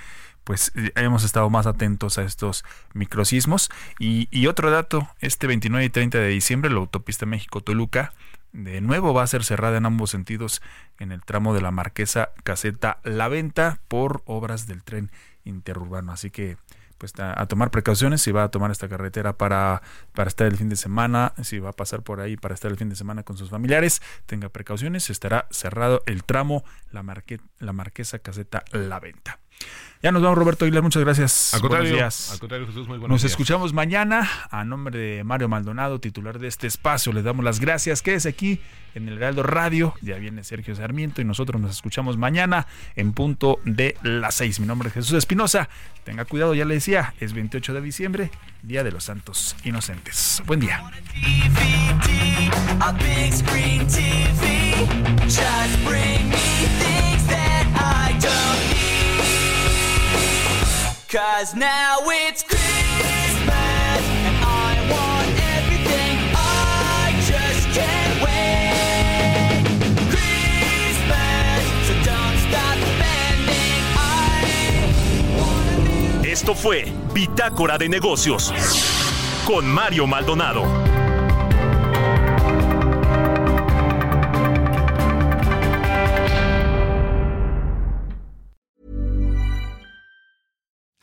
pues 0.46 0.70
eh, 0.76 0.92
hemos 0.94 1.24
estado 1.24 1.50
más 1.50 1.66
atentos 1.66 2.18
a 2.18 2.22
estos 2.22 2.64
microsismos. 2.94 3.68
Y, 3.98 4.28
y 4.30 4.46
otro 4.46 4.70
dato, 4.70 5.08
este 5.18 5.48
29 5.48 5.84
y 5.84 5.90
30 5.90 6.18
de 6.18 6.28
diciembre, 6.28 6.70
la 6.70 6.78
autopista 6.78 7.26
México-Toluca, 7.26 8.12
de 8.52 8.80
nuevo 8.80 9.12
va 9.12 9.24
a 9.24 9.26
ser 9.26 9.42
cerrada 9.42 9.76
en 9.76 9.86
ambos 9.86 10.10
sentidos 10.10 10.62
en 11.00 11.10
el 11.10 11.22
tramo 11.22 11.52
de 11.52 11.62
la 11.62 11.72
Marquesa 11.72 12.30
Caseta 12.44 13.00
La 13.02 13.26
Venta 13.26 13.80
por 13.88 14.22
obras 14.24 14.68
del 14.68 14.84
tren 14.84 15.10
interurbano. 15.44 16.12
Así 16.12 16.30
que 16.30 16.56
pues 16.96 17.12
a, 17.18 17.44
tomar 17.46 17.72
precauciones 17.72 18.22
si 18.22 18.30
va 18.30 18.44
a 18.44 18.50
tomar 18.50 18.70
esta 18.70 18.88
carretera 18.88 19.36
para, 19.36 19.82
para 20.14 20.28
estar 20.28 20.46
el 20.46 20.56
fin 20.56 20.68
de 20.68 20.76
semana, 20.76 21.34
si 21.42 21.58
va 21.58 21.70
a 21.70 21.72
pasar 21.72 22.02
por 22.02 22.20
ahí 22.20 22.36
para 22.36 22.54
estar 22.54 22.70
el 22.70 22.76
fin 22.76 22.88
de 22.88 22.96
semana 22.96 23.24
con 23.24 23.36
sus 23.36 23.50
familiares, 23.50 24.00
tenga 24.26 24.48
precauciones, 24.48 25.10
estará 25.10 25.48
cerrado 25.50 26.04
el 26.06 26.22
tramo 26.22 26.64
La, 26.92 27.04
la 27.58 27.72
Marquesa 27.72 28.20
Caseta 28.20 28.64
La 28.70 29.00
Venta. 29.00 29.40
Ya 30.06 30.12
nos 30.12 30.22
vamos, 30.22 30.38
Roberto 30.38 30.64
Aguilar, 30.64 30.84
muchas 30.84 31.02
gracias. 31.02 31.52
Al 31.52 31.60
contrario, 31.60 31.90
Buenos 31.90 31.98
días. 31.98 32.30
al 32.30 32.38
contrario, 32.38 32.66
Jesús, 32.68 32.86
muy 32.86 32.96
buenos 32.98 33.12
Nos 33.16 33.22
días. 33.22 33.32
escuchamos 33.32 33.72
mañana. 33.72 34.30
A 34.52 34.62
nombre 34.62 34.96
de 34.96 35.24
Mario 35.24 35.48
Maldonado, 35.48 35.98
titular 35.98 36.38
de 36.38 36.46
este 36.46 36.68
espacio, 36.68 37.12
le 37.12 37.24
damos 37.24 37.44
las 37.44 37.58
gracias. 37.58 38.02
Quédese 38.02 38.28
aquí 38.28 38.60
en 38.94 39.08
el 39.08 39.16
Heraldo 39.16 39.42
Radio. 39.42 39.94
Ya 40.02 40.14
viene 40.18 40.44
Sergio 40.44 40.76
Sarmiento 40.76 41.22
y 41.22 41.24
nosotros 41.24 41.60
nos 41.60 41.72
escuchamos 41.72 42.16
mañana 42.18 42.68
en 42.94 43.14
punto 43.14 43.58
de 43.64 43.96
las 44.04 44.36
6. 44.36 44.60
Mi 44.60 44.68
nombre 44.68 44.90
es 44.90 44.94
Jesús 44.94 45.12
Espinosa. 45.14 45.68
Tenga 46.04 46.24
cuidado, 46.24 46.54
ya 46.54 46.66
le 46.66 46.74
decía, 46.74 47.12
es 47.18 47.32
28 47.32 47.74
de 47.74 47.80
diciembre, 47.80 48.30
Día 48.62 48.84
de 48.84 48.92
los 48.92 49.02
Santos 49.02 49.56
Inocentes. 49.64 50.40
Buen 50.46 50.60
día. 50.60 50.84
a 52.78 52.92
big 52.92 53.32
screen 53.32 53.84
TV. 53.88 54.86
Just 55.24 55.84
bring 55.84 56.28
me 56.28 56.36
things 56.78 56.95
Now 61.16 61.96
it's 62.10 62.42
Christmas 62.42 62.66
Esto 76.22 76.54
fue 76.54 76.84
Bitácora 77.14 77.78
de 77.78 77.88
Negocios 77.88 78.52
con 79.46 79.66
Mario 79.66 80.06
Maldonado. 80.06 81.05